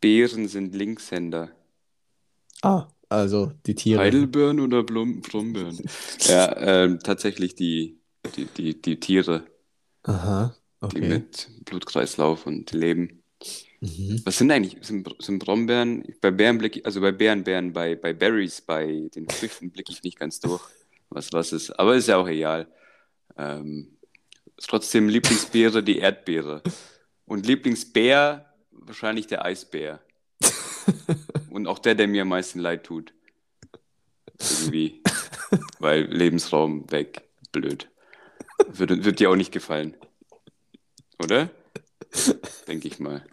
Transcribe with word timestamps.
Beeren 0.00 0.48
sind 0.48 0.74
Linkshänder. 0.74 1.50
Ah, 2.62 2.88
also 3.08 3.52
die 3.66 3.74
Tiere. 3.74 4.00
Heidelbeeren 4.00 4.60
oder 4.60 4.82
Blum 4.82 5.20
Brombeeren? 5.20 5.78
ja, 6.20 6.56
ähm, 6.56 6.98
tatsächlich 7.00 7.54
die, 7.54 7.98
die, 8.36 8.46
die, 8.46 8.80
die 8.80 9.00
Tiere, 9.00 9.46
Aha, 10.02 10.56
die 10.82 10.86
okay. 10.86 11.08
mit 11.08 11.48
Blutkreislauf 11.64 12.46
und 12.46 12.72
Leben. 12.72 13.22
Mhm. 13.80 14.22
Was 14.24 14.38
sind 14.38 14.50
eigentlich, 14.50 14.78
sind, 14.80 15.08
sind 15.20 15.38
Brombeeren? 15.38 16.04
Bei 16.20 16.30
Beeren 16.30 16.58
blicke 16.58 16.80
ich, 16.80 16.86
also 16.86 17.00
bei 17.00 17.12
Beeren, 17.12 17.44
Beeren, 17.44 17.72
bei, 17.72 17.94
bei 17.94 18.12
Berries, 18.12 18.60
bei 18.60 19.08
den 19.14 19.28
Früchten 19.28 19.70
blicke 19.70 19.92
ich 19.92 20.02
nicht 20.02 20.18
ganz 20.18 20.40
durch, 20.40 20.62
was 21.10 21.32
was 21.32 21.52
ist. 21.52 21.70
Aber 21.78 21.94
ist 21.94 22.08
ja 22.08 22.16
auch 22.16 22.28
egal. 22.28 22.66
Ähm, 23.36 23.96
trotzdem 24.56 25.08
Lieblingsbeere 25.08 25.82
die 25.82 25.98
Erdbeere. 25.98 26.62
Und 27.26 27.46
Lieblingsbär 27.46 28.46
wahrscheinlich 28.86 29.26
der 29.26 29.44
Eisbär. 29.44 30.00
Und 31.50 31.66
auch 31.66 31.78
der, 31.78 31.94
der 31.94 32.06
mir 32.08 32.22
am 32.22 32.28
meisten 32.28 32.58
leid 32.60 32.84
tut. 32.84 33.12
Irgendwie. 34.60 35.02
Weil 35.78 36.02
Lebensraum 36.04 36.90
weg. 36.90 37.22
Blöd. 37.52 37.88
Wird, 38.68 39.04
wird 39.04 39.20
dir 39.20 39.30
auch 39.30 39.36
nicht 39.36 39.52
gefallen. 39.52 39.96
Oder? 41.22 41.48
Denke 42.68 42.88
ich 42.88 42.98
mal. 42.98 43.24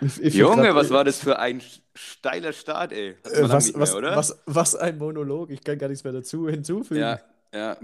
Ich- 0.00 0.22
ich 0.22 0.34
Junge, 0.34 0.62
grad- 0.62 0.74
was 0.76 0.90
war 0.90 1.04
das 1.04 1.18
für 1.18 1.38
ein 1.38 1.60
steiler 1.94 2.52
Start, 2.52 2.92
ey? 2.92 3.10
Äh, 3.10 3.16
was, 3.48 3.72
was, 3.74 3.92
mehr, 3.94 4.16
was, 4.16 4.38
was 4.46 4.74
ein 4.76 4.98
Monolog. 4.98 5.50
Ich 5.50 5.62
kann 5.62 5.78
gar 5.78 5.88
nichts 5.88 6.04
mehr 6.04 6.12
dazu 6.12 6.48
hinzufügen. 6.48 7.00
Ja, 7.00 7.20
ja. 7.52 7.76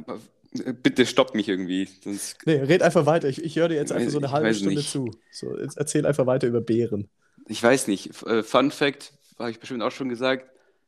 Bitte 0.53 1.07
stopp 1.07 1.35
mich 1.35 1.49
irgendwie. 1.49 1.89
Sonst 2.03 2.39
Nee, 2.45 2.55
red 2.57 2.83
einfach 2.83 3.07
weiter. 3.07 3.29
Ich, 3.29 3.43
ich 3.45 3.57
höre 3.57 3.69
dir 3.69 3.77
jetzt 3.77 3.93
einfach 3.93 4.11
so 4.11 4.19
eine 4.19 4.33
halbe 4.33 4.53
Stunde 4.53 4.75
nicht. 4.77 4.91
zu. 4.91 5.11
So, 5.31 5.57
jetzt 5.59 5.77
erzähl 5.79 6.07
einfach 6.07 6.27
weiter 6.27 6.49
über 6.49 6.61
Bären. 6.61 7.09
Ich 7.47 7.63
weiß 7.63 7.87
nicht. 7.87 8.23
Äh, 8.27 8.43
Fun 8.43 8.71
Fact, 8.71 9.13
habe 9.39 9.51
ich 9.51 9.61
bestimmt 9.61 9.83
auch 9.83 9.93
schon 9.93 10.09
gesagt. 10.09 10.47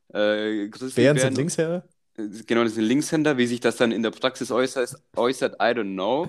Äh, 0.09 0.13
Bären 0.13 0.71
Grizzlybären, 0.71 1.17
sind 1.17 1.35
Linkshänder? 1.37 1.87
äh, 2.17 2.27
genau, 2.45 2.63
das 2.63 2.75
sind 2.75 2.83
Linkshänder. 2.83 3.37
Wie 3.37 3.47
sich 3.47 3.61
das 3.61 3.77
dann 3.77 3.91
in 3.91 4.03
der 4.03 4.11
Praxis 4.11 4.51
äußert, 4.51 4.95
äußert 5.15 5.55
I 5.55 5.73
don't 5.73 5.93
know. 5.93 6.27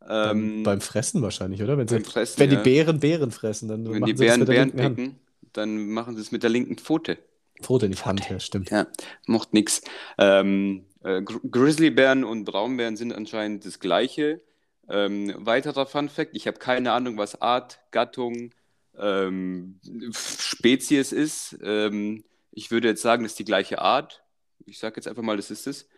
Beim, 0.00 0.58
Ähm, 0.58 0.62
beim 0.64 0.80
Fressen 0.80 1.22
wahrscheinlich, 1.22 1.62
oder? 1.62 1.78
Wenn, 1.78 1.88
sie, 1.88 1.94
beim 1.94 2.04
Fressen, 2.04 2.40
wenn 2.40 2.50
die 2.50 2.56
ja. 2.56 2.62
Bären 2.62 3.00
Bären 3.00 3.30
fressen, 3.30 3.68
dann 3.68 3.84
wenn 3.84 4.00
machen 4.00 4.06
die 4.06 4.12
Bären 4.14 4.44
Bären 4.44 4.72
picken, 4.72 5.18
dann 5.52 5.88
machen 5.88 6.16
sie 6.16 6.22
es 6.22 6.30
mit 6.32 6.42
der 6.42 6.50
linken 6.50 6.76
Pfote. 6.76 7.18
Pfote, 7.62 7.88
nicht 7.88 8.04
Hand, 8.04 8.28
ja, 8.28 8.40
stimmt. 8.40 8.70
Ja, 8.70 8.86
macht 9.26 9.54
nix. 9.54 9.80
Ähm, 10.18 10.84
äh, 11.04 11.22
Gr 11.22 11.40
Grizzlybären 11.48 12.24
und 12.24 12.44
Braunbären 12.44 12.96
sind 12.96 13.12
anscheinend 13.12 13.64
das 13.64 13.78
gleiche. 13.78 14.40
Ähm, 14.88 15.34
weiterer 15.38 15.86
Fun 15.86 16.08
Fact: 16.08 16.30
Ich 16.34 16.46
habe 16.46 16.58
keine 16.58 16.92
Ahnung, 16.92 17.16
was 17.16 17.40
Art, 17.40 17.80
Gattung, 17.90 18.50
ähm, 18.98 19.80
Spezies 20.12 21.12
ist. 21.12 21.58
Ähm, 21.62 22.24
ich 22.50 22.70
würde 22.70 22.88
jetzt 22.88 23.02
sagen, 23.02 23.22
das 23.22 23.32
ist 23.32 23.38
die 23.38 23.44
gleiche 23.44 23.80
Art. 23.80 24.22
Ich 24.66 24.78
sage 24.78 24.96
jetzt 24.96 25.08
einfach 25.08 25.22
mal, 25.22 25.36
das 25.36 25.50
ist 25.50 25.66
es. 25.66 25.88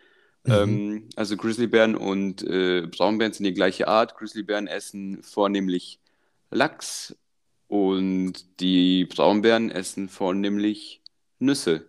Mhm. 0.43 0.53
Ähm, 0.53 1.09
also 1.15 1.37
Grizzlybären 1.37 1.95
und 1.95 2.43
äh, 2.43 2.87
Braunbären 2.87 3.33
sind 3.33 3.45
die 3.45 3.53
gleiche 3.53 3.87
Art. 3.87 4.15
Grizzlybären 4.15 4.67
essen 4.67 5.23
vornehmlich 5.23 5.99
Lachs 6.49 7.15
und 7.67 8.59
die 8.59 9.05
Braunbären 9.05 9.69
essen 9.71 10.09
vornehmlich 10.09 11.01
Nüsse. 11.39 11.85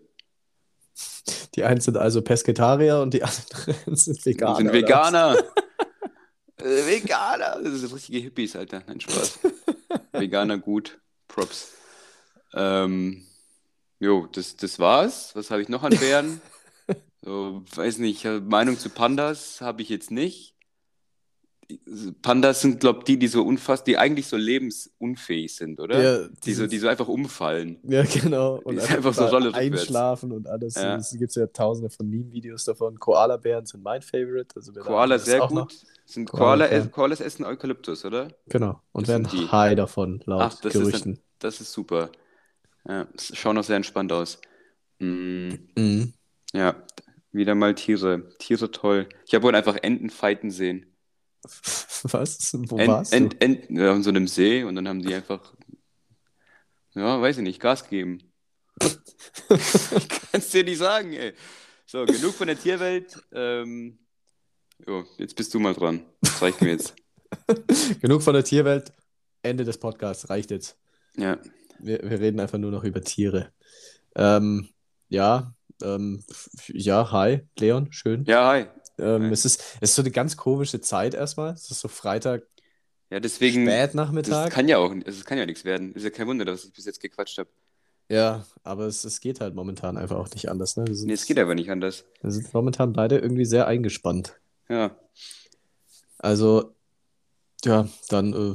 Die 1.54 1.64
einen 1.64 1.80
sind 1.80 1.96
also 1.96 2.22
Pesketarier 2.22 3.00
und 3.00 3.14
die 3.14 3.22
anderen 3.24 3.96
sind 3.96 4.24
Veganer. 4.24 4.56
sind? 4.56 4.72
Veganer. 4.72 5.36
äh, 6.58 6.64
Veganer. 6.64 7.60
Das 7.62 7.80
sind 7.80 7.94
richtige 7.94 8.18
Hippies, 8.18 8.56
Alter. 8.56 8.82
Nein, 8.86 9.00
Spaß. 9.00 9.40
Veganer 10.12 10.58
gut. 10.58 10.98
Props. 11.28 11.72
Ähm, 12.54 13.26
jo, 14.00 14.26
das, 14.32 14.56
das 14.56 14.78
war's. 14.78 15.34
Was 15.34 15.50
habe 15.50 15.62
ich 15.62 15.68
noch 15.68 15.82
an 15.82 15.96
Bären? 15.98 16.40
So, 17.22 17.62
weiß 17.74 17.98
nicht, 17.98 18.24
Meinung 18.24 18.78
zu 18.78 18.88
Pandas 18.88 19.60
habe 19.60 19.82
ich 19.82 19.88
jetzt 19.88 20.10
nicht. 20.10 20.54
Pandas 22.22 22.62
sind, 22.62 22.80
glaube 22.80 23.00
ich, 23.00 23.04
die, 23.04 23.18
die 23.18 23.28
so 23.28 23.42
unfass, 23.42 23.84
die 23.84 23.98
eigentlich 23.98 24.26
so 24.26 24.36
lebensunfähig 24.36 25.54
sind, 25.54 25.78
oder? 25.80 26.02
Ja, 26.22 26.28
die, 26.44 26.54
so, 26.54 26.66
die 26.66 26.78
so 26.78 26.88
einfach 26.88 27.08
umfallen. 27.08 27.78
Ja, 27.82 28.04
genau. 28.04 28.56
Und 28.64 28.74
Die 28.74 28.78
ist 28.78 28.84
einfach, 28.84 28.96
einfach 28.96 29.14
so 29.14 29.26
Rolle 29.26 29.52
einschlafen 29.54 30.32
und 30.32 30.46
alles. 30.48 30.76
Ja. 30.76 30.96
Es 30.96 31.14
gibt 31.18 31.34
ja 31.36 31.46
tausende 31.46 31.90
von 31.90 32.08
Meme-Videos 32.08 32.64
davon. 32.64 32.98
Koala-Bären 32.98 33.66
sind 33.66 33.82
mein 33.82 34.00
Favorite. 34.00 34.56
Also 34.56 34.72
Koala 34.72 35.16
ist 35.16 35.26
sehr 35.26 35.38
noch- 35.40 35.50
gut. 35.68 35.74
Sind 36.06 36.30
Koala, 36.30 36.66
Koala, 36.68 36.78
ja. 36.80 36.86
Koalas 36.86 37.20
essen 37.20 37.44
Eukalyptus, 37.44 38.02
oder? 38.06 38.28
Genau. 38.48 38.80
Und 38.92 39.02
Das 39.06 39.08
werden 39.12 39.28
die. 39.30 39.46
high 39.52 39.76
davon, 39.76 40.22
laut 40.24 40.40
Ach, 40.40 40.54
das 40.62 40.74
ist 40.74 40.80
Gerüchten. 40.80 41.14
dann, 41.16 41.22
das 41.38 41.60
ist 41.60 41.70
super. 41.70 42.10
Ja, 42.88 43.06
schauen 43.18 43.58
auch 43.58 43.62
sehr 43.64 43.76
entspannt 43.76 44.10
aus. 44.12 44.40
Mm, 45.00 45.50
Mhm. 45.76 46.14
ja, 46.54 46.76
wieder 47.30 47.54
mal 47.54 47.74
Tiere. 47.74 48.22
Tiere 48.38 48.70
toll. 48.70 49.06
Ich 49.26 49.34
habe 49.34 49.46
heute 49.46 49.58
einfach 49.58 49.76
Enten 49.82 50.08
fighten 50.08 50.50
sehen. 50.50 50.86
Was? 52.02 52.54
Wo 52.54 52.78
Ent, 52.78 52.88
warst 52.88 53.12
Ent, 53.12 53.42
Enten 53.42 53.76
ja, 53.76 53.92
an 53.92 54.02
so 54.02 54.10
einem 54.10 54.26
See 54.26 54.64
und 54.64 54.74
dann 54.74 54.88
haben 54.88 55.02
die 55.02 55.14
einfach, 55.14 55.54
ja, 56.94 57.20
weiß 57.20 57.38
ich 57.38 57.42
nicht, 57.42 57.60
Gas 57.60 57.84
gegeben. 57.84 58.22
ich 58.80 60.08
kann 60.08 60.40
es 60.40 60.50
dir 60.50 60.64
nicht 60.64 60.78
sagen, 60.78 61.12
ey. 61.12 61.34
So, 61.86 62.04
genug 62.04 62.34
von 62.34 62.46
der 62.46 62.58
Tierwelt. 62.58 63.16
Ähm, 63.32 63.98
jo, 64.86 65.04
jetzt 65.16 65.34
bist 65.36 65.54
du 65.54 65.58
mal 65.58 65.74
dran. 65.74 66.04
Das 66.20 66.42
reicht 66.42 66.60
mir 66.60 66.70
jetzt. 66.70 66.94
Genug 68.00 68.22
von 68.22 68.34
der 68.34 68.44
Tierwelt. 68.44 68.92
Ende 69.42 69.64
des 69.64 69.78
Podcasts. 69.78 70.28
Reicht 70.28 70.50
jetzt. 70.50 70.78
Ja. 71.16 71.38
Wir, 71.78 72.00
wir 72.02 72.20
reden 72.20 72.40
einfach 72.40 72.58
nur 72.58 72.70
noch 72.70 72.84
über 72.84 73.00
Tiere. 73.02 73.52
Ähm, 74.14 74.68
ja, 75.08 75.54
ähm, 75.82 76.22
ja, 76.68 77.10
hi, 77.12 77.40
Leon, 77.58 77.92
schön. 77.92 78.24
Ja, 78.24 78.48
hi. 78.48 78.66
Ähm, 78.98 79.32
es 79.32 79.44
ist, 79.44 79.60
es 79.80 79.90
ist 79.90 79.94
so 79.96 80.02
eine 80.02 80.10
ganz 80.10 80.36
komische 80.36 80.80
Zeit 80.80 81.14
erstmal. 81.14 81.52
Es 81.54 81.70
ist 81.70 81.80
so 81.80 81.88
Freitag, 81.88 82.42
Ja, 83.10 83.20
deswegen. 83.20 83.66
spät 83.66 83.94
Das 83.94 84.50
kann 84.50 84.68
ja 84.68 84.78
auch, 84.78 84.94
es 85.04 85.24
kann 85.24 85.38
ja 85.38 85.46
nichts 85.46 85.64
werden. 85.64 85.94
Ist 85.94 86.04
ja 86.04 86.10
kein 86.10 86.26
Wunder, 86.26 86.44
dass 86.44 86.64
ich 86.64 86.72
bis 86.72 86.84
jetzt 86.84 87.00
gequatscht 87.00 87.38
habe. 87.38 87.48
Ja, 88.10 88.46
aber 88.62 88.86
es, 88.86 89.04
es 89.04 89.20
geht 89.20 89.40
halt 89.40 89.54
momentan 89.54 89.96
einfach 89.98 90.16
auch 90.16 90.30
nicht 90.30 90.48
anders. 90.50 90.76
Ne? 90.76 90.86
Wir 90.86 90.94
sind, 90.94 91.08
Nee, 91.08 91.12
es 91.14 91.26
geht 91.26 91.38
aber 91.38 91.54
nicht 91.54 91.70
anders. 91.70 92.04
wir 92.22 92.30
sind 92.30 92.52
momentan 92.54 92.92
beide 92.92 93.18
irgendwie 93.18 93.44
sehr 93.44 93.66
eingespannt. 93.66 94.34
Ja. 94.68 94.96
Also, 96.18 96.74
ja, 97.64 97.88
dann, 98.08 98.32
äh, 98.32 98.54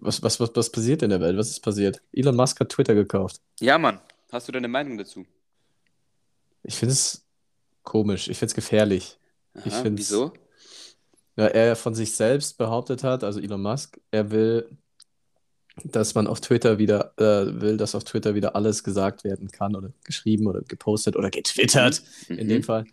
was, 0.00 0.22
was, 0.22 0.40
was, 0.40 0.50
was 0.54 0.72
passiert 0.72 1.02
in 1.02 1.10
der 1.10 1.20
Welt? 1.20 1.36
Was 1.36 1.50
ist 1.50 1.60
passiert? 1.60 2.00
Elon 2.12 2.34
Musk 2.36 2.58
hat 2.60 2.70
Twitter 2.70 2.94
gekauft. 2.94 3.40
Ja, 3.60 3.78
Mann. 3.78 4.00
Hast 4.30 4.48
du 4.48 4.52
deine 4.52 4.68
Meinung 4.68 4.96
dazu? 4.96 5.26
Ich 6.62 6.76
finde 6.76 6.92
es 6.94 7.22
komisch, 7.82 8.28
ich 8.28 8.38
finde 8.38 8.50
es 8.52 8.54
gefährlich. 8.54 9.18
Ich 9.64 9.72
Aha, 9.72 9.82
find's- 9.82 10.10
wieso? 10.10 10.32
Ja, 11.36 11.46
er 11.46 11.76
von 11.76 11.94
sich 11.94 12.14
selbst 12.14 12.58
behauptet 12.58 13.02
hat, 13.04 13.24
also 13.24 13.40
Elon 13.40 13.62
Musk, 13.62 13.98
er 14.10 14.30
will, 14.30 14.68
dass 15.84 16.14
man 16.14 16.26
auf 16.26 16.40
Twitter 16.40 16.78
wieder, 16.78 17.14
äh, 17.16 17.60
will, 17.60 17.78
dass 17.78 17.94
auf 17.94 18.04
Twitter 18.04 18.34
wieder 18.34 18.54
alles 18.54 18.84
gesagt 18.84 19.24
werden 19.24 19.48
kann 19.50 19.74
oder 19.74 19.92
geschrieben 20.04 20.46
oder 20.46 20.60
gepostet 20.60 21.16
oder 21.16 21.30
getwittert, 21.30 22.02
in 22.28 22.48
dem 22.48 22.58
Mhm. 22.58 22.62
Fall, 22.64 22.84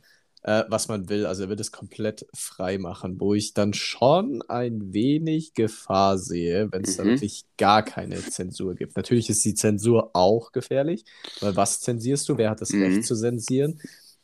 äh, 0.43 0.63
was 0.69 0.87
man 0.87 1.09
will. 1.09 1.25
Also 1.25 1.43
er 1.43 1.49
will 1.49 1.59
es 1.59 1.73
komplett 1.73 2.25
frei 2.33 2.77
machen, 2.77 3.19
wo 3.19 3.33
ich 3.33 3.53
dann 3.53 3.73
schon 3.73 4.41
ein 4.47 4.93
wenig 4.93 5.53
Gefahr 5.53 6.17
sehe, 6.17 6.71
wenn 6.71 6.83
es 6.85 6.95
da 6.95 7.03
Mhm. 7.03 7.09
wirklich 7.09 7.43
gar 7.57 7.83
keine 7.83 8.21
Zensur 8.21 8.75
gibt. 8.75 8.95
Natürlich 8.95 9.29
ist 9.29 9.43
die 9.43 9.55
Zensur 9.55 10.11
auch 10.13 10.53
gefährlich, 10.53 11.03
weil 11.41 11.57
was 11.57 11.81
zensierst 11.81 12.29
du? 12.29 12.37
Wer 12.37 12.49
hat 12.51 12.61
das 12.61 12.71
Mhm. 12.71 12.83
Recht 12.83 13.03
zu 13.03 13.15
zensieren? 13.15 13.81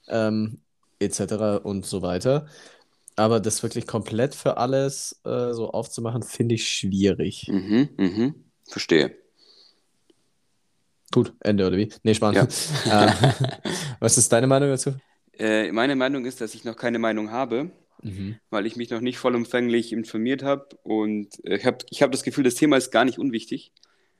Ähm, 0.07 0.62
etc. 1.00 1.62
und 1.64 1.86
so 1.86 2.02
weiter. 2.02 2.48
Aber 3.16 3.40
das 3.40 3.64
wirklich 3.64 3.88
komplett 3.88 4.36
für 4.36 4.58
alles 4.58 5.22
äh, 5.24 5.54
so 5.54 5.72
aufzumachen, 5.72 6.24
finde 6.24 6.56
ich 6.56 6.68
schwierig. 6.68 7.48
Mhm, 7.50 7.90
mhm. 7.98 8.36
Verstehe. 8.68 9.16
Gut, 11.14 11.34
Ende 11.40 11.66
oder 11.68 11.78
wie? 11.78 11.90
Nee, 12.03 12.14
spannend. 12.14 12.53
Ja. 12.86 13.08
ähm, 13.08 13.47
was 14.00 14.18
ist 14.18 14.32
deine 14.34 14.47
Meinung 14.47 14.70
dazu? 14.70 14.96
Äh, 15.38 15.72
meine 15.72 15.96
Meinung 15.96 16.26
ist, 16.26 16.42
dass 16.42 16.56
ich 16.56 16.64
noch 16.66 16.76
keine 16.76 17.00
Meinung 17.00 17.32
habe, 17.32 17.72
Mhm. 18.02 18.38
weil 18.50 18.66
ich 18.66 18.76
mich 18.76 18.90
noch 18.91 19.02
nicht 19.02 19.18
vollumfänglich 19.18 19.91
informiert 19.94 20.44
habe. 20.44 20.68
Und 20.84 21.44
äh, 21.46 21.56
ich 21.56 21.66
habe 21.66 21.78
ich 21.90 22.02
hab 22.03 22.12
das 22.12 22.24
Gefühl, 22.24 22.44
das 22.44 22.56
Thema 22.56 22.78
ist 22.78 22.91
gar 22.91 23.06
nicht 23.06 23.18
unwichtig. 23.18 23.72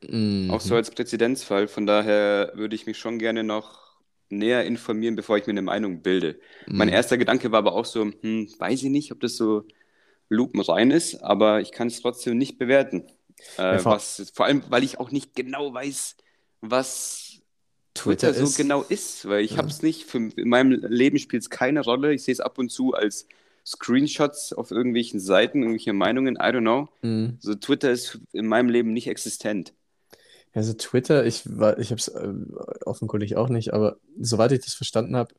Mhm. 0.08 0.50
Auch 0.50 0.62
so 0.62 0.76
als 0.76 0.92
Präzedenzfall. 0.92 1.68
Von 1.68 1.86
daher 1.86 2.52
würde 2.56 2.76
ich 2.76 2.86
mich 2.86 2.98
schon 2.98 3.20
gerne 3.20 3.44
noch 3.44 3.85
näher 4.30 4.66
informieren, 4.66 5.16
bevor 5.16 5.38
ich 5.38 5.46
mir 5.46 5.52
eine 5.52 5.62
Meinung 5.62 6.02
bilde. 6.02 6.40
Mein 6.68 6.88
Mhm. 6.88 6.94
erster 6.94 7.18
Gedanke 7.18 7.52
war 7.52 7.60
aber 7.60 7.74
auch 7.74 7.86
so, 7.86 8.02
hm, 8.04 8.50
weiß 8.58 8.84
ich 8.84 8.90
nicht, 8.90 9.12
ob 9.12 9.20
das 9.20 9.36
so 9.38 9.66
lupenrein 10.30 10.92
ist, 10.92 11.16
aber 11.24 11.62
ich 11.62 11.72
kann 11.72 11.88
es 11.88 12.02
trotzdem 12.02 12.38
nicht 12.38 12.58
bewerten. 12.58 13.06
Äh, 13.58 13.76
Ja, 13.78 13.86
was, 13.86 14.32
vor 14.34 14.46
allem, 14.46 14.64
weil 14.70 14.84
ich 14.84 15.00
auch 15.00 15.12
nicht 15.12 15.36
genau 15.36 15.74
weiß, 15.74 16.16
was 16.62 17.42
Twitter 17.94 18.32
Twitter 18.32 18.34
so 18.34 18.44
ist- 18.46 18.58
genau 18.58 18.82
ist, 18.82 19.28
weil 19.28 19.44
ich 19.44 19.52
Ja. 19.52 19.58
habe 19.58 19.68
es 19.70 19.82
nicht, 19.84 20.06
für, 20.06 20.18
in 20.18 20.50
meinem 20.50 20.72
Leben 20.72 21.18
spielt 21.20 21.44
es 21.44 21.50
keine 21.50 21.82
Rolle. 21.82 22.14
Ich 22.14 22.24
sehe 22.24 22.34
es 22.34 22.40
ab 22.40 22.58
und 22.58 22.70
zu 22.72 22.94
als 22.94 23.28
Screenshots 23.66 24.54
auf 24.54 24.72
irgendwelchen 24.72 25.20
Seiten, 25.20 25.60
irgendwelche 25.62 25.94
Meinungen, 25.94 26.36
I 26.36 26.40
don't 26.52 26.62
know. 26.62 26.90
Mhm. 27.02 27.38
So 27.40 27.56
Twitter 27.56 27.92
ist 27.92 28.20
in 28.34 28.48
meinem 28.48 28.70
Leben 28.70 28.94
nicht 28.94 29.08
existent. 29.08 29.74
Also 30.56 30.74
Twitter, 30.74 31.26
ich 31.26 31.44
war, 31.46 31.78
ich 31.80 31.92
habe 31.92 32.00
es 32.00 32.08
äh, 32.08 32.34
offenkundig 32.86 33.36
auch 33.36 33.50
nicht, 33.50 33.74
aber 33.74 33.98
soweit 34.20 34.54
ich 34.54 34.62
das 34.62 34.74
verstanden 34.74 35.16
habe, 35.16 35.34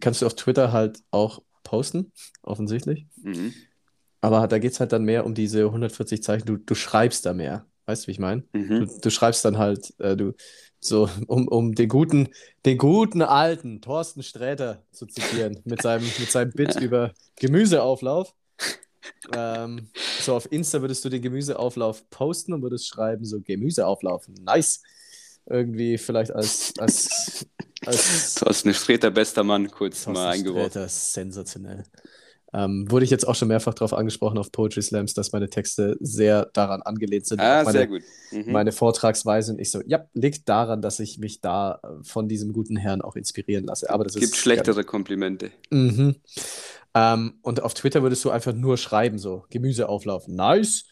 kannst 0.00 0.22
du 0.22 0.26
auf 0.26 0.34
Twitter 0.34 0.72
halt 0.72 1.00
auch 1.10 1.42
posten, 1.62 2.12
offensichtlich. 2.42 3.06
Mhm. 3.22 3.52
Aber 4.20 4.48
da 4.48 4.58
geht 4.58 4.72
es 4.72 4.80
halt 4.80 4.92
dann 4.92 5.04
mehr 5.04 5.26
um 5.26 5.34
diese 5.34 5.66
140 5.66 6.22
Zeichen. 6.22 6.46
Du, 6.46 6.56
du 6.56 6.74
schreibst 6.74 7.26
da 7.26 7.34
mehr. 7.34 7.66
Weißt 7.86 8.04
du, 8.04 8.06
wie 8.08 8.12
ich 8.12 8.18
meine? 8.18 8.42
Mhm. 8.52 8.86
Du, 8.86 8.98
du 9.00 9.10
schreibst 9.10 9.44
dann 9.44 9.58
halt, 9.58 9.94
äh, 9.98 10.16
du, 10.16 10.32
so, 10.80 11.08
um, 11.26 11.48
um 11.48 11.74
den 11.74 11.88
guten, 11.88 12.28
den 12.64 12.78
guten 12.78 13.22
alten 13.22 13.80
Thorsten 13.80 14.22
Sträter 14.22 14.82
zu 14.92 15.06
zitieren, 15.06 15.60
mit 15.64 15.82
seinem, 15.82 16.04
mit 16.04 16.30
seinem 16.30 16.52
Bit 16.52 16.76
über 16.80 17.12
Gemüseauflauf. 17.36 18.34
Ähm, 19.34 19.90
so 20.28 20.34
auf 20.34 20.52
Insta 20.52 20.82
würdest 20.82 21.02
du 21.06 21.08
den 21.08 21.22
Gemüseauflauf 21.22 22.08
posten 22.10 22.52
und 22.52 22.62
würdest 22.62 22.86
schreiben, 22.86 23.24
so 23.24 23.40
Gemüseauflauf, 23.40 24.28
nice. 24.28 24.82
Irgendwie 25.46 25.96
vielleicht 25.96 26.32
als, 26.32 26.74
als, 26.78 27.46
als 27.86 28.34
Thorsten 28.34 28.74
Sträter, 28.74 29.10
bester 29.10 29.42
Mann, 29.42 29.70
kurz 29.70 30.04
Thorsten 30.04 30.12
mal 30.12 30.28
eingeworfen. 30.28 30.70
Sträter, 30.70 30.88
sensationell. 30.88 31.84
Ähm, 32.52 32.90
wurde 32.90 33.04
ich 33.06 33.10
jetzt 33.10 33.26
auch 33.26 33.34
schon 33.34 33.48
mehrfach 33.48 33.72
darauf 33.72 33.94
angesprochen 33.94 34.36
auf 34.36 34.52
Poetry 34.52 34.82
Slams, 34.82 35.14
dass 35.14 35.32
meine 35.32 35.48
Texte 35.48 35.96
sehr 36.00 36.50
daran 36.52 36.82
angelehnt 36.82 37.26
sind. 37.26 37.40
Ah, 37.40 37.62
meine, 37.62 37.72
sehr 37.72 37.86
gut. 37.86 38.02
Mhm. 38.30 38.52
meine 38.52 38.72
Vortragsweise 38.72 39.52
und 39.52 39.58
ich 39.58 39.70
so, 39.70 39.82
ja, 39.86 40.04
liegt 40.12 40.46
daran, 40.48 40.82
dass 40.82 41.00
ich 41.00 41.18
mich 41.18 41.40
da 41.40 41.80
äh, 41.82 42.04
von 42.04 42.28
diesem 42.28 42.52
guten 42.52 42.76
Herrn 42.76 43.00
auch 43.00 43.16
inspirieren 43.16 43.64
lasse. 43.64 43.88
Aber 43.88 44.04
das 44.04 44.14
Gibt 44.14 44.36
schlechtere 44.36 44.84
Komplimente. 44.84 45.50
Mhm. 45.70 46.16
Ähm, 47.00 47.34
und 47.42 47.62
auf 47.62 47.74
Twitter 47.74 48.02
würdest 48.02 48.24
du 48.24 48.30
einfach 48.30 48.52
nur 48.54 48.76
schreiben, 48.78 49.18
so 49.18 49.44
Gemüseauflauf, 49.50 50.26
nice. 50.26 50.84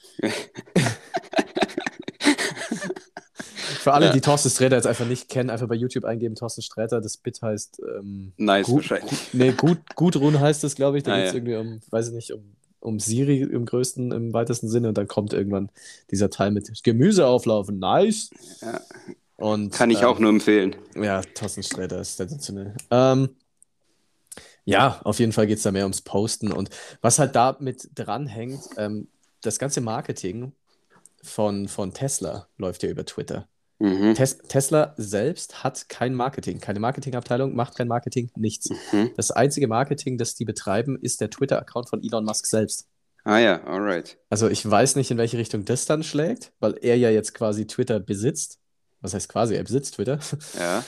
Für 3.81 3.93
alle, 3.93 4.07
Ja. 4.07 4.13
die 4.13 4.21
Thorsten 4.21 4.51
Sträter 4.51 4.77
jetzt 4.77 4.87
einfach 4.87 5.07
nicht 5.07 5.29
kennen, 5.29 5.51
einfach 5.51 5.69
bei 5.69 5.75
YouTube 5.75 6.05
eingeben, 6.05 6.35
Thorsten 6.35 6.63
Sträter, 6.63 7.01
das 7.01 7.17
Bit 7.17 7.41
heißt 7.43 7.81
ähm, 7.99 8.33
Nice 8.37 8.67
gut, 8.67 8.77
wahrscheinlich. 8.91 9.19
nee, 9.33 9.53
gut, 9.53 9.79
Gudrun 9.95 10.39
heißt 10.41 10.65
es, 10.65 10.75
glaube 10.75 10.99
ich. 10.99 11.05
Da 11.05 11.13
Ah, 11.13 11.17
geht 11.17 11.27
es 11.27 11.33
ja. 11.33 11.37
irgendwie 11.39 11.57
um, 11.57 11.81
weiß 11.91 12.09
ich 12.09 12.15
nicht, 12.15 12.33
um, 12.33 12.57
um 12.81 12.99
Siri 13.01 13.41
im 13.43 13.65
größten, 13.65 14.13
im 14.13 14.33
weitesten 14.33 14.69
Sinne 14.69 14.89
und 14.89 14.99
dann 14.99 15.07
kommt 15.09 15.33
irgendwann 15.33 15.71
dieser 16.11 16.31
Teil 16.31 16.51
mit 16.51 16.71
Gemüseauflaufen, 16.83 17.79
nice. 17.79 18.31
Ja. 18.61 18.81
Und, 19.37 19.73
Kann 19.73 19.91
ich 19.91 20.01
ähm, 20.01 20.07
auch 20.07 20.19
nur 20.19 20.31
empfehlen. 20.31 20.77
ja, 20.97 21.21
Thorsten 21.35 21.63
Sträter 21.63 22.01
ist 22.01 22.17
sensationell. 22.17 22.75
Ähm, 22.91 23.31
ja, 24.67 25.01
auf 25.05 25.21
jeden 25.21 25.33
Fall 25.33 25.47
geht 25.47 25.59
es 25.59 25.63
da 25.63 25.73
mehr 25.73 25.85
ums 25.85 26.03
Posten. 26.03 26.53
Und 26.53 26.71
was 27.01 27.19
halt 27.19 27.35
da 27.35 27.57
mit 27.61 27.89
dranhängt, 27.95 28.61
ähm, 28.77 29.09
das 29.41 29.59
ganze 29.59 29.81
Marketing 29.81 30.53
von, 31.23 31.69
von 31.69 31.95
Tesla 31.95 32.49
läuft 32.59 32.83
ja 32.83 32.91
über 32.91 33.07
Twitter. 33.07 33.49
Mhm. 33.79 34.15
Tes 34.15 34.39
Tesla 34.39 34.95
selbst 34.97 35.63
hat 35.63 35.89
kein 35.89 36.15
Marketing, 36.15 36.61
keine 36.61 36.81
Marketingabteilung, 36.81 37.55
macht 37.55 37.77
kein 37.77 37.89
Marketing, 37.89 38.31
nichts. 38.35 38.71
Mhm. 38.93 39.11
Das 39.17 39.31
einzige 39.31 39.69
Marketing, 39.69 40.19
das 40.19 40.35
die 40.35 40.45
betreiben, 40.45 40.99
ist 41.01 41.21
der 41.21 41.31
Twitter-Account 41.31 41.89
von 41.89 42.03
Elon 42.03 42.25
Musk 42.25 42.47
selbst. 42.47 42.89
Ah 43.25 43.39
ja, 43.39 43.63
alright. 43.65 44.19
Also 44.31 44.49
ich 44.49 44.69
weiß 44.69 44.97
nicht, 44.97 45.11
in 45.11 45.19
welche 45.19 45.37
Richtung 45.37 45.65
das 45.65 45.85
dann 45.85 46.03
schlägt, 46.03 46.53
weil 46.59 46.77
er 46.81 46.97
ja 46.97 47.11
jetzt 47.11 47.35
quasi 47.35 47.67
Twitter 47.67 48.01
besitzt. 48.01 48.59
Was 49.01 49.15
heißt 49.15 49.29
quasi, 49.29 49.55
er 49.55 49.65
besitzt 49.65 49.95
Twitter. 49.95 50.19
Ja. 50.59 50.85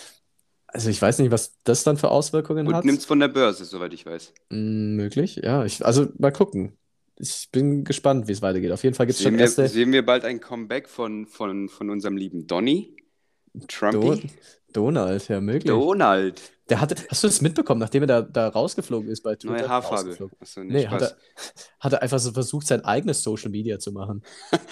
Also 0.71 0.91
ich 0.91 1.01
weiß 1.01 1.19
nicht, 1.19 1.31
was 1.31 1.57
das 1.65 1.83
dann 1.83 1.97
für 1.97 2.11
Auswirkungen 2.11 2.67
Und 2.67 2.75
hat. 2.75 2.85
nimmt's 2.85 3.07
von 3.07 3.19
der 3.21 3.29
Börse, 3.29 3.65
soweit 3.65 3.93
ich 3.95 4.05
weiß. 4.05 4.35
Mm, 4.51 4.97
Möglich, 4.97 5.37
ja. 5.43 5.65
Ich, 5.65 5.85
also 5.85 6.09
mal 6.19 6.31
gucken. 6.31 6.77
Ich 7.17 7.49
bin 7.51 7.85
gespannt, 7.85 8.29
wie 8.29 8.33
es 8.33 8.43
weitergeht. 8.43 8.71
Auf 8.71 8.85
jeden 8.85 8.95
Fall 8.95 9.07
gibt 9.07 9.17
es 9.19 9.23
schon 9.23 9.33
Sehen 9.33 9.39
wir, 9.39 9.45
erste. 9.47 9.67
sehen 9.69 9.93
wir 9.93 10.05
bald 10.07 10.25
ein 10.25 10.41
Comeback 10.41 10.89
von, 10.89 11.27
von, 11.27 11.69
von 11.69 11.91
unserem 11.91 12.17
lieben 12.17 12.47
Donny? 12.47 12.97
Do 13.55 13.67
Trumpy? 13.67 14.31
Donald, 14.73 15.27
ja, 15.29 15.41
möglich. 15.41 15.65
Donald. 15.65 16.41
Der 16.69 16.81
hatte, 16.83 16.97
hast 17.09 17.25
du 17.25 17.29
das 17.29 17.41
mitbekommen, 17.41 17.81
nachdem 17.81 18.03
er 18.03 18.07
da, 18.07 18.23
da 18.23 18.49
rausgeflogen 18.49 19.09
ist 19.09 19.23
bei 19.23 19.35
Twitter? 19.37 19.55
Neue 19.55 19.69
Haarfarbe. 19.69 20.31
Achso, 20.39 20.63
Nee, 20.63 20.81
nicht 20.81 20.91
hat 20.91 21.01
er, 21.01 21.17
hat 21.81 21.93
er 21.95 22.03
einfach 22.03 22.19
so 22.19 22.31
versucht, 22.33 22.67
sein 22.67 22.85
eigenes 22.85 23.23
Social 23.23 23.51
Media 23.51 23.79
zu 23.79 23.91
machen. 23.93 24.23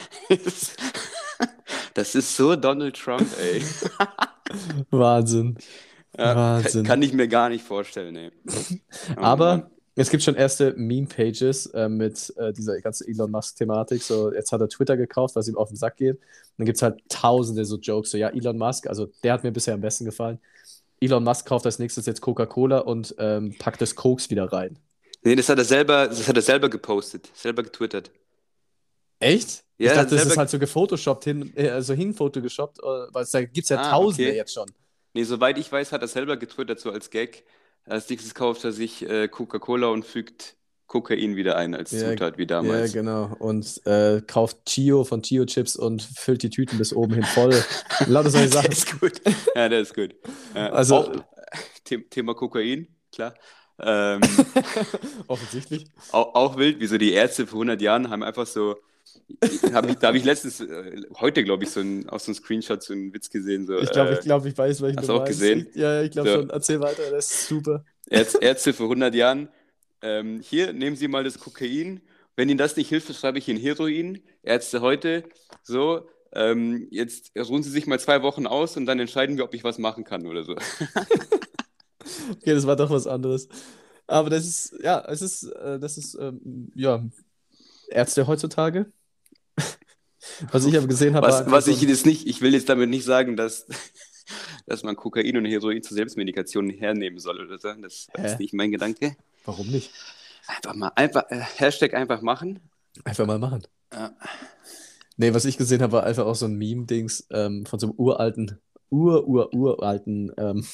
Das 1.94 2.14
ist 2.14 2.36
so 2.36 2.56
Donald 2.56 2.94
Trump, 2.94 3.26
ey. 3.40 3.62
Wahnsinn. 4.90 5.56
Ja, 6.16 6.36
Wahnsinn. 6.36 6.84
Kann 6.84 7.02
ich 7.02 7.12
mir 7.12 7.28
gar 7.28 7.48
nicht 7.48 7.64
vorstellen, 7.64 8.16
ey. 8.16 8.32
Aber 9.16 9.56
Mann. 9.58 9.70
es 9.94 10.10
gibt 10.10 10.22
schon 10.22 10.34
erste 10.34 10.74
Meme-Pages 10.76 11.66
äh, 11.66 11.88
mit 11.88 12.32
äh, 12.36 12.52
dieser 12.52 12.80
ganzen 12.80 13.08
Elon 13.08 13.30
Musk-Thematik. 13.30 14.02
So, 14.02 14.32
jetzt 14.32 14.52
hat 14.52 14.60
er 14.60 14.68
Twitter 14.68 14.96
gekauft, 14.96 15.36
was 15.36 15.48
ihm 15.48 15.56
auf 15.56 15.68
den 15.68 15.76
Sack 15.76 15.96
geht. 15.96 16.16
Und 16.16 16.22
dann 16.58 16.66
gibt 16.66 16.76
es 16.76 16.82
halt 16.82 17.00
tausende 17.08 17.64
so 17.64 17.76
Jokes. 17.78 18.10
So, 18.10 18.18
ja, 18.18 18.28
Elon 18.28 18.56
Musk, 18.58 18.86
also 18.86 19.06
der 19.22 19.34
hat 19.34 19.44
mir 19.44 19.52
bisher 19.52 19.74
am 19.74 19.80
besten 19.80 20.04
gefallen. 20.04 20.38
Elon 21.00 21.24
Musk 21.24 21.46
kauft 21.46 21.66
als 21.66 21.78
nächstes 21.78 22.06
jetzt 22.06 22.22
Coca-Cola 22.22 22.78
und 22.78 23.14
ähm, 23.18 23.54
packt 23.58 23.80
das 23.82 23.94
Koks 23.94 24.30
wieder 24.30 24.50
rein. 24.52 24.78
Nee, 25.22 25.34
das 25.34 25.48
hat 25.48 25.58
er 25.58 25.64
selber, 25.64 26.06
das 26.06 26.26
hat 26.28 26.36
er 26.36 26.42
selber 26.42 26.68
gepostet, 26.70 27.30
selber 27.34 27.62
getwittert. 27.62 28.10
Echt? 29.20 29.64
Ja, 29.78 29.90
ich 29.90 29.96
dachte, 29.98 30.14
das 30.16 30.26
ist 30.26 30.36
halt 30.36 30.48
so 30.50 30.58
gefotoshoppt, 30.58 31.24
hin, 31.24 31.52
äh, 31.56 31.68
also 31.68 31.92
hinfotogeshoppt, 31.94 32.78
äh, 32.78 32.82
weil 33.12 33.22
es 33.24 33.30
da 33.30 33.42
gibt 33.42 33.64
es 33.64 33.68
ja 33.68 33.78
Ah, 33.78 33.90
tausende 33.90 34.28
okay. 34.30 34.36
jetzt 34.36 34.54
schon. 34.54 34.70
Nee, 35.14 35.24
soweit 35.24 35.58
ich 35.58 35.70
weiß, 35.70 35.92
hat 35.92 36.02
er 36.02 36.08
selber 36.08 36.36
getwittert, 36.36 36.80
so 36.80 36.90
als 36.90 37.10
Gag. 37.10 37.44
Als 37.84 38.08
nächstes 38.08 38.34
kauft 38.34 38.64
er 38.64 38.72
sich 38.72 39.08
äh, 39.08 39.28
Coca-Cola 39.28 39.88
und 39.88 40.04
fügt 40.04 40.56
Kokain 40.86 41.36
wieder 41.36 41.56
ein 41.56 41.74
als 41.74 41.90
Ja, 41.92 42.10
Zutat 42.10 42.36
wie 42.38 42.42
Ja, 42.42 42.46
damals. 42.46 42.92
genau. 42.92 43.34
Und 43.38 43.80
äh, 43.86 44.22
kauft 44.26 44.64
Chio 44.66 45.04
von 45.04 45.22
Chio 45.22 45.44
Chips 45.44 45.76
und 45.76 46.02
füllt 46.02 46.42
die 46.42 46.50
Tüten 46.50 46.78
bis 46.78 46.92
oben 46.94 47.14
hin 47.14 47.24
voll. 47.24 47.54
Lauter 48.06 48.30
solche 48.30 48.48
Der 48.50 48.62
Sachen. 48.62 48.72
ist 48.72 49.00
gut. 49.00 49.20
Ja, 49.54 49.68
der 49.68 49.80
ist 49.80 49.94
gut. 49.94 50.14
Ja, 50.54 50.70
Also- 50.70 50.96
auch, 50.96 51.12
The 51.88 52.02
Thema 52.08 52.34
Kokain, 52.34 52.88
klar. 53.12 53.34
Ähm, 53.78 54.20
Offensichtlich. 55.28 55.86
auch, 56.12 56.34
auch 56.34 56.56
wild, 56.56 56.80
wie 56.80 56.86
so 56.86 56.98
die 56.98 57.12
Ärzte 57.12 57.46
vor 57.46 57.58
100 57.58 57.80
Jahren 57.80 58.10
haben 58.10 58.22
einfach 58.22 58.46
so, 58.46 58.76
hab 59.72 59.88
ich, 59.88 59.96
da 59.96 60.08
habe 60.08 60.18
ich 60.18 60.24
letztens, 60.24 60.60
äh, 60.60 61.02
heute 61.20 61.44
glaube 61.44 61.64
ich, 61.64 61.70
so 61.70 61.80
ein, 61.80 62.08
aus 62.08 62.24
so 62.24 62.30
einem 62.30 62.36
Screenshot 62.36 62.82
so 62.82 62.92
einen 62.92 63.12
Witz 63.14 63.30
gesehen. 63.30 63.66
So, 63.66 63.78
Ich 63.78 63.90
glaube, 63.90 64.10
äh, 64.10 64.14
ich, 64.14 64.20
glaub, 64.20 64.44
ich 64.46 64.56
weiß, 64.56 64.80
welchen 64.82 64.98
hast 64.98 65.08
du 65.08 65.12
auch 65.14 65.18
meinst. 65.20 65.40
gesehen? 65.40 65.66
Ich, 65.70 65.76
ja, 65.76 66.02
ich 66.02 66.10
glaube 66.10 66.28
So. 66.30 66.34
schon. 66.36 66.50
Erzähl 66.50 66.80
weiter, 66.80 67.10
das 67.10 67.30
ist 67.30 67.48
super. 67.48 67.84
Ärz- 68.10 68.38
Ärzte 68.40 68.72
vor 68.72 68.86
100 68.88 69.14
Jahren, 69.14 69.48
ähm, 70.02 70.40
hier, 70.40 70.72
nehmen 70.72 70.96
Sie 70.96 71.08
mal 71.08 71.24
das 71.24 71.38
Kokain. 71.38 72.00
Wenn 72.36 72.48
Ihnen 72.48 72.58
das 72.58 72.76
nicht 72.76 72.88
hilft, 72.88 73.12
schreibe 73.14 73.38
ich 73.38 73.48
Ihnen 73.48 73.58
Heroin. 73.60 74.20
Ärzte 74.42 74.80
heute, 74.80 75.24
so, 75.62 76.08
ähm, 76.32 76.86
jetzt 76.90 77.32
ruhen 77.38 77.62
Sie 77.62 77.70
sich 77.70 77.86
mal 77.86 77.98
zwei 77.98 78.22
Wochen 78.22 78.46
aus 78.46 78.76
und 78.76 78.86
dann 78.86 79.00
entscheiden 79.00 79.36
wir, 79.36 79.44
ob 79.44 79.54
ich 79.54 79.64
was 79.64 79.78
machen 79.78 80.04
kann 80.04 80.26
oder 80.26 80.44
so. 80.44 80.54
Okay, 82.30 82.54
das 82.54 82.66
war 82.66 82.76
doch 82.76 82.90
was 82.90 83.06
anderes. 83.06 83.48
Aber 84.06 84.30
das 84.30 84.44
ist, 84.46 84.76
ja, 84.82 85.04
es 85.08 85.22
ist, 85.22 85.44
äh, 85.44 85.78
das 85.78 85.98
ist, 85.98 86.14
ähm, 86.20 86.70
ja, 86.74 87.04
Ärzte 87.88 88.26
heutzutage. 88.26 88.92
Was 90.50 90.64
ich 90.66 90.76
aber 90.76 90.86
gesehen 90.86 91.14
habe, 91.14 91.26
Was, 91.26 91.34
war 91.34 91.40
einfach 91.40 91.52
was 91.52 91.64
so 91.66 91.70
ich 91.70 91.82
ein- 91.82 91.88
jetzt 91.88 92.04
nicht, 92.06 92.26
ich 92.26 92.40
will 92.40 92.52
jetzt 92.52 92.68
damit 92.68 92.90
nicht 92.90 93.04
sagen, 93.04 93.36
dass, 93.36 93.66
dass 94.66 94.82
man 94.82 94.96
Kokain 94.96 95.36
und 95.36 95.44
Heroin 95.44 95.82
zur 95.82 95.94
Selbstmedikation 95.96 96.68
hernehmen 96.70 97.18
soll 97.20 97.40
oder 97.40 97.58
so. 97.58 97.72
Das 97.80 98.08
Hä? 98.16 98.26
ist 98.26 98.40
nicht 98.40 98.52
mein 98.52 98.72
Gedanke. 98.72 99.16
Warum 99.44 99.68
nicht? 99.70 99.92
Einfach 100.48 100.74
mal, 100.74 100.88
einfach, 100.96 101.24
äh, 101.30 101.40
Hashtag 101.56 101.94
einfach 101.94 102.22
machen. 102.22 102.58
Einfach 103.04 103.26
mal 103.26 103.38
machen. 103.38 103.62
Ja. 103.92 104.16
Nee, 105.16 105.32
was 105.32 105.44
ich 105.44 105.56
gesehen 105.58 105.80
habe, 105.82 105.92
war 105.92 106.04
einfach 106.04 106.26
auch 106.26 106.34
so 106.34 106.46
ein 106.46 106.56
Meme-Dings 106.56 107.26
ähm, 107.30 107.64
von 107.64 107.78
so 107.78 107.86
einem 107.86 107.94
uralten, 107.96 108.58
ur, 108.90 109.26
ur, 109.26 109.54
uralten 109.54 110.32
ähm, 110.36 110.66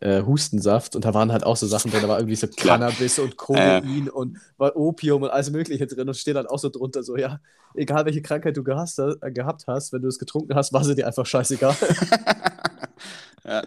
äh, 0.00 0.22
Hustensaft. 0.22 0.96
Und 0.96 1.04
da 1.04 1.14
waren 1.14 1.32
halt 1.32 1.44
auch 1.44 1.56
so 1.56 1.66
Sachen 1.66 1.90
drin. 1.90 2.02
Da 2.02 2.08
war 2.08 2.18
irgendwie 2.18 2.36
so. 2.36 2.46
Cannabis 2.56 3.18
und 3.18 3.36
Kokain 3.36 4.08
und 4.08 4.38
war 4.56 4.76
Opium 4.76 5.22
und 5.22 5.30
alles 5.30 5.50
Mögliche 5.50 5.86
drin. 5.86 6.08
Und 6.08 6.14
steht 6.14 6.36
dann 6.36 6.46
auch 6.46 6.58
so 6.58 6.68
drunter, 6.68 7.02
so, 7.02 7.16
ja, 7.16 7.40
egal 7.74 8.04
welche 8.06 8.22
Krankheit 8.22 8.56
du 8.56 8.64
gehast, 8.64 8.98
äh, 8.98 9.30
gehabt 9.30 9.66
hast, 9.66 9.92
wenn 9.92 10.02
du 10.02 10.08
es 10.08 10.18
getrunken 10.18 10.54
hast, 10.54 10.72
war 10.72 10.84
sie 10.84 10.94
dir 10.94 11.06
einfach 11.06 11.26
scheißegal. 11.26 11.74
ja, 13.44 13.62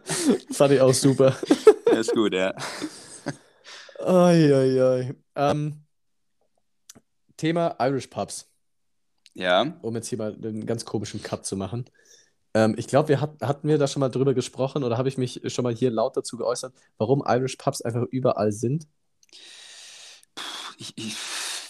Fand 0.52 0.74
ich 0.74 0.82
auch 0.82 0.94
super. 0.94 1.36
das 1.86 2.00
ist 2.08 2.14
gut, 2.14 2.34
ja. 2.34 2.54
Ai, 4.00 4.54
ai, 4.54 4.82
ai. 4.82 5.16
Ähm, 5.36 5.84
Thema 7.38 7.76
Irish 7.80 8.08
Pubs. 8.08 8.48
Ja, 9.34 9.78
um 9.82 9.96
jetzt 9.96 10.08
hier 10.08 10.18
mal 10.18 10.36
einen 10.36 10.66
ganz 10.66 10.84
komischen 10.86 11.24
Cut 11.24 11.46
zu 11.46 11.56
machen. 11.56 11.86
Ähm, 12.54 12.76
ich 12.78 12.88
glaube, 12.88 13.10
wir 13.10 13.22
hat, 13.22 13.42
hatten 13.42 13.68
wir 13.68 13.78
da 13.78 13.88
schon 13.88 14.02
mal 14.02 14.10
drüber 14.10 14.34
gesprochen 14.34 14.84
oder 14.84 14.98
habe 14.98 15.10
ich 15.10 15.18
mich 15.18 15.42
schon 15.48 15.64
mal 15.64 15.74
hier 15.74 15.92
laut 15.92 16.18
dazu 16.18 16.38
geäußert, 16.38 16.74
warum 16.98 17.24
Irish 17.26 17.56
Pubs 17.56 17.82
einfach 17.82 18.04
überall 18.12 18.52
sind? 18.52 18.88
ich, 20.78 20.94
ich, 20.98 21.16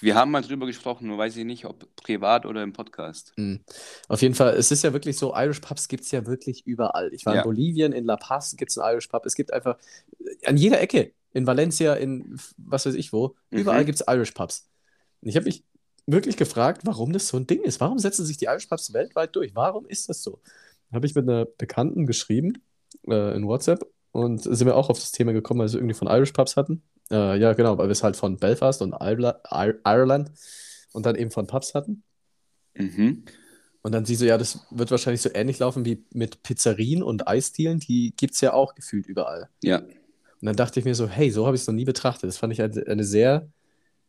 wir 0.01 0.15
haben 0.15 0.31
mal 0.31 0.41
drüber 0.41 0.65
gesprochen, 0.65 1.07
nur 1.07 1.17
weiß 1.17 1.35
ich 1.37 1.45
nicht, 1.45 1.65
ob 1.65 1.85
privat 1.97 2.45
oder 2.45 2.63
im 2.63 2.73
Podcast. 2.73 3.33
Hm. 3.35 3.59
Auf 4.07 4.21
jeden 4.21 4.35
Fall, 4.35 4.55
es 4.55 4.71
ist 4.71 4.83
ja 4.83 4.93
wirklich 4.93 5.17
so, 5.17 5.33
Irish 5.35 5.59
Pubs 5.59 5.87
gibt 5.87 6.03
es 6.05 6.11
ja 6.11 6.25
wirklich 6.25 6.65
überall. 6.65 7.13
Ich 7.13 7.25
war 7.25 7.35
Ja. 7.35 7.41
in 7.41 7.45
Bolivien, 7.45 7.91
in 7.93 8.05
La 8.05 8.15
Paz 8.17 8.55
gibt 8.57 8.71
es 8.71 8.77
einen 8.77 8.93
Irish 8.93 9.07
Pub. 9.07 9.25
Es 9.25 9.35
gibt 9.35 9.53
einfach 9.53 9.77
äh, 10.19 10.47
an 10.47 10.57
jeder 10.57 10.79
Ecke, 10.81 11.13
in 11.33 11.45
Valencia, 11.45 11.93
in 11.95 12.39
was 12.57 12.85
weiß 12.85 12.95
ich 12.95 13.13
wo, 13.13 13.35
überall 13.49 13.81
Mhm. 13.81 13.85
gibt 13.87 13.99
es 14.01 14.05
Irish 14.07 14.31
Pubs. 14.31 14.67
Und 15.21 15.29
ich 15.29 15.35
habe 15.35 15.45
mich 15.45 15.63
wirklich 16.07 16.35
gefragt, 16.37 16.81
warum 16.85 17.13
das 17.13 17.27
so 17.27 17.37
ein 17.37 17.45
Ding 17.45 17.61
ist. 17.61 17.79
Warum 17.79 17.99
setzen 17.99 18.25
sich 18.25 18.37
die 18.37 18.45
Irish 18.45 18.65
Pubs 18.65 18.93
weltweit 18.93 19.35
durch? 19.35 19.53
Warum 19.55 19.85
ist 19.85 20.09
das 20.09 20.23
so? 20.23 20.39
Habe 20.91 21.05
ich 21.05 21.15
mit 21.15 21.27
einer 21.27 21.45
Bekannten 21.45 22.05
geschrieben 22.05 22.53
äh, 23.07 23.35
in 23.35 23.47
WhatsApp 23.47 23.85
und 24.11 24.41
sind 24.43 24.65
wir 24.65 24.75
auch 24.75 24.89
auf 24.89 24.99
das 24.99 25.11
Thema 25.11 25.33
gekommen, 25.33 25.61
weil 25.61 25.69
sie 25.69 25.77
irgendwie 25.77 25.95
von 25.95 26.07
Irish 26.07 26.31
Pubs 26.31 26.57
hatten. 26.57 26.83
Äh, 27.09 27.39
ja, 27.39 27.53
genau, 27.53 27.77
weil 27.77 27.87
wir 27.87 27.93
es 27.93 28.03
halt 28.03 28.15
von 28.15 28.37
Belfast 28.37 28.81
und 28.81 28.93
Ireland 28.99 30.31
und 30.93 31.05
dann 31.05 31.15
eben 31.15 31.31
von 31.31 31.47
Pubs 31.47 31.73
hatten. 31.73 32.03
Mhm. 32.75 33.23
Und 33.83 33.93
dann 33.93 34.05
sie 34.05 34.15
so, 34.15 34.25
ja, 34.25 34.37
das 34.37 34.65
wird 34.69 34.91
wahrscheinlich 34.91 35.21
so 35.21 35.29
ähnlich 35.33 35.59
laufen 35.59 35.85
wie 35.85 36.03
mit 36.13 36.43
Pizzerien 36.43 37.01
und 37.01 37.27
Eisdielen, 37.27 37.79
die 37.79 38.13
gibt 38.15 38.35
es 38.35 38.41
ja 38.41 38.53
auch 38.53 38.75
gefühlt 38.75 39.07
überall. 39.07 39.49
Ja. 39.63 39.79
Und 39.79 40.45
dann 40.45 40.55
dachte 40.55 40.79
ich 40.79 40.85
mir 40.85 40.95
so, 40.95 41.07
hey, 41.07 41.31
so 41.31 41.45
habe 41.45 41.55
ich 41.55 41.61
es 41.61 41.67
noch 41.67 41.73
nie 41.73 41.85
betrachtet. 41.85 42.27
Das 42.27 42.37
fand 42.37 42.53
ich 42.53 42.61
eine, 42.61 42.85
eine 42.87 43.03
sehr, 43.03 43.47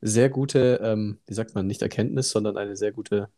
sehr 0.00 0.28
gute, 0.28 0.80
ähm, 0.82 1.18
wie 1.26 1.34
sagt 1.34 1.54
man, 1.54 1.66
nicht 1.66 1.82
Erkenntnis, 1.82 2.30
sondern 2.30 2.56
eine 2.56 2.76
sehr 2.76 2.92
gute 2.92 3.28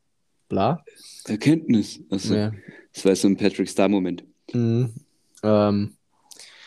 Bla. 0.48 0.84
Erkenntnis. 1.26 2.00
Also, 2.10 2.34
Ja. 2.34 2.52
Das 2.94 3.04
war 3.04 3.14
so 3.16 3.28
ein 3.28 3.36
Patrick 3.36 3.68
Star-Moment. 3.68 4.24
Mhm. 4.52 4.94
Ähm, 5.42 5.96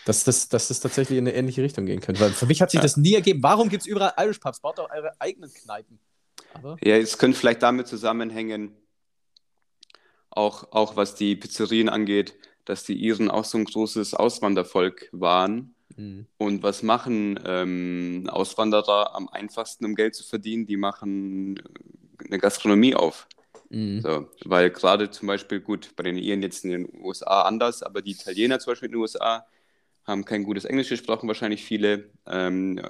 dass, 0.06 0.24
das, 0.24 0.48
dass 0.50 0.68
das 0.70 0.80
tatsächlich 0.80 1.18
in 1.18 1.28
eine 1.28 1.36
ähnliche 1.36 1.64
Richtung 1.64 1.86
gehen 1.86 2.00
könnte. 2.00 2.22
Weil 2.22 2.32
für 2.32 2.46
mich 2.46 2.62
hat 2.62 2.72
sich 2.72 2.78
Ja. 2.78 2.84
das 2.84 2.98
nie 2.98 3.14
ergeben. 3.16 3.42
Warum 3.44 3.70
gibt 3.70 3.82
es 3.82 3.88
überall 3.88 4.14
Irish 4.24 4.40
Pubs? 4.40 4.60
Baut 4.60 4.78
doch 4.78 4.90
eure 4.90 5.12
eigenen 5.20 5.52
Kneipen. 5.54 6.00
Aber, 6.54 6.78
Ja, 6.84 6.96
es 6.98 7.18
könnte 7.18 7.38
vielleicht 7.38 7.62
damit 7.64 7.88
zusammenhängen, 7.88 8.72
auch, 10.30 10.72
auch 10.72 10.96
was 10.96 11.16
die 11.16 11.36
Pizzerien 11.36 11.90
angeht, 11.90 12.36
dass 12.66 12.84
die 12.84 12.94
Iren 12.94 13.32
auch 13.32 13.46
so 13.46 13.58
ein 13.58 13.66
großes 13.66 14.14
Auswandervolk 14.14 15.10
waren. 15.12 15.74
Mhm. 15.96 16.28
Und 16.38 16.64
was 16.64 16.84
machen 16.84 17.40
ähm, 17.46 18.30
Auswanderer 18.30 19.16
am 19.16 19.28
einfachsten, 19.30 19.86
um 19.86 19.96
Geld 19.96 20.16
zu 20.16 20.24
verdienen? 20.24 20.66
Die 20.68 20.78
machen 20.78 21.58
äh, 21.58 22.26
eine 22.26 22.38
Gastronomie 22.38 22.94
auf. 22.96 23.28
Mhm. 23.70 24.02
So, 24.02 24.30
weil 24.46 24.70
gerade 24.70 25.12
zum 25.12 25.28
Beispiel, 25.28 25.60
gut, 25.60 25.92
bei 25.96 26.04
den 26.04 26.18
Iren 26.18 26.42
jetzt 26.42 26.64
in 26.64 26.72
den 26.72 26.90
USA 27.02 27.44
anders, 27.44 27.84
aber 27.84 28.02
die 28.02 28.12
Italiener 28.12 28.60
zum 28.60 28.72
Beispiel 28.72 28.88
in 28.88 28.94
den 28.94 29.02
USA 29.02 29.46
haben 30.06 30.26
kein 30.26 30.44
gutes 30.44 30.66
Englisch 30.66 30.90
gesprochen, 30.90 31.28
wahrscheinlich 31.28 31.64
viele. 31.64 32.10
Ähm, 32.26 32.82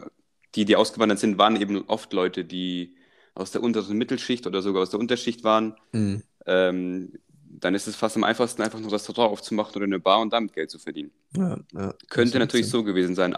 die, 0.55 0.65
die 0.65 0.75
ausgewandert 0.75 1.19
sind, 1.19 1.37
waren 1.37 1.59
eben 1.59 1.83
oft 1.87 2.13
Leute, 2.13 2.45
die 2.45 2.95
aus 3.35 3.51
der 3.51 3.61
unteren 3.61 3.97
Mittelschicht 3.97 4.47
oder 4.47 4.61
sogar 4.61 4.83
aus 4.83 4.89
der 4.89 4.99
Unterschicht 4.99 5.43
waren. 5.43 5.75
Mhm. 5.91 6.23
Ähm, 6.45 7.13
dann 7.59 7.75
ist 7.75 7.87
es 7.87 7.95
fast 7.95 8.15
am 8.15 8.23
einfachsten, 8.23 8.61
einfach 8.61 8.79
ein 8.79 8.85
Restaurant 8.85 9.31
aufzumachen 9.31 9.75
oder 9.75 9.85
eine 9.85 9.99
Bar 9.99 10.19
und 10.19 10.31
damit 10.31 10.53
Geld 10.53 10.69
zu 10.69 10.79
verdienen. 10.79 11.11
Ja, 11.35 11.57
ja. 11.73 11.93
Könnte 12.09 12.39
natürlich 12.39 12.67
macht 12.67 12.71
so 12.71 12.83
gewesen 12.83 13.15
sein. 13.15 13.35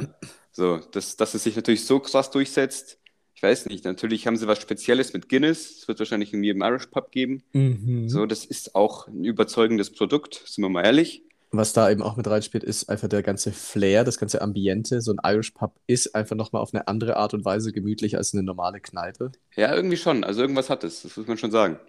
So, 0.51 0.77
dass, 0.77 1.15
dass 1.15 1.35
es 1.35 1.43
sich 1.43 1.55
natürlich 1.55 1.85
so 1.85 1.99
krass 1.99 2.31
durchsetzt. 2.31 2.98
Ich 3.39 3.43
weiß 3.43 3.67
nicht, 3.67 3.85
natürlich 3.85 4.27
haben 4.27 4.35
sie 4.35 4.47
was 4.47 4.59
Spezielles 4.59 5.13
mit 5.13 5.29
Guinness. 5.29 5.77
Es 5.79 5.87
wird 5.87 5.99
wahrscheinlich 5.99 6.33
in 6.33 6.43
jedem 6.43 6.61
Irish 6.61 6.87
Pub 6.87 7.09
geben. 7.09 7.41
Mhm. 7.53 8.09
So, 8.09 8.25
das 8.25 8.43
ist 8.43 8.75
auch 8.75 9.07
ein 9.07 9.23
überzeugendes 9.23 9.91
Produkt, 9.91 10.43
sind 10.45 10.61
wir 10.61 10.67
mal 10.67 10.83
ehrlich. 10.83 11.23
Was 11.51 11.71
da 11.71 11.89
eben 11.89 12.01
auch 12.01 12.17
mit 12.17 12.27
reinspielt, 12.27 12.65
ist 12.65 12.89
einfach 12.89 13.07
der 13.07 13.23
ganze 13.23 13.53
Flair, 13.53 14.03
das 14.03 14.17
ganze 14.17 14.41
Ambiente. 14.41 14.99
So 14.99 15.13
ein 15.13 15.19
Irish 15.23 15.51
Pub 15.51 15.71
ist 15.87 16.15
einfach 16.15 16.35
nochmal 16.35 16.61
auf 16.61 16.73
eine 16.73 16.89
andere 16.89 17.15
Art 17.15 17.33
und 17.33 17.45
Weise 17.45 17.71
gemütlich 17.71 18.17
als 18.17 18.33
eine 18.33 18.43
normale 18.43 18.81
Kneipe. 18.81 19.31
Ja, 19.55 19.73
irgendwie 19.73 19.95
schon. 19.95 20.25
Also 20.25 20.41
irgendwas 20.41 20.69
hat 20.69 20.83
es, 20.83 21.03
das 21.03 21.15
muss 21.15 21.27
man 21.27 21.37
schon 21.37 21.51
sagen. 21.51 21.79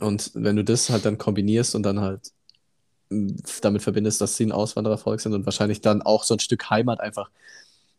Und 0.00 0.32
wenn 0.34 0.56
du 0.56 0.64
das 0.64 0.90
halt 0.90 1.06
dann 1.06 1.16
kombinierst 1.16 1.74
und 1.76 1.82
dann 1.82 2.00
halt 2.00 2.30
mh, 3.08 3.36
damit 3.62 3.80
verbindest, 3.80 4.20
dass 4.20 4.36
sie 4.36 4.44
ein 4.44 4.52
Auswanderervolk 4.52 5.22
sind 5.22 5.32
und 5.32 5.46
wahrscheinlich 5.46 5.80
dann 5.80 6.02
auch 6.02 6.24
so 6.24 6.34
ein 6.34 6.40
Stück 6.40 6.68
Heimat 6.68 7.00
einfach 7.00 7.30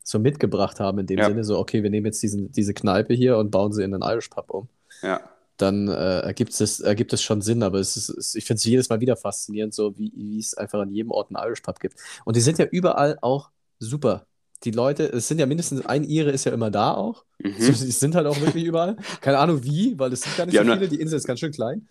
so 0.04 0.20
mitgebracht 0.20 0.80
haben, 0.80 1.00
in 1.00 1.08
dem 1.08 1.20
Ja. 1.20 1.26
Sinne, 1.26 1.44
so, 1.44 1.58
okay, 1.60 1.84
wir 1.84 1.90
nehmen 1.90 2.08
jetzt 2.08 2.22
diesen, 2.24 2.52
diese 2.52 2.74
Kneipe 2.74 3.14
hier 3.14 3.38
und 3.38 3.52
bauen 3.52 3.72
sie 3.74 3.84
in 3.84 3.94
einen 3.94 4.04
Irish 4.04 4.30
Pub 4.30 4.50
um, 4.52 4.68
Ja, 5.02 5.22
dann 5.58 5.88
äh, 5.88 6.20
ergibt 6.22 6.60
es, 6.60 6.80
ergibt 6.80 7.14
es 7.14 7.22
schon 7.22 7.42
Sinn, 7.42 7.62
aber 7.62 7.80
es 7.80 7.96
ist, 7.96 8.10
es, 8.10 8.36
ich 8.36 8.46
finde 8.46 8.58
es 8.58 8.64
jedes 8.66 8.90
Mal 8.90 9.00
wieder 9.00 9.16
faszinierend, 9.16 9.74
so 9.74 9.96
wie, 9.98 10.12
wie 10.16 10.40
es 10.40 10.56
einfach 10.56 10.80
an 10.80 10.92
jedem 10.92 11.12
Ort 11.12 11.30
einen 11.34 11.46
Irish 11.48 11.62
Pub 11.62 11.80
gibt. 11.80 11.98
Und 12.26 12.36
die 12.36 12.42
sind 12.42 12.58
ja 12.58 12.66
überall 12.66 13.18
auch 13.22 13.52
super. 13.80 14.26
Die 14.64 14.72
Leute, 14.72 15.06
es 15.06 15.28
sind 15.28 15.40
ja 15.40 15.46
mindestens 15.48 15.86
ein 15.86 16.04
Ire 16.04 16.32
ist 16.32 16.46
ja 16.46 16.52
immer 16.54 16.70
da 16.72 16.94
auch. 16.94 17.26
mhm. 17.40 17.54
Die 17.58 17.74
sind 17.74 18.14
halt 18.16 18.28
auch 18.28 18.40
wirklich 18.42 18.64
überall. 18.64 18.96
Keine 19.20 19.40
Ahnung 19.40 19.64
wie, 19.64 19.98
weil 19.98 20.14
es 20.14 20.22
sind 20.22 20.38
gar 20.38 20.46
nicht 20.46 20.54
Die 20.54 20.64
so 20.64 20.72
viele. 20.72 20.88
Die 20.88 21.00
Insel 21.02 21.18
ist 21.18 21.26
ganz 21.26 21.40
schön 21.40 21.52
klein. 21.52 21.88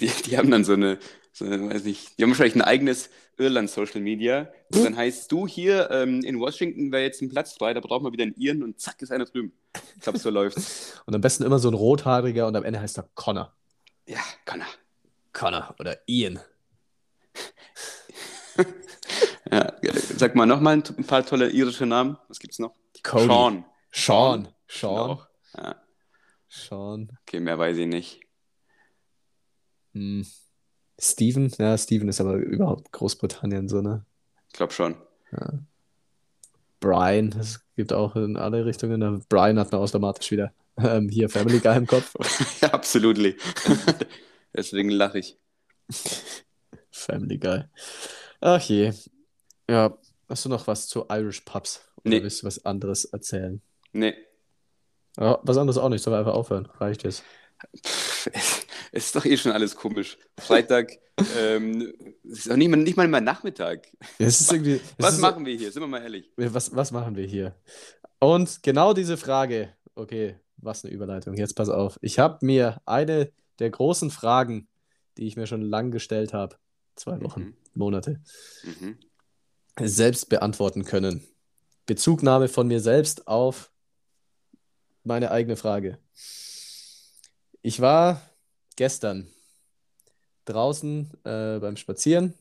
Die, 0.00 0.08
die 0.08 0.36
haben 0.36 0.50
dann 0.50 0.64
so 0.64 0.72
eine, 0.72 0.98
so 1.32 1.44
eine, 1.44 1.70
weiß 1.72 1.84
nicht, 1.84 2.18
die 2.18 2.22
haben 2.22 2.30
wahrscheinlich 2.30 2.56
ein 2.56 2.62
eigenes 2.62 3.10
Irland-Social 3.38 4.00
Media. 4.00 4.48
Und 4.72 4.84
dann 4.84 4.96
heißt 4.96 5.30
du 5.30 5.46
hier 5.46 5.90
ähm, 5.90 6.20
in 6.22 6.38
Washington 6.40 6.92
wäre 6.92 7.02
jetzt 7.02 7.22
ein 7.22 7.28
Platz 7.28 7.54
frei, 7.54 7.74
da 7.74 7.80
brauchen 7.80 8.04
wir 8.04 8.12
wieder 8.12 8.24
einen 8.24 8.34
Iren 8.34 8.62
und 8.62 8.80
zack 8.80 9.00
ist 9.02 9.12
einer 9.12 9.24
drüben. 9.24 9.52
Ich 9.96 10.02
glaube, 10.02 10.18
so 10.18 10.30
läuft's. 10.30 11.00
Und 11.06 11.14
am 11.14 11.20
besten 11.20 11.44
immer 11.44 11.58
so 11.58 11.68
ein 11.68 11.74
rothaariger 11.74 12.46
und 12.46 12.56
am 12.56 12.64
Ende 12.64 12.80
heißt 12.80 12.96
er 12.98 13.08
Connor. 13.14 13.52
Ja, 14.06 14.20
kann 14.44 14.60
er. 14.60 14.66
Connor 15.32 15.74
oder 15.78 15.98
Ian. 16.06 16.40
Ja, 19.50 19.72
sag 20.16 20.34
mal 20.34 20.46
nochmal 20.46 20.74
ein, 20.74 21.06
paar 21.06 21.24
tolle 21.24 21.50
irische 21.50 21.86
Namen. 21.86 22.16
Was 22.28 22.38
gibt's 22.40 22.58
noch? 22.58 22.74
Cody. 23.02 23.26
Sean. 23.26 23.64
Sean. 23.92 24.48
Sean. 24.66 25.10
auch. 25.10 25.26
Ja, 25.56 25.76
Sean. 26.48 27.18
okay, 27.22 27.40
mehr 27.40 27.58
weiß 27.58 27.76
ich 27.76 27.86
nicht. 27.86 28.23
Hm. 29.94 30.26
Steven. 30.98 31.52
Ja, 31.58 31.76
Steven 31.78 32.08
ist 32.08 32.20
aber 32.20 32.34
überhaupt 32.34 32.92
Großbritannien 32.92 33.68
so, 33.68 33.80
ne? 33.80 34.04
Ich 34.48 34.54
glaube 34.54 34.72
schon. 34.72 34.96
Brian. 36.80 37.34
Es 37.38 37.60
gibt 37.76 37.92
auch 37.92 38.14
in 38.16 38.36
alle 38.36 38.64
Richtungen. 38.64 39.24
Brian 39.28 39.58
hat 39.58 39.72
man 39.72 39.80
automatisch 39.80 40.30
wieder 40.30 40.52
ähm, 40.76 41.08
hier 41.08 41.28
Family 41.28 41.58
Guy 41.60 41.76
im 41.76 41.86
Kopf. 41.86 42.14
ja, 42.62 42.72
absolut. 42.72 43.18
Deswegen 44.54 44.90
lache 44.90 45.18
ich. 45.18 45.38
Family 46.90 47.38
Guy. 47.38 47.64
Ach 48.40 48.60
je. 48.60 48.92
Ja, 49.68 49.96
hast 50.28 50.44
du 50.44 50.48
noch 50.48 50.66
was 50.66 50.86
zu 50.86 51.06
Irish 51.10 51.40
Pubs? 51.40 51.80
Oder 51.96 52.10
Nee. 52.10 52.22
willst 52.22 52.42
du 52.42 52.46
was 52.46 52.64
anderes 52.64 53.04
erzählen? 53.06 53.62
Nee. 53.92 54.14
Ja, 55.18 55.38
was 55.42 55.56
anderes 55.56 55.78
auch 55.78 55.88
nicht, 55.88 56.02
sollen 56.02 56.14
wir 56.14 56.18
einfach 56.18 56.34
aufhören. 56.34 56.66
Reicht 56.66 57.02
jetzt. 57.04 57.22
Pff, 57.84 58.63
Es 58.92 59.06
ist 59.06 59.16
doch 59.16 59.24
eh 59.24 59.36
schon 59.36 59.52
alles 59.52 59.74
komisch. 59.76 60.18
Freitag, 60.38 60.92
ähm, 61.38 61.92
es 62.24 62.40
ist 62.40 62.50
auch 62.50 62.56
nicht 62.56 62.68
mal, 62.68 62.76
nicht 62.76 62.96
mal 62.96 63.08
mehr 63.08 63.20
Nachmittag. 63.20 63.86
Es 64.18 64.40
ist 64.40 64.52
irgendwie, 64.52 64.80
Was 64.98 65.14
ist 65.14 65.20
machen 65.20 65.44
wir 65.46 65.56
hier? 65.56 65.70
Sind 65.72 65.82
wir 65.82 65.86
mal 65.86 66.02
ehrlich. 66.02 66.30
So, 66.36 66.54
was, 66.54 66.74
was 66.74 66.90
machen 66.92 67.16
wir 67.16 67.26
hier? 67.26 67.54
Und 68.18 68.62
genau 68.62 68.94
diese 68.94 69.16
Frage, 69.16 69.72
okay, 69.94 70.36
was 70.56 70.84
eine 70.84 70.94
Überleitung. 70.94 71.34
Jetzt 71.36 71.54
pass 71.54 71.68
auf. 71.68 71.98
Ich 72.02 72.18
habe 72.18 72.44
mir 72.44 72.80
eine 72.86 73.30
der 73.58 73.70
großen 73.70 74.10
Fragen, 74.10 74.66
die 75.18 75.26
ich 75.26 75.36
mir 75.36 75.46
schon 75.46 75.62
lang 75.62 75.90
gestellt 75.90 76.32
habe, 76.32 76.56
zwei 76.96 77.20
Wochen, 77.22 77.40
Mhm. 77.40 77.56
Monate, 77.74 78.20
Mhm. 78.64 78.98
selbst 79.80 80.28
beantworten 80.28 80.84
können. 80.84 81.22
Bezugnahme 81.86 82.48
von 82.48 82.66
mir 82.66 82.80
selbst 82.80 83.28
auf 83.28 83.70
meine 85.02 85.30
eigene 85.30 85.56
Frage. 85.56 85.98
Ich 87.62 87.80
war 87.80 88.22
gestern 88.76 89.28
draußen 90.44 91.10
äh, 91.24 91.58
beim 91.58 91.76
Spazieren 91.76 92.34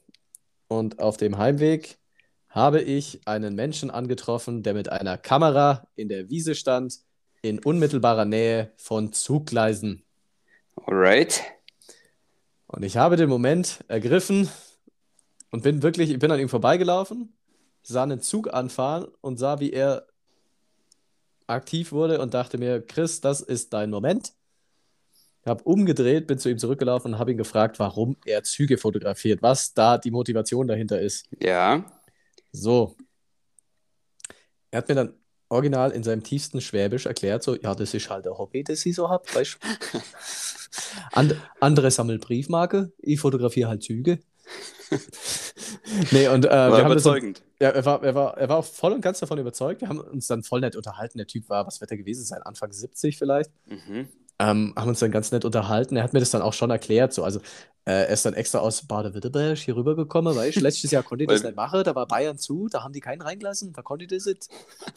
und 0.68 1.00
auf 1.00 1.18
dem 1.18 1.38
Heimweg 1.38 1.98
habe 2.50 2.82
ich 2.82 3.22
einen 3.26 3.56
Menschen 3.56 3.90
angetroffen, 3.90 4.62
der 4.62 4.74
mit 4.74 4.90
einer 4.90 5.18
Kamera 5.18 5.88
in 5.96 6.10
der 6.10 6.30
Wiese 6.30 6.54
stand, 6.56 7.00
in 7.42 7.60
unmittelbarer 7.60 8.26
Nähe 8.26 8.72
von 8.78 9.12
Zuggleisen. 9.12 10.04
Alright. 10.76 11.42
Und 12.68 12.84
ich 12.84 12.98
habe 12.98 13.18
den 13.18 13.30
Moment 13.30 13.84
ergriffen 13.88 14.50
und 15.52 15.64
bin 15.64 15.84
wirklich, 15.84 16.10
ich 16.12 16.20
bin 16.20 16.32
an 16.32 16.40
ihm 16.40 16.50
vorbeigelaufen, 16.50 17.36
sah 17.84 18.04
einen 18.04 18.22
Zug 18.22 18.54
anfahren 18.54 19.08
und 19.22 19.38
sah, 19.38 19.60
wie 19.60 19.72
er 19.72 20.08
aktiv 21.48 21.92
wurde 21.92 22.22
und 22.22 22.34
dachte 22.34 22.58
mir, 22.58 22.82
Chris, 22.82 23.22
das 23.22 23.42
ist 23.42 23.74
dein 23.74 23.90
Moment. 23.90 24.34
Ich 25.44 25.50
habe 25.50 25.64
umgedreht, 25.66 26.26
bin 26.26 26.40
zu 26.40 26.50
ihm 26.50 26.58
zurückgelaufen 26.58 27.14
und 27.14 27.20
habe 27.20 27.32
ihn 27.32 27.38
gefragt, 27.38 27.78
warum 27.78 28.16
er 28.26 28.44
Züge 28.44 28.78
fotografiert, 28.78 29.42
was 29.42 29.74
da 29.74 29.98
die 29.98 30.10
Motivation 30.10 30.68
dahinter 30.68 31.02
ist. 31.02 31.28
Ja. 31.42 31.84
So. 32.54 32.96
Er 34.72 34.78
hat 34.78 34.88
mir 34.88 34.96
dann 34.96 35.14
original 35.50 35.92
in 35.92 36.02
seinem 36.02 36.24
tiefsten 36.24 36.62
Schwäbisch 36.62 37.06
erklärt, 37.06 37.44
so, 37.44 37.58
ja, 37.58 37.76
das 37.76 37.94
ist 37.94 38.10
halt 38.10 38.26
ein 38.26 38.38
Hobby, 38.38 38.64
das 38.64 38.86
ich 38.86 38.96
so 38.96 39.10
hab, 39.10 39.36
weißt 39.36 39.58
du. 39.62 40.00
And, 41.12 41.36
andere 41.60 41.92
sammeln 41.92 42.22
Briefmarke, 42.22 42.94
ich 43.00 43.20
fotografiere 43.20 43.68
halt 43.68 43.84
Züge. 43.84 44.20
nee, 46.12 46.28
und 46.30 46.46
äh, 46.46 46.50
War 46.50 46.78
wir 46.78 46.84
haben 46.86 46.94
das 46.94 47.04
dann, 47.04 47.14
überzeugend. 47.18 47.44
ja, 47.60 47.70
er 47.70 47.86
war, 47.86 48.02
er, 48.02 48.16
war, 48.16 48.38
er 48.38 48.50
war 48.50 48.58
auch 48.58 48.66
voll 48.66 48.94
und 48.94 49.02
ganz 49.02 49.20
davon 49.20 49.40
überzeugt. 49.40 49.82
Wir 49.82 49.90
haben 49.90 50.00
uns 50.00 50.28
dann 50.28 50.44
voll 50.44 50.62
nett 50.62 50.76
unterhalten. 50.76 51.18
Der 51.18 51.28
Typ 51.28 51.50
war, 51.50 51.68
was 51.68 51.82
wird 51.82 51.92
er 51.92 51.98
gewesen 51.98 52.24
sein? 52.24 52.42
Anfang 52.44 52.72
70 52.72 53.18
vielleicht. 53.18 53.52
Mhm. 53.66 54.08
Ähm, 54.50 54.74
haben 54.76 54.90
uns 54.90 55.00
dann 55.00 55.12
ganz 55.12 55.32
nett 55.32 55.46
unterhalten. 55.46 55.96
Er 55.96 56.04
hat 56.04 56.12
mir 56.14 56.20
das 56.20 56.32
dann 56.32 56.42
auch 56.42 56.54
schon 56.54 56.70
erklärt. 56.70 57.14
So. 57.14 57.24
Also, 57.24 57.40
äh, 57.86 57.92
er 57.92 58.08
ist 58.10 58.26
dann 58.26 58.34
extra 58.34 58.60
aus 58.60 58.86
Baden-Württemberg 58.86 59.58
hier 59.58 59.76
rübergekommen, 59.76 60.36
weißt 60.36 60.58
du? 60.58 60.60
Letztes 60.68 60.92
Jahr 60.92 61.04
konnte 61.04 61.24
ich 61.24 61.30
das 61.30 61.42
Weil- 61.44 61.52
nicht 61.52 61.56
machen. 61.58 61.84
Da 61.84 61.96
war 61.96 62.08
Bayern 62.08 62.38
zu, 62.38 62.68
da 62.70 62.84
haben 62.84 62.94
die 62.94 63.00
keinen 63.00 63.22
reingelassen. 63.22 63.72
Da 63.74 63.82
konnte 63.82 64.06
ich 64.06 64.12
das 64.12 64.26
nicht. 64.26 64.48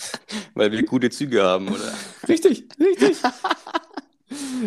Weil 0.54 0.72
wir 0.72 0.84
gute 0.84 1.10
Züge 1.10 1.42
haben, 1.44 1.68
oder? 1.68 1.92
Richtig, 2.28 2.64
richtig. 2.80 3.18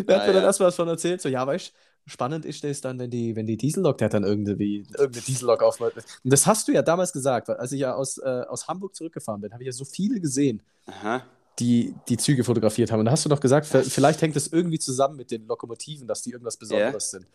Der 0.06 0.16
hat 0.16 0.22
Ah, 0.22 0.26
mir 0.26 0.32
dann 0.32 0.34
ja. 0.36 0.42
erstmal 0.44 0.68
was 0.68 0.76
von 0.76 0.88
erzählt. 0.88 1.20
So, 1.20 1.28
ja, 1.28 1.46
weißt 1.46 1.68
du, 2.06 2.10
spannend 2.10 2.44
ist 2.46 2.64
es 2.64 2.80
dann, 2.80 2.98
wenn 2.98 3.10
die, 3.10 3.36
wenn 3.36 3.46
die 3.46 3.56
Diesellok, 3.56 3.98
der 3.98 4.06
hat 4.06 4.14
dann 4.14 4.24
irgendwie 4.24 4.86
irgendeine 4.96 5.24
Diesellok 5.24 5.62
auf. 5.62 5.80
Und 5.80 5.92
das 6.24 6.46
hast 6.46 6.68
du 6.68 6.72
ja 6.72 6.82
damals 6.82 7.12
gesagt, 7.12 7.48
weil 7.48 7.56
als 7.56 7.72
ich 7.72 7.80
ja 7.80 7.94
aus, 7.94 8.18
äh, 8.18 8.44
aus 8.48 8.68
Hamburg 8.68 8.94
zurückgefahren 8.94 9.40
bin, 9.42 9.52
habe 9.52 9.62
ich 9.62 9.66
ja 9.66 9.72
so 9.72 9.84
viele 9.84 10.20
gesehen, 10.20 10.62
Aha. 10.86 11.22
Die 11.58 11.94
die 12.08 12.16
Züge 12.16 12.44
fotografiert 12.44 12.90
haben. 12.92 13.00
Und 13.00 13.06
da 13.06 13.12
hast 13.12 13.24
du 13.24 13.28
doch 13.28 13.40
gesagt, 13.40 13.66
vielleicht 13.66 14.22
hängt 14.22 14.36
das 14.36 14.46
irgendwie 14.46 14.78
zusammen 14.78 15.16
mit 15.16 15.30
den 15.30 15.46
Lokomotiven, 15.46 16.06
dass 16.06 16.22
die 16.22 16.30
irgendwas 16.30 16.56
Besonderes 16.56 17.10
sind. 17.10 17.26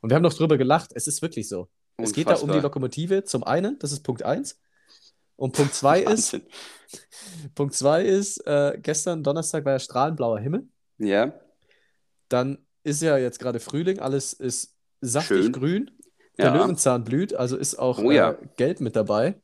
Und 0.00 0.10
wir 0.10 0.16
haben 0.16 0.22
doch 0.22 0.32
drüber 0.34 0.56
gelacht. 0.56 0.90
Es 0.94 1.06
ist 1.06 1.20
wirklich 1.22 1.48
so. 1.48 1.68
Es 1.96 2.12
geht 2.12 2.26
da 2.28 2.32
um 2.32 2.38
die 2.38 2.42
Unfassbar. 2.44 2.62
Lokomotive 2.62 3.24
zum 3.24 3.44
einen, 3.44 3.78
das 3.78 3.92
ist 3.92 4.02
Punkt 4.02 4.22
1. 4.22 4.58
Und 5.36 5.54
Punkt 5.54 5.74
2 5.74 6.00
ist. 6.04 6.38
Punkt 7.54 7.74
zwei 7.74 8.04
ist, 8.04 8.38
äh, 8.46 8.78
gestern 8.80 9.22
Donnerstag 9.24 9.64
war 9.64 9.72
ja 9.72 9.78
strahlenblauer 9.80 10.38
Himmel. 10.38 10.68
Ja, 10.98 11.34
Dann 12.28 12.58
ist 12.84 13.02
ja 13.02 13.16
jetzt 13.18 13.38
gerade 13.40 13.58
Frühling, 13.60 13.98
alles 13.98 14.32
ist 14.32 14.76
saftig 15.00 15.44
Schön. 15.44 15.52
grün. 15.52 15.90
Der 16.38 16.46
Ja. 16.46 16.54
Löwenzahn 16.56 17.04
blüht, 17.04 17.34
also 17.34 17.56
ist 17.56 17.76
auch 17.76 17.98
Oh 17.98 18.10
ja. 18.10 18.32
äh, 18.32 18.36
Gelb 18.56 18.80
mit 18.80 18.94
dabei. 18.96 19.40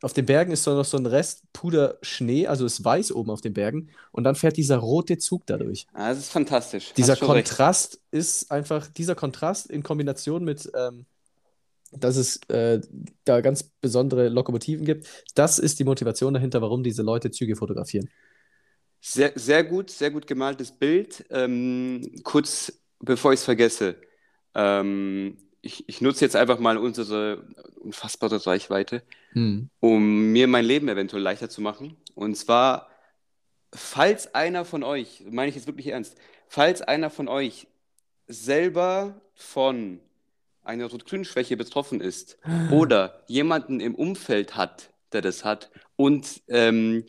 Auf 0.00 0.12
den 0.12 0.26
Bergen 0.26 0.52
ist 0.52 0.62
so 0.62 0.74
noch 0.74 0.84
so 0.84 0.96
ein 0.96 1.06
Rest 1.06 1.42
Puderschnee, 1.52 2.46
also 2.46 2.64
ist 2.64 2.84
weiß 2.84 3.12
oben 3.12 3.30
auf 3.30 3.40
den 3.40 3.52
Bergen. 3.52 3.90
Und 4.12 4.24
dann 4.24 4.36
fährt 4.36 4.56
dieser 4.56 4.76
rote 4.76 5.18
Zug 5.18 5.46
dadurch. 5.46 5.86
Ah, 5.92 6.10
das 6.10 6.18
ist 6.18 6.30
fantastisch. 6.30 6.92
Dieser 6.96 7.16
schon 7.16 7.30
recht. 7.30 7.48
Kontrast 7.48 8.00
ist 8.10 8.50
einfach, 8.52 8.86
dieser 8.86 9.16
Kontrast 9.16 9.66
in 9.68 9.82
Kombination 9.82 10.44
mit, 10.44 10.70
ähm, 10.76 11.06
dass 11.90 12.16
es 12.16 12.40
äh, 12.48 12.80
da 13.24 13.40
ganz 13.40 13.64
besondere 13.64 14.28
Lokomotiven 14.28 14.84
gibt, 14.84 15.08
das 15.34 15.58
ist 15.58 15.78
die 15.80 15.84
Motivation 15.84 16.34
dahinter, 16.34 16.62
warum 16.62 16.82
diese 16.82 17.02
Leute 17.02 17.30
Züge 17.30 17.56
fotografieren. 17.56 18.08
Sehr, 19.00 19.32
sehr 19.34 19.64
gut, 19.64 19.90
sehr 19.90 20.10
gut 20.10 20.26
gemaltes 20.26 20.70
Bild. 20.72 21.24
Ähm, 21.30 22.20
kurz 22.24 22.72
bevor 23.00 23.32
ich 23.32 23.40
es 23.40 23.44
vergesse, 23.44 23.96
ähm, 24.54 25.36
ich, 25.60 25.88
ich 25.88 26.00
nutze 26.00 26.24
jetzt 26.24 26.36
einfach 26.36 26.58
mal 26.58 26.76
unsere 26.78 27.44
unfassbare 27.80 28.44
Reichweite, 28.46 29.02
Hm. 29.32 29.68
um 29.80 30.32
mir 30.32 30.46
mein 30.48 30.64
Leben 30.64 30.88
eventuell 30.88 31.22
leichter 31.22 31.48
zu 31.48 31.60
machen. 31.60 31.96
Und 32.14 32.36
zwar, 32.36 32.88
falls 33.74 34.34
einer 34.34 34.64
von 34.64 34.82
euch, 34.82 35.22
meine 35.30 35.48
ich 35.50 35.54
jetzt 35.56 35.66
wirklich 35.66 35.88
ernst, 35.88 36.16
falls 36.46 36.80
einer 36.82 37.10
von 37.10 37.28
euch 37.28 37.66
selber 38.26 39.20
von 39.34 40.00
einer 40.62 40.86
Rot-Grün-Schwäche 40.86 41.56
betroffen 41.56 42.00
ist 42.00 42.38
oder 42.70 43.22
jemanden 43.26 43.80
im 43.80 43.94
Umfeld 43.94 44.56
hat, 44.56 44.90
der 45.12 45.22
das 45.22 45.44
hat 45.44 45.70
und 45.96 46.42
ähm, 46.48 47.04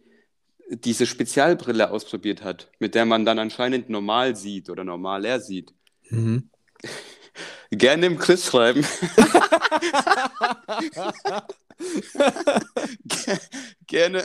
diese 0.69 1.05
Spezialbrille 1.05 1.89
ausprobiert 1.91 2.43
hat, 2.43 2.69
mit 2.79 2.95
der 2.95 3.05
man 3.05 3.25
dann 3.25 3.39
anscheinend 3.39 3.89
normal 3.89 4.35
sieht 4.35 4.69
oder 4.69 4.83
normaler 4.83 5.39
sieht, 5.39 5.73
Mhm. 6.11 6.49
Gerne 7.71 8.05
im 8.05 8.17
Chris 8.17 8.45
schreiben. 8.45 8.85
Ge- 13.05 13.37
gerne, 13.87 14.23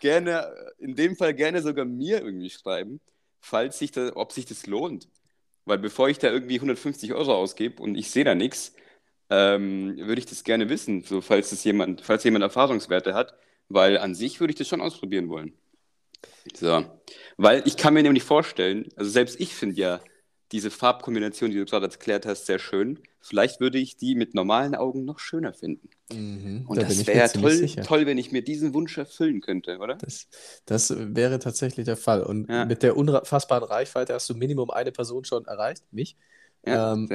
gerne, 0.00 0.54
in 0.78 0.94
dem 0.96 1.16
Fall 1.16 1.34
gerne 1.34 1.62
sogar 1.62 1.84
mir 1.84 2.20
irgendwie 2.22 2.50
schreiben, 2.50 3.00
falls 3.40 3.78
sich 3.78 3.92
da, 3.92 4.12
ob 4.14 4.32
sich 4.32 4.46
das 4.46 4.66
lohnt. 4.66 5.08
Weil 5.66 5.78
bevor 5.78 6.08
ich 6.08 6.18
da 6.18 6.30
irgendwie 6.30 6.56
150 6.56 7.14
Euro 7.14 7.34
ausgebe 7.34 7.82
und 7.82 7.94
ich 7.94 8.10
sehe 8.10 8.24
da 8.24 8.34
nichts, 8.34 8.74
ähm, 9.30 9.96
würde 9.96 10.18
ich 10.18 10.26
das 10.26 10.44
gerne 10.44 10.68
wissen, 10.68 11.02
so 11.02 11.20
falls 11.20 11.50
das 11.50 11.64
jemand, 11.64 12.02
falls 12.02 12.24
jemand 12.24 12.42
Erfahrungswerte 12.42 13.14
hat, 13.14 13.34
weil 13.68 13.96
an 13.96 14.14
sich 14.14 14.40
würde 14.40 14.52
ich 14.52 14.58
das 14.58 14.68
schon 14.68 14.82
ausprobieren 14.82 15.30
wollen. 15.30 15.54
So. 16.54 16.84
Weil 17.38 17.62
ich 17.66 17.76
kann 17.76 17.94
mir 17.94 18.02
nämlich 18.02 18.24
vorstellen, 18.24 18.88
also 18.96 19.10
selbst 19.10 19.40
ich 19.40 19.54
finde 19.54 19.80
ja 19.80 20.00
diese 20.54 20.70
Farbkombination, 20.70 21.50
die 21.50 21.56
du 21.58 21.64
gerade 21.64 21.86
erklärt 21.86 22.26
hast, 22.26 22.46
sehr 22.46 22.60
schön. 22.60 23.00
Vielleicht 23.20 23.58
würde 23.58 23.78
ich 23.78 23.96
die 23.96 24.14
mit 24.14 24.34
normalen 24.34 24.76
Augen 24.76 25.04
noch 25.04 25.18
schöner 25.18 25.52
finden. 25.52 25.88
Mhm. 26.12 26.64
Und 26.68 26.76
Da 26.80 26.84
das 26.84 27.04
wäre 27.08 27.28
toll, 27.32 27.66
toll, 27.82 28.06
wenn 28.06 28.18
ich 28.18 28.30
mir 28.30 28.42
diesen 28.44 28.72
Wunsch 28.72 28.96
erfüllen 28.96 29.40
könnte, 29.40 29.78
oder? 29.78 29.96
Das, 29.96 30.28
das 30.64 30.94
wäre 30.96 31.40
tatsächlich 31.40 31.86
der 31.86 31.96
Fall. 31.96 32.22
Und 32.22 32.48
Ja. 32.48 32.66
mit 32.66 32.84
der 32.84 32.96
unfassbaren 32.96 33.64
Reichweite 33.64 34.14
hast 34.14 34.30
du 34.30 34.34
Minimum 34.34 34.70
eine 34.70 34.92
Person 34.92 35.24
schon 35.24 35.44
erreicht, 35.46 35.82
mich. 35.90 36.16
Ja, 36.64 36.92
Ähm. 36.92 37.08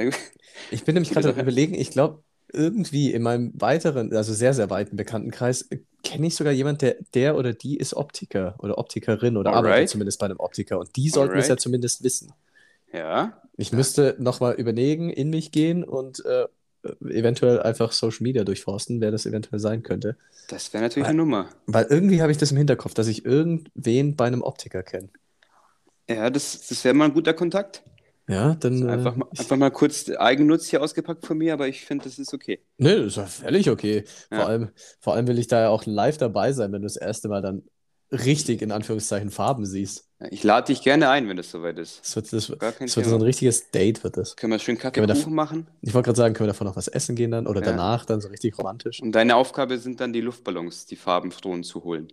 Ich 0.69 0.84
bin 0.84 0.95
nämlich 0.95 1.12
gerade 1.12 1.30
am 1.30 1.39
überlegen, 1.39 1.75
ich 1.75 1.91
glaube, 1.91 2.21
irgendwie 2.52 3.13
in 3.13 3.21
meinem 3.21 3.54
weiteren, 3.56 4.13
also 4.13 4.34
sehr, 4.34 4.54
sehr 4.54 4.69
weiten 4.69 4.97
Bekanntenkreis, 4.97 5.62
äh, 5.69 5.78
kenne 6.04 6.28
ich 6.28 6.36
sogar 6.36 6.52
jemanden, 6.52 6.80
der, 6.80 6.97
der 7.13 7.38
oder 7.38 7.54
die 7.54 7.78
ist 7.78 7.93
Optiker 7.93 8.56
oder 8.60 8.78
Optikerin 8.78 9.38
oder 9.38 9.52
arbeitet 9.52 9.73
Alright. 9.75 9.89
zumindest 9.89 10.19
bei 10.19 10.25
einem 10.25 10.39
Optiker. 10.39 10.78
Und 10.78 10.93
die 10.97 11.10
sollten 11.10 11.38
es 11.38 11.47
ja 11.47 11.54
Alright. 11.54 11.62
zumindest 11.62 12.04
wissen. 12.04 12.34
Ja, 12.93 13.41
Ich 13.58 13.71
müsste 13.71 14.15
nochmal 14.19 14.56
überlegen, 14.56 15.10
in 15.10 15.30
mich 15.30 15.52
gehen 15.52 15.84
und 15.84 16.23
äh, 16.25 16.47
eventuell 17.02 17.62
einfach 17.62 17.91
Social 17.91 18.23
Media 18.23 18.43
durchforsten, 18.43 19.02
wer 19.02 19.12
das 19.12 19.25
eventuell 19.25 19.60
sein 19.60 19.84
könnte. 19.84 20.15
das 20.47 20.73
wäre 20.73 20.84
natürlich 20.84 21.04
Weil- 21.06 21.10
eine 21.12 21.17
Nummer. 21.17 21.49
Weil 21.67 21.86
irgendwie 21.89 22.21
habe 22.21 22.32
ich 22.32 22.38
das 22.38 22.52
im 22.52 22.58
Hinterkopf, 22.58 22.93
dass 22.93 23.08
ich 23.08 23.25
irgendwen 23.25 24.15
bei 24.15 24.25
einem 24.25 24.41
Optiker 24.41 24.82
kenne. 24.84 25.10
Ja, 26.10 26.30
das, 26.30 26.67
das 26.67 26.84
wäre 26.84 26.95
mal 26.95 27.06
ein 27.06 27.13
guter 27.13 27.34
Kontakt. 27.34 27.84
Ja, 28.28 28.56
dann. 28.56 28.88
äh, 28.88 28.91
Einfach 28.91 29.15
mal, 29.15 29.28
ich, 29.34 29.39
einfach 29.41 29.58
mal 29.58 29.71
kurz 29.71 30.10
Eigennutz 30.10 30.67
hier 30.67 30.82
ausgepackt 30.82 31.25
von 31.25 31.38
mir, 31.38 31.54
aber 31.54 31.67
ich 31.67 31.84
finde, 31.86 32.06
das 32.06 32.17
ist 32.19 32.34
okay. 32.34 32.60
nee, 32.78 32.95
das 32.95 33.06
ist 33.08 33.15
ja 33.17 33.25
völlig 33.25 33.69
okay. 33.69 34.04
Vor 34.30 34.38
Ja. 34.39 34.45
allem, 34.45 34.69
vor 34.99 35.13
allem 35.15 35.28
will 35.28 35.38
ich 35.39 35.47
da 35.47 35.62
ja 35.62 35.69
auch 35.69 35.86
live 35.86 36.17
dabei 36.17 36.54
sein, 36.54 36.71
wenn 36.71 36.82
du 36.82 36.86
das 36.88 36.95
erste 36.95 37.28
Mal 37.28 37.41
dann 37.41 37.63
richtig 38.12 38.62
in 38.62 38.72
Anführungszeichen 38.72 39.30
Farben 39.32 39.65
siehst. 39.65 40.06
Ich 40.32 40.43
lade 40.43 40.67
dich 40.67 40.82
gerne 40.82 41.10
ein, 41.10 41.30
wenn 41.30 41.38
das 41.38 41.50
soweit 41.52 41.78
ist. 41.80 42.02
Das 42.02 42.15
wird, 42.15 42.34
das, 42.34 42.48
das 42.80 42.98
wird 42.98 43.06
so 43.08 43.15
ein 43.15 43.22
richtiges 43.22 43.72
Date, 43.72 44.04
wird 44.04 44.17
das. 44.17 44.36
Können 44.36 44.52
wir 44.52 44.60
schön 44.60 44.76
da- 44.78 44.89
Kaffeekuchen 44.91 45.34
machen? 45.34 45.67
Ich 45.82 45.93
wollte 45.93 46.08
gerade 46.08 46.17
sagen, 46.17 46.34
können 46.34 46.48
wir 46.48 46.54
davon 46.54 46.67
noch 46.67 46.76
was 46.76 46.88
essen 46.89 47.15
gehen 47.15 47.32
dann 47.32 47.48
oder 47.48 47.62
Ja. 47.62 47.67
danach 47.67 48.06
dann 48.06 48.19
so 48.19 48.28
richtig 48.28 48.58
romantisch? 48.58 49.02
Und 49.02 49.13
deine 49.13 49.36
Aufgabe 49.36 49.78
sind 49.78 50.02
dann 50.02 50.12
die 50.12 50.22
Luftballons, 50.22 50.86
die 50.88 50.95
farbenfrohen 50.98 51.63
zu 51.63 51.84
holen. 51.84 52.10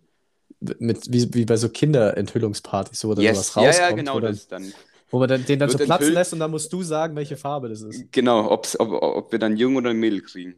Mit, 0.61 1.13
wie, 1.13 1.35
wie 1.35 1.45
bei 1.45 1.57
so 1.57 1.69
Kinderenthüllungspartys, 1.69 3.05
wo 3.05 3.15
dann 3.15 3.25
Yes, 3.25 3.55
ja, 3.55 3.63
rauskommt, 3.63 3.79
ja, 3.91 3.91
genau 3.97 4.15
wo, 4.15 4.21
dann, 4.21 4.33
das 4.33 4.49
dann. 4.49 4.73
wo 5.11 5.19
man 5.19 5.29
dann, 5.29 5.45
den 5.45 5.59
dann 5.59 5.69
so 5.69 5.77
platzen 5.77 5.95
enthüllt. 5.95 6.15
lässt 6.15 6.33
und 6.33 6.39
dann 6.39 6.51
musst 6.51 6.73
du 6.73 6.83
sagen, 6.83 7.17
welche 7.17 7.37
Farbe 7.37 7.69
das 7.69 7.83
ist. 7.83 8.11
Genau, 8.13 8.51
ob, 8.51 8.67
ob 8.79 9.33
wir 9.33 9.39
dann 9.39 9.57
Jung 9.57 9.77
oder 9.77 9.93
Mädel 9.95 10.23
kriegen. 10.23 10.55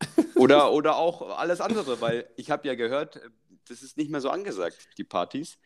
Oder, 0.34 0.72
oder 0.72 0.96
auch 0.96 1.38
alles 1.38 1.60
andere, 1.60 2.00
weil 2.00 2.26
ich 2.36 2.50
habe 2.50 2.66
ja 2.66 2.74
gehört, 2.74 3.20
das 3.68 3.82
ist 3.82 3.96
nicht 3.96 4.10
mehr 4.10 4.20
so 4.20 4.30
angesagt, 4.30 4.88
die 4.98 5.04
Partys. 5.04 5.58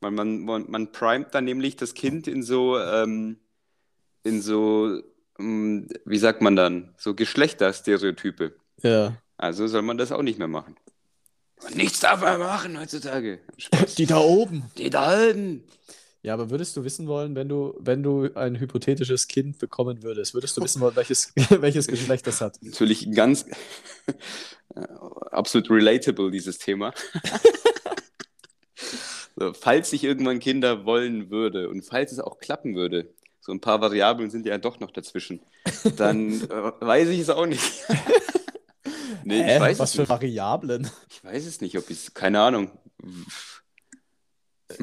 Man, 0.00 0.14
man, 0.14 0.70
man 0.70 0.92
primet 0.92 1.34
dann 1.34 1.44
nämlich 1.44 1.76
das 1.76 1.94
Kind 1.94 2.26
in 2.26 2.42
so, 2.42 2.78
ähm, 2.78 3.38
in 4.24 4.42
so, 4.42 5.00
ähm, 5.38 5.88
wie 6.04 6.18
sagt 6.18 6.42
man 6.42 6.56
dann, 6.56 6.94
so 6.98 7.14
Geschlechterstereotype. 7.14 8.56
Ja. 8.82 9.16
Also 9.36 9.66
soll 9.66 9.82
man 9.82 9.98
das 9.98 10.12
auch 10.12 10.22
nicht 10.22 10.38
mehr 10.38 10.48
machen. 10.48 10.76
Und 11.64 11.76
nichts 11.76 12.00
darf 12.00 12.20
man 12.20 12.40
machen 12.40 12.78
heutzutage. 12.78 13.40
Spaß. 13.56 13.94
Die 13.94 14.06
da 14.06 14.18
oben. 14.18 14.64
Die 14.76 14.90
da 14.90 15.30
oben. 15.30 15.64
Ja, 16.22 16.34
aber 16.34 16.50
würdest 16.50 16.76
du 16.76 16.84
wissen 16.84 17.08
wollen, 17.08 17.34
wenn 17.34 17.48
du, 17.48 17.74
wenn 17.80 18.02
du 18.04 18.32
ein 18.34 18.58
hypothetisches 18.58 19.26
Kind 19.26 19.58
bekommen 19.58 20.04
würdest, 20.04 20.34
würdest 20.34 20.56
du 20.56 20.62
wissen 20.62 20.80
wollen, 20.80 20.94
welches, 20.94 21.32
welches 21.50 21.88
Geschlecht 21.88 22.26
das 22.28 22.40
hat? 22.40 22.58
Natürlich 22.62 23.10
ganz 23.12 23.44
absolut 25.30 25.70
relatable, 25.70 26.30
dieses 26.30 26.58
Thema. 26.58 26.92
so, 29.36 29.52
falls 29.52 29.92
ich 29.92 30.04
irgendwann 30.04 30.38
Kinder 30.38 30.84
wollen 30.84 31.30
würde 31.30 31.68
und 31.68 31.82
falls 31.82 32.12
es 32.12 32.18
auch 32.18 32.38
klappen 32.38 32.74
würde, 32.74 33.12
so 33.40 33.52
ein 33.52 33.60
paar 33.60 33.80
Variablen 33.80 34.30
sind 34.30 34.46
ja 34.46 34.56
doch 34.58 34.80
noch 34.80 34.92
dazwischen, 34.92 35.40
dann 35.96 36.42
äh, 36.42 36.72
weiß 36.80 37.08
ich 37.08 37.20
es 37.20 37.30
auch 37.30 37.46
nicht. 37.46 37.62
nee, 39.24 39.42
Hä? 39.42 39.56
ich 39.56 39.60
weiß 39.60 39.78
Was 39.80 39.90
es 39.90 39.96
für 39.96 40.02
nicht. 40.02 40.10
Variablen? 40.10 40.88
Ich 41.10 41.24
weiß 41.24 41.46
es 41.46 41.60
nicht, 41.60 41.76
ob 41.76 41.90
ich 41.90 41.98
es, 41.98 42.14
keine 42.14 42.40
Ahnung. 42.40 42.70
Hm. 43.02 43.26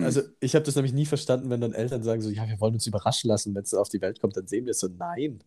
Also, 0.04 0.22
ich 0.40 0.54
habe 0.54 0.66
das 0.66 0.76
nämlich 0.76 0.94
nie 0.94 1.06
verstanden, 1.06 1.50
wenn 1.50 1.62
dann 1.62 1.74
Eltern 1.74 2.04
sagen 2.04 2.22
so, 2.22 2.30
ja, 2.30 2.48
wir 2.48 2.60
wollen 2.60 2.76
uns 2.76 2.86
überraschen 2.86 3.28
lassen, 3.28 3.56
wenn 3.56 3.64
es 3.64 3.74
auf 3.74 3.90
die 3.90 4.02
Welt 4.02 4.20
kommt, 4.20 4.38
dann 4.38 4.46
sehen 4.46 4.66
wir 4.66 4.72
es 4.72 4.80
so, 4.80 4.88
nein. 4.88 5.44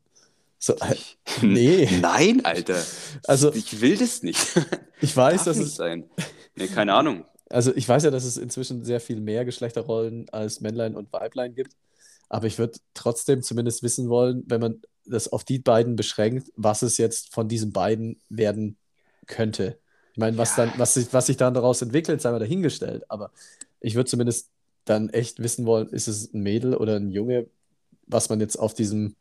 So, 0.64 0.75
äh, 0.75 0.94
nee. 1.42 1.88
Nein, 2.01 2.44
Alter. 2.44 2.81
Also- 3.27 3.53
ich 3.53 3.81
will 3.81 3.96
das 3.96 4.22
nicht. 4.22 4.38
ich 5.01 5.16
weiß, 5.16 5.44
dass 5.44 5.57
es, 5.59 5.75
sein. 5.75 6.09
Nee, 6.55 6.68
keine 6.68 6.94
Ahnung. 6.94 7.25
also 7.51 7.75
ich 7.75 7.88
weiß 7.88 8.05
ja, 8.05 8.11
dass 8.12 8.22
es 8.25 8.37
inzwischen 8.37 8.85
sehr 8.85 9.01
viel 9.01 9.20
mehr 9.20 9.44
Geschlechterrollen 9.44 10.29
als 10.31 10.61
Männlein 10.61 10.94
und 10.94 11.12
Weiblein 11.12 11.57
gibt. 11.57 11.72
Aber 12.29 12.46
ich 12.46 12.59
würde 12.59 12.79
trotzdem 12.94 13.42
zumindest 13.42 13.83
wissen 13.83 14.09
wollen, 14.09 14.44
wenn 14.46 14.61
man 14.61 14.81
das 15.05 15.33
auf 15.33 15.42
die 15.42 15.59
beiden 15.59 15.96
beschränkt, 15.96 16.53
was 16.55 16.83
es 16.83 16.96
jetzt 16.96 17.35
von 17.35 17.48
diesen 17.48 17.72
beiden 17.72 18.20
werden 18.29 18.77
könnte. 19.27 19.79
Ich 20.12 20.18
meine, 20.18 20.38
was 20.38 20.57
Ja. 20.57 20.66
dann, 20.66 20.79
was 20.79 20.94
sich, 20.94 21.12
was 21.12 21.27
sich 21.27 21.37
dann 21.38 21.55
daraus 21.55 21.83
entwickelt, 21.83 22.22
sei 22.22 22.31
mal 22.31 22.38
dahingestellt. 22.38 23.03
Aber 23.11 23.33
ich 23.81 23.96
würde 23.96 24.09
zumindest 24.09 24.48
dann 24.85 25.09
echt 25.11 25.42
wissen 25.42 25.66
wollen, 25.66 25.88
ist 25.88 26.07
es 26.07 26.33
ein 26.33 26.42
Mädel 26.42 26.77
oder 26.77 26.96
ein 26.96 27.11
Junge, 27.11 27.46
was 28.07 28.29
man 28.29 28.38
jetzt 28.38 28.57
auf 28.59 28.75
diesem, 28.75 29.16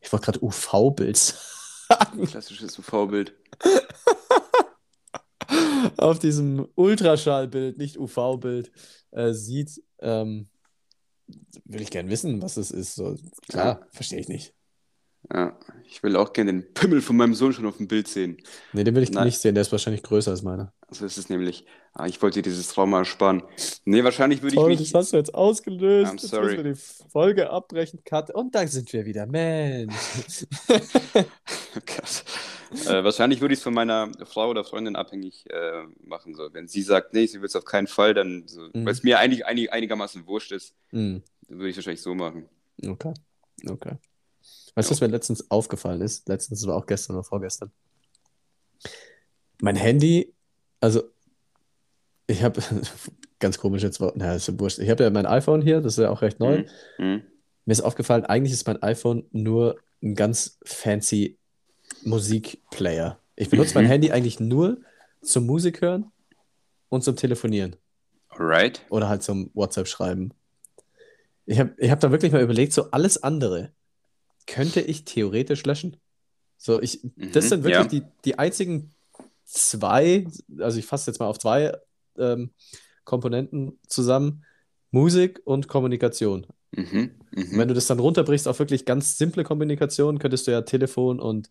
ich 0.00 0.12
wollte 0.12 0.26
gerade 0.26 0.44
UV-Bild 0.44 1.16
sagen, 1.16 2.26
Klassisches 2.26 2.78
UV-Bild. 2.78 3.34
auf 5.96 6.18
diesem 6.18 6.68
Ultraschallbild, 6.74 7.78
nicht 7.78 7.98
UV-Bild, 7.98 8.70
äh, 9.12 9.32
sieht. 9.32 9.82
Ähm, 10.00 10.48
will 11.64 11.82
ich 11.82 11.90
gern 11.90 12.08
wissen, 12.08 12.42
was 12.42 12.56
es 12.56 12.70
ist. 12.70 12.94
So, 12.94 13.16
klar, 13.48 13.80
Ja. 13.80 13.86
verstehe 13.92 14.20
ich 14.20 14.28
nicht. 14.28 14.54
Ja, 15.32 15.56
ich 15.84 16.02
will 16.02 16.16
auch 16.16 16.32
gerne 16.32 16.52
den 16.52 16.72
Pimmel 16.74 17.00
von 17.02 17.16
meinem 17.16 17.34
Sohn 17.34 17.52
schon 17.52 17.66
auf 17.66 17.76
dem 17.76 17.86
Bild 17.88 18.08
sehen. 18.08 18.38
Nee, 18.72 18.84
den 18.84 18.94
will 18.94 19.02
ich 19.02 19.10
Nein. 19.12 19.26
nicht 19.26 19.38
sehen, 19.38 19.54
der 19.54 19.62
ist 19.62 19.70
wahrscheinlich 19.72 20.02
größer 20.02 20.30
als 20.30 20.42
meiner. 20.42 20.72
So 20.90 21.04
ist 21.04 21.18
es 21.18 21.28
nämlich. 21.28 21.66
Ah, 21.92 22.06
ich 22.06 22.22
wollte 22.22 22.38
dir 22.40 22.50
dieses 22.50 22.68
Trauma 22.68 22.98
ersparen. 23.00 23.42
Nee, 23.84 24.02
wahrscheinlich 24.04 24.42
würde 24.42 24.56
ich 24.56 24.78
mich. 24.78 24.90
das 24.92 24.94
hast 24.94 25.12
du 25.12 25.16
jetzt 25.18 25.34
ausgelöst. 25.34 26.10
I'm 26.12 26.20
Jetzt 26.20 26.28
sorry. 26.28 26.44
müssen 26.56 26.64
wir 26.64 26.72
die 26.72 26.80
Folge 27.10 27.50
abbrechen, 27.50 28.00
Cut. 28.04 28.30
Und 28.32 28.54
dann 28.54 28.68
sind 28.68 28.92
wir 28.92 29.04
wieder 29.04 29.26
Mensch. 29.26 29.94
Krass. 31.86 32.24
Äh, 32.86 33.02
wahrscheinlich 33.04 33.40
würde 33.40 33.52
ich 33.54 33.58
es 33.60 33.64
von 33.64 33.74
meiner 33.74 34.10
Frau 34.24 34.48
oder 34.50 34.64
Freundin 34.64 34.94
abhängig 34.96 35.44
äh, 35.50 35.82
machen. 36.04 36.34
So. 36.34 36.48
Wenn 36.52 36.68
sie 36.68 36.82
sagt, 36.82 37.12
nee, 37.14 37.26
sie 37.26 37.40
will 37.40 37.46
es 37.46 37.56
auf 37.56 37.64
keinen 37.64 37.88
Fall, 37.88 38.14
dann, 38.14 38.44
so, 38.46 38.60
Mhm. 38.72 38.84
weil 38.86 38.92
es 38.92 39.02
mir 39.02 39.18
einig, 39.18 39.44
einig, 39.46 39.72
einigermaßen 39.72 40.26
wurscht 40.26 40.52
ist, 40.52 40.74
Hm, 40.90 41.22
dann 41.48 41.58
würde 41.58 41.68
ich 41.70 41.74
es 41.74 41.78
wahrscheinlich 41.78 42.02
so 42.02 42.14
machen. 42.14 42.48
okay. 42.86 43.12
Okay. 43.68 43.96
Weißt 44.80 44.90
du, 44.90 44.94
was 44.94 45.00
mir 45.00 45.08
letztens 45.08 45.50
aufgefallen 45.50 46.00
ist? 46.00 46.28
Letztens, 46.28 46.66
war 46.66 46.74
auch 46.76 46.86
gestern 46.86 47.16
oder 47.16 47.24
vorgestern. 47.24 47.70
Mein 49.60 49.76
Handy, 49.76 50.32
also 50.80 51.02
ich 52.26 52.42
habe, 52.42 52.62
ganz 53.38 53.58
komisch 53.58 53.82
jetzt, 53.82 54.00
na, 54.14 54.34
ist 54.34 54.48
ja 54.48 54.58
wurscht. 54.58 54.78
Ich 54.78 54.88
habe 54.88 55.04
ja 55.04 55.10
mein 55.10 55.26
iPhone 55.26 55.60
hier, 55.62 55.80
das 55.80 55.98
ist 55.98 56.02
ja 56.02 56.10
auch 56.10 56.22
recht 56.22 56.40
neu. 56.40 56.64
Mhm. 56.98 57.04
Mhm. 57.04 57.22
Mir 57.66 57.72
ist 57.72 57.82
aufgefallen, 57.82 58.24
eigentlich 58.24 58.52
ist 58.54 58.66
mein 58.66 58.82
iPhone 58.82 59.26
nur 59.32 59.76
ein 60.02 60.14
ganz 60.14 60.58
fancy 60.64 61.38
Musikplayer. 62.04 63.18
Ich 63.36 63.50
benutze 63.50 63.74
mein 63.74 63.84
Mhm. 63.84 63.88
Handy 63.88 64.12
eigentlich 64.12 64.40
nur 64.40 64.78
zum 65.22 65.44
Musik 65.46 65.82
hören 65.82 66.10
und 66.88 67.04
zum 67.04 67.16
Telefonieren 67.16 67.76
Alright. 68.30 68.84
oder 68.88 69.08
halt 69.08 69.22
zum 69.22 69.50
WhatsApp 69.52 69.88
schreiben. 69.88 70.32
Ich 71.44 71.58
habe 71.60 71.74
ich 71.76 71.90
hab 71.90 72.00
da 72.00 72.10
wirklich 72.10 72.32
mal 72.32 72.42
überlegt, 72.42 72.72
so 72.72 72.90
alles 72.92 73.22
andere 73.22 73.72
könnte 74.46 74.80
ich 74.80 75.04
theoretisch 75.04 75.64
löschen. 75.64 75.96
So, 76.58 76.80
ich, 76.80 77.00
das 77.32 77.46
Mhm, 77.46 77.48
sind 77.48 77.64
wirklich 77.64 77.86
ja. 77.86 78.00
die, 78.00 78.02
die 78.24 78.38
einzigen 78.38 78.90
zwei, 79.44 80.26
also 80.58 80.78
ich 80.78 80.86
fasse 80.86 81.10
jetzt 81.10 81.18
mal 81.20 81.26
auf 81.26 81.38
zwei 81.38 81.72
ähm, 82.18 82.50
Komponenten 83.04 83.78
zusammen: 83.88 84.44
Musik 84.90 85.40
und 85.44 85.68
Kommunikation. 85.68 86.46
Mhm. 86.76 87.10
Und 87.34 87.52
Mhm. 87.52 87.58
wenn 87.58 87.68
du 87.68 87.74
das 87.74 87.86
dann 87.86 88.00
runterbrichst 88.00 88.48
auf 88.48 88.58
wirklich 88.58 88.84
ganz 88.84 89.16
simple 89.18 89.44
Kommunikation, 89.44 90.18
könntest 90.18 90.46
du 90.46 90.50
ja 90.52 90.62
Telefon 90.62 91.20
und 91.20 91.48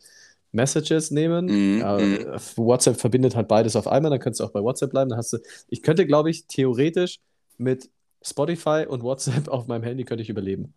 Messages 0.52 1.12
nehmen. 1.12 1.46
Mhm, 1.48 1.78
mhm. 1.80 2.26
WhatsApp 2.58 3.00
verbindet 3.00 3.36
halt 3.36 3.48
beides 3.48 3.76
auf 3.76 3.88
einmal, 3.88 4.12
dann 4.12 4.20
könntest 4.20 4.40
du 4.42 4.46
auch 4.46 4.52
bei 4.52 4.62
WhatsApp 4.62 4.92
bleiben. 4.92 5.10
Dann 5.10 5.20
hast 5.20 5.34
du, 5.34 5.38
ich 5.70 5.82
könnte, 5.84 6.06
glaube 6.06 6.30
ich, 6.32 6.48
theoretisch 6.48 7.20
mit 7.58 7.90
Spotify 8.22 8.86
und 8.88 9.04
WhatsApp 9.04 9.48
auf 9.50 9.68
meinem 9.68 9.84
Handy 9.84 10.06
könnte 10.06 10.24
ich 10.24 10.30
überleben. 10.30 10.74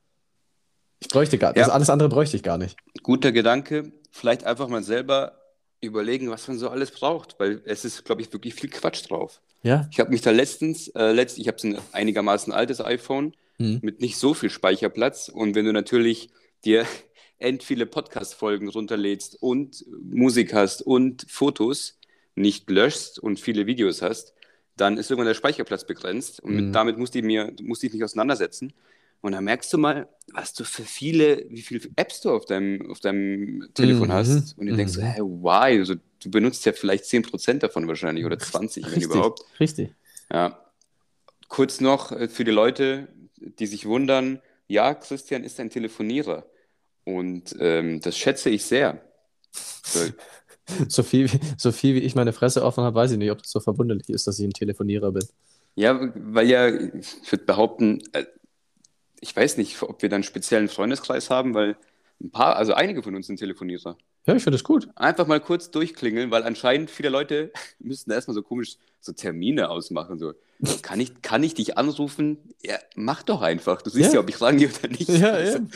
Ich 1.03 1.09
bräuchte 1.09 1.37
gar, 1.37 1.57
Ja. 1.57 1.65
das 1.65 1.69
alles 1.73 1.91
andere 1.91 2.09
bräuchte 2.09 2.37
ich 2.37 2.43
gar 2.45 2.59
nicht. 2.59 2.77
Guter 3.03 3.33
Gedanke. 3.33 3.93
Vielleicht 4.13 4.45
einfach 4.45 4.69
mal 4.69 4.83
selber 4.85 5.39
überlegen, 5.81 6.31
was 6.31 6.47
man 6.47 6.59
so 6.59 6.69
alles 6.69 6.93
braucht, 6.93 7.35
weil 7.41 7.61
es 7.65 7.85
ist, 7.85 8.05
glaube 8.05 8.23
ich, 8.23 8.33
wirklich 8.33 8.55
viel 8.55 8.71
Quatsch 8.71 9.11
drauf. 9.11 9.41
Ja? 9.65 9.89
Ich 9.91 9.99
habe 9.99 10.11
mich 10.11 10.21
da 10.21 10.31
letztens, 10.31 10.89
äh, 10.89 11.11
letzt, 11.13 11.39
ich 11.39 11.49
habe 11.49 11.57
ein 11.65 11.79
einigermaßen 11.93 12.53
altes 12.53 12.81
iPhone 12.81 13.35
Hm. 13.59 13.81
mit 13.83 14.01
nicht 14.01 14.17
so 14.17 14.33
viel 14.33 14.49
Speicherplatz 14.51 15.29
und 15.29 15.55
wenn 15.57 15.65
du 15.65 15.73
natürlich 15.73 16.31
dir 16.65 16.87
end 17.39 17.63
viele 17.65 17.87
Podcast-Folgen 17.87 18.69
runterlädst 18.69 19.37
und 19.43 19.85
Musik 20.03 20.55
hast 20.55 20.83
und 20.83 21.27
Fotos 21.29 21.99
nicht 22.37 22.71
löschst 22.71 23.19
und 23.19 23.41
viele 23.41 23.67
Videos 23.67 24.01
hast, 24.03 24.35
dann 24.77 24.97
ist 24.97 25.11
irgendwann 25.11 25.27
der 25.27 25.35
Speicherplatz 25.35 25.85
begrenzt 25.85 26.41
und 26.41 26.55
mit, 26.55 26.65
Mhm. 26.67 26.73
damit 26.73 26.97
musste 26.99 27.19
ich 27.19 27.25
mir, 27.25 27.53
musste 27.61 27.87
ich 27.89 27.93
mich 27.93 28.05
auseinandersetzen. 28.05 28.73
Und 29.23 29.33
dann 29.33 29.45
merkst 29.45 29.73
du 29.73 29.79
mal, 29.79 30.09
was 30.33 30.53
du 30.53 30.65
für 30.65 30.83
viele, 30.83 31.45
wie 31.49 31.63
viele 31.63 31.89
Apps 31.97 32.21
du 32.21 32.31
auf 32.31 32.45
deinem, 32.45 32.91
auf 32.91 33.01
deinem 33.01 33.69
Telefon 33.75 34.09
Mhm. 34.09 34.13
hast. 34.13 34.59
Und 34.59 34.67
du 34.67 34.75
denkst, 34.77 34.97
Mhm. 34.97 35.01
hey, 35.03 35.23
why? 35.23 35.79
Also, 35.79 35.95
du 35.95 36.31
benutzt 36.31 36.67
ja 36.67 36.73
vielleicht 36.73 37.05
10% 37.07 37.63
davon 37.63 37.87
wahrscheinlich 37.89 38.25
oder 38.25 38.39
20, 38.39 38.85
wenn 38.85 38.93
Richtig, 38.95 39.07
überhaupt. 39.07 39.43
richtig. 39.61 39.95
Ja. 40.33 40.59
Kurz 41.49 41.81
noch 41.81 42.13
äh, 42.13 42.29
für 42.29 42.45
die 42.45 42.51
Leute, 42.51 43.09
die 43.37 43.67
sich 43.67 43.87
wundern, 43.87 44.41
ja, 44.69 44.95
Christian 44.95 45.45
ist 45.45 45.61
ein 45.61 45.71
Telefonierer. 45.71 46.47
Und 47.05 47.55
ähm, 47.61 48.01
das 48.01 48.17
schätze 48.17 48.51
ich 48.51 48.65
sehr. 48.65 49.03
So, 49.53 50.01
So 50.89 51.03
viel, 51.03 51.31
wie- 51.33 51.41
so 51.59 51.71
viel 51.73 51.95
wie 51.97 52.01
ich 52.01 52.15
meine 52.15 52.33
Fresse 52.33 52.65
offen 52.65 52.85
habe, 52.85 52.95
weiß 52.95 53.13
ich 53.13 53.19
nicht, 53.19 53.31
ob 53.31 53.39
das 53.43 53.51
so 53.51 53.61
verwunderlich 53.61 54.09
ist, 54.09 54.27
dass 54.27 54.39
ich 54.39 54.47
ein 54.47 54.53
Telefonierer 54.53 55.11
bin. 55.13 55.27
ja, 55.75 56.11
weil 56.15 56.49
ja, 56.49 56.69
ich 56.69 57.31
würde 57.31 57.45
behaupten, 57.45 58.01
äh, 58.13 58.25
ich 59.23 59.35
weiß 59.37 59.57
nicht, 59.59 59.83
ob 59.83 60.03
wir 60.03 60.09
da 60.11 60.17
einen 60.17 60.25
speziellen 60.25 60.69
Freundeskreis 60.69 61.31
haben, 61.31 61.55
weil 61.55 61.77
ein 62.21 62.31
paar, 62.31 62.57
also 62.57 62.75
einige 62.75 63.03
von 63.03 63.15
uns 63.17 63.27
sind 63.29 63.39
Telefonierer. 63.39 63.97
Ja, 64.27 64.37
ich 64.37 64.43
finde 64.45 64.57
es 64.57 64.63
gut. 64.65 64.89
Einfach 64.95 65.27
mal 65.27 65.41
kurz 65.41 65.71
durchklingeln, 65.73 66.31
weil 66.31 66.45
anscheinend 66.45 66.91
viele 66.91 67.09
Leute 67.09 67.51
müssten 67.81 68.11
erstmal 68.13 68.35
so 68.35 68.43
komisch 68.43 68.77
so 69.01 69.13
Termine 69.13 69.69
ausmachen. 69.69 70.17
So, 70.21 70.33
kann 70.83 71.01
ich, 71.01 71.23
kann 71.23 71.43
ich 71.43 71.55
dich 71.55 71.77
anrufen? 71.77 72.39
Ja, 72.65 72.77
mach 72.95 73.25
doch 73.25 73.43
einfach. 73.43 73.83
Du 73.83 73.91
siehst 73.91 74.11
Ja. 74.11 74.15
ja, 74.15 74.21
ob 74.21 74.29
ich 74.29 74.41
rangehe 74.41 74.69
oder 74.79 74.89
nicht. 74.89 75.09
Ja, 75.09 75.31
Also, 75.33 75.57
eben. 75.59 75.71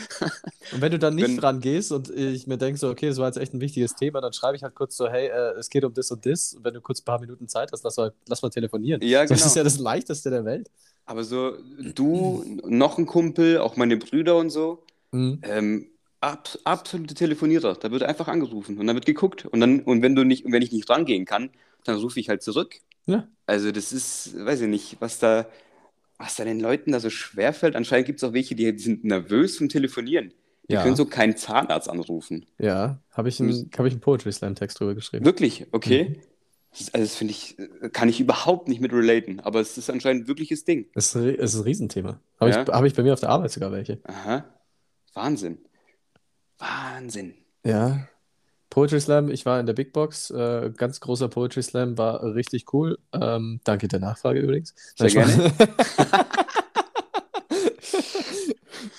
Und 0.73 0.81
wenn 0.81 0.93
du 0.93 0.99
dann 1.01 1.17
nicht 1.17 1.27
Wenn- 1.27 1.39
rangehst 1.41 1.91
und 1.91 2.09
ich 2.11 2.47
mir 2.47 2.57
denke 2.57 2.79
so, 2.79 2.89
okay, 2.89 3.09
das 3.09 3.17
war 3.19 3.27
jetzt 3.27 3.37
echt 3.39 3.53
ein 3.53 3.61
wichtiges 3.61 3.97
Thema, 3.97 4.21
dann 4.21 4.33
schreibe 4.33 4.55
ich 4.57 4.63
halt 4.63 4.77
kurz 4.77 4.97
so, 4.97 5.09
hey, 5.09 5.27
äh, 5.27 5.59
es 5.59 5.69
geht 5.71 5.83
um 5.83 5.93
das 5.93 6.13
und 6.13 6.25
das. 6.25 6.55
Und 6.55 6.63
wenn 6.65 6.75
du 6.75 6.81
kurz 6.81 7.01
ein 7.01 7.05
paar 7.05 7.19
Minuten 7.19 7.49
Zeit 7.49 7.73
hast, 7.73 7.83
lass 7.83 7.97
mal, 7.97 8.13
lass 8.29 8.43
mal 8.43 8.51
telefonieren. 8.51 9.03
Ja, 9.03 9.23
Das 9.23 9.31
genau. 9.41 9.47
ist 9.47 9.57
ja 9.57 9.65
das 9.65 9.79
Leichteste 9.81 10.31
der 10.31 10.45
Welt. 10.45 10.71
Aber 11.05 11.25
so, 11.25 11.55
du, 11.95 12.45
noch 12.65 12.97
ein 12.99 13.07
Kumpel, 13.07 13.59
auch 13.59 13.77
meine 13.77 13.97
Brüder 13.97 14.37
und 14.37 14.51
so, 14.51 14.85
Mhm. 15.11 15.41
ähm, 15.43 15.87
ab, 16.33 16.49
absolute 16.65 17.15
Telefonierer. 17.15 17.75
Da 17.75 17.91
wird 17.91 18.03
einfach 18.03 18.29
angerufen 18.29 18.79
und 18.79 18.87
dann 18.87 18.97
wird 18.97 19.07
geguckt. 19.07 19.47
Und 19.47 19.61
dann, 19.61 19.81
und 19.81 20.03
wenn 20.03 20.15
du 20.15 20.25
nicht, 20.25 20.45
wenn 20.51 20.63
ich 20.63 20.73
nicht 20.73 20.89
rangehen 20.91 21.25
kann, 21.25 21.51
dann 21.85 21.97
rufe 21.97 22.19
ich 22.21 22.29
halt 22.29 22.43
zurück. 22.43 22.77
Ja. 23.07 23.29
Also 23.47 23.71
das 23.73 23.93
ist, 23.93 24.35
weiß 24.45 24.63
ich 24.63 24.69
nicht, 24.69 24.97
was 25.01 25.19
da, 25.19 25.47
was 26.19 26.37
da 26.37 26.45
den 26.45 26.61
Leuten 26.61 26.93
da 26.93 27.01
so 27.01 27.11
schwerfällt. 27.11 27.77
Anscheinend 27.77 28.07
gibt 28.07 28.19
es 28.19 28.25
auch 28.25 28.33
welche, 28.33 28.55
die, 28.55 28.73
die 28.75 28.83
sind 28.83 29.05
nervös 29.05 29.57
vom 29.59 29.69
Telefonieren. 29.69 30.33
Die 30.69 30.75
Ja. 30.75 30.83
können 30.83 30.97
so 30.97 31.05
keinen 31.07 31.37
Zahnarzt 31.37 31.89
anrufen. 31.89 32.45
Ja, 32.59 32.99
habe 33.13 33.29
ich, 33.29 33.39
einen- 33.41 33.71
hab 33.79 33.87
ich 33.87 33.93
einen 33.93 34.01
Poetry 34.01 34.33
Slam 34.33 34.57
Text 34.57 34.81
drüber 34.81 34.95
geschrieben. 34.97 35.25
Wirklich, 35.25 35.67
okay. 35.71 36.09
Mhm. 36.09 36.17
Also 36.93 37.07
das 37.07 37.15
finde 37.15 37.31
ich, 37.33 37.57
kann 37.93 38.09
ich 38.09 38.21
überhaupt 38.21 38.69
nicht 38.69 38.81
mit 38.83 38.93
relaten, 38.93 39.41
aber 39.41 39.61
es 39.61 39.79
ist 39.79 39.89
anscheinend 39.89 40.25
ein 40.25 40.29
wirkliches 40.29 40.65
Ding. 40.65 40.87
Das 40.95 41.15
ist 41.15 41.55
ein 41.55 41.63
Riesenthema. 41.63 42.21
Habe 42.41 42.51
Ja. 42.51 42.63
ich, 42.65 42.69
hab 42.69 42.85
ich 42.85 42.93
bei 42.95 43.03
mir 43.03 43.13
auf 43.15 43.21
der 43.21 43.31
Arbeit 43.31 43.51
sogar 43.53 43.71
welche. 43.73 43.99
Aha. 44.05 44.45
Wahnsinn. 45.15 45.59
Wahnsinn. 46.59 47.35
Ja. 47.65 48.09
Poetry 48.71 49.01
Slam, 49.01 49.31
ich 49.31 49.47
war 49.47 49.61
in 49.61 49.67
der 49.67 49.75
Big 49.75 49.93
Box, 49.93 50.31
äh, 50.31 50.71
ganz 50.77 51.01
großer 51.01 51.29
Poetry 51.29 51.63
Slam, 51.63 51.97
war 51.97 52.23
richtig 52.35 52.73
cool. 52.75 52.99
Ähm, 53.13 53.61
danke 53.65 53.89
der 53.89 54.01
Nachfrage 54.01 54.41
übrigens. 54.41 54.75
Sehr 54.97 55.09
Spaß. 55.11 55.39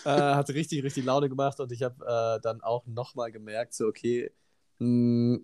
äh, 0.06 0.10
hat 0.10 0.50
richtig, 0.50 0.84
richtig 0.84 1.06
Laune 1.06 1.30
gemacht 1.30 1.60
und 1.60 1.72
ich 1.72 1.84
habe 1.84 1.96
äh, 2.06 2.42
dann 2.42 2.62
auch 2.62 2.86
nochmal 2.88 3.32
gemerkt, 3.32 3.74
so 3.74 3.86
okay, 3.88 4.32
mh, 4.80 5.40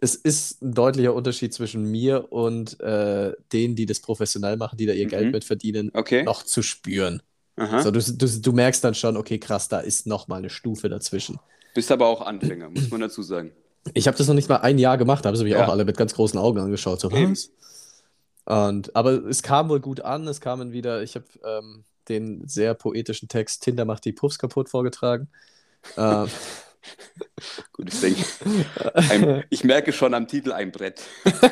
es 0.00 0.14
ist 0.14 0.62
ein 0.62 0.74
deutlicher 0.74 1.14
Unterschied 1.14 1.52
zwischen 1.54 1.90
mir 1.90 2.32
und 2.32 2.78
äh, 2.80 3.32
denen, 3.52 3.74
die 3.74 3.86
das 3.86 4.00
professionell 4.00 4.56
machen, 4.56 4.76
die 4.76 4.86
da 4.86 4.92
ihr 4.92 5.06
Mhm. 5.06 5.10
Geld 5.10 5.32
mit 5.32 5.44
verdienen, 5.44 5.90
Okay. 5.94 6.22
noch 6.24 6.42
zu 6.44 6.62
spüren. 6.62 7.22
Aha. 7.56 7.82
So, 7.82 7.90
du, 7.90 8.00
du, 8.00 8.40
du 8.40 8.52
merkst 8.52 8.84
dann 8.84 8.94
schon, 8.94 9.16
okay, 9.16 9.38
krass, 9.38 9.68
da 9.68 9.80
ist 9.80 10.06
nochmal 10.06 10.38
eine 10.38 10.50
Stufe 10.50 10.88
dazwischen. 10.88 11.40
Bist 11.74 11.90
aber 11.92 12.06
auch 12.06 12.22
Anfänger, 12.22 12.70
muss 12.70 12.90
man 12.90 13.00
dazu 13.00 13.22
sagen. 13.22 13.52
Ich 13.94 14.06
habe 14.06 14.16
das 14.18 14.26
noch 14.28 14.34
nicht 14.34 14.48
mal 14.48 14.56
ein 14.56 14.78
Jahr 14.78 14.98
gemacht, 14.98 15.24
da 15.24 15.28
haben 15.28 15.36
sie 15.36 15.44
mich 15.44 15.52
Ja. 15.54 15.64
auch 15.64 15.70
alle 15.70 15.84
mit 15.84 15.96
ganz 15.96 16.14
großen 16.14 16.38
Augen 16.38 16.58
angeschaut. 16.58 17.00
So, 17.00 17.10
was? 17.12 17.50
Und, 18.44 18.94
aber 18.96 19.12
es 19.26 19.42
kam 19.42 19.68
wohl 19.68 19.80
gut 19.80 20.00
an, 20.00 20.26
es 20.26 20.40
kamen 20.40 20.72
wieder, 20.72 21.02
ich 21.02 21.14
habe 21.14 21.26
ähm, 21.44 21.84
den 22.08 22.46
sehr 22.48 22.74
poetischen 22.74 23.28
Text 23.28 23.62
Tinder 23.62 23.84
macht 23.84 24.04
die 24.04 24.12
Puffs 24.12 24.38
kaputt 24.38 24.68
vorgetragen. 24.68 25.28
ähm, 25.96 26.28
Gutes 27.72 28.00
Ding. 28.00 28.16
Ein, 28.94 29.44
ich 29.50 29.64
merke 29.64 29.92
schon 29.92 30.14
am 30.14 30.26
Titel 30.26 30.52
ein 30.52 30.72
Brett. 30.72 31.02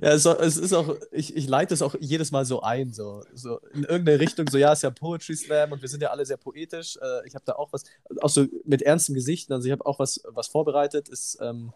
ja, 0.00 0.12
es, 0.12 0.24
ist 0.56 0.72
auch, 0.72 0.94
ich, 1.12 1.36
ich 1.36 1.48
leite 1.48 1.74
es 1.74 1.82
auch 1.82 1.94
jedes 2.00 2.30
Mal 2.30 2.44
so 2.44 2.62
ein, 2.62 2.92
so, 2.92 3.22
so 3.34 3.60
in 3.74 3.84
irgendeine 3.84 4.20
Richtung, 4.20 4.46
so 4.48 4.58
ja, 4.58 4.72
es 4.72 4.78
ist 4.78 4.82
ja 4.82 4.90
Poetry 4.90 5.36
Slam 5.36 5.72
und 5.72 5.82
wir 5.82 5.88
sind 5.88 6.02
ja 6.02 6.10
alle 6.10 6.24
sehr 6.26 6.36
poetisch. 6.36 6.96
Äh, 6.96 7.26
ich 7.26 7.34
habe 7.34 7.44
da 7.46 7.54
auch 7.54 7.72
was, 7.72 7.84
auch 8.20 8.28
so 8.30 8.46
mit 8.64 8.82
ernstem 8.82 9.14
Gesicht, 9.14 9.50
also 9.50 9.66
ich 9.66 9.72
habe 9.72 9.84
auch 9.86 9.98
was, 9.98 10.20
was 10.28 10.48
vorbereitet, 10.48 11.08
es 11.08 11.38
ähm, 11.40 11.72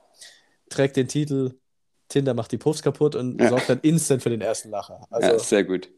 trägt 0.69 0.97
den 0.97 1.09
Titel 1.09 1.55
Tinder 2.09 2.35
macht 2.35 2.51
die 2.51 2.59
Puffs 2.59 2.83
kaputt 2.83 3.15
und 3.15 3.41
Ja. 3.41 3.51
sorgt 3.51 3.69
dann 3.69 3.79
instant 3.83 4.21
für 4.23 4.31
den 4.31 4.41
ersten 4.41 4.71
Lacher. 4.71 5.07
Also 5.11 5.29
ja, 5.31 5.39
sehr 5.39 5.63
gut. 5.63 5.89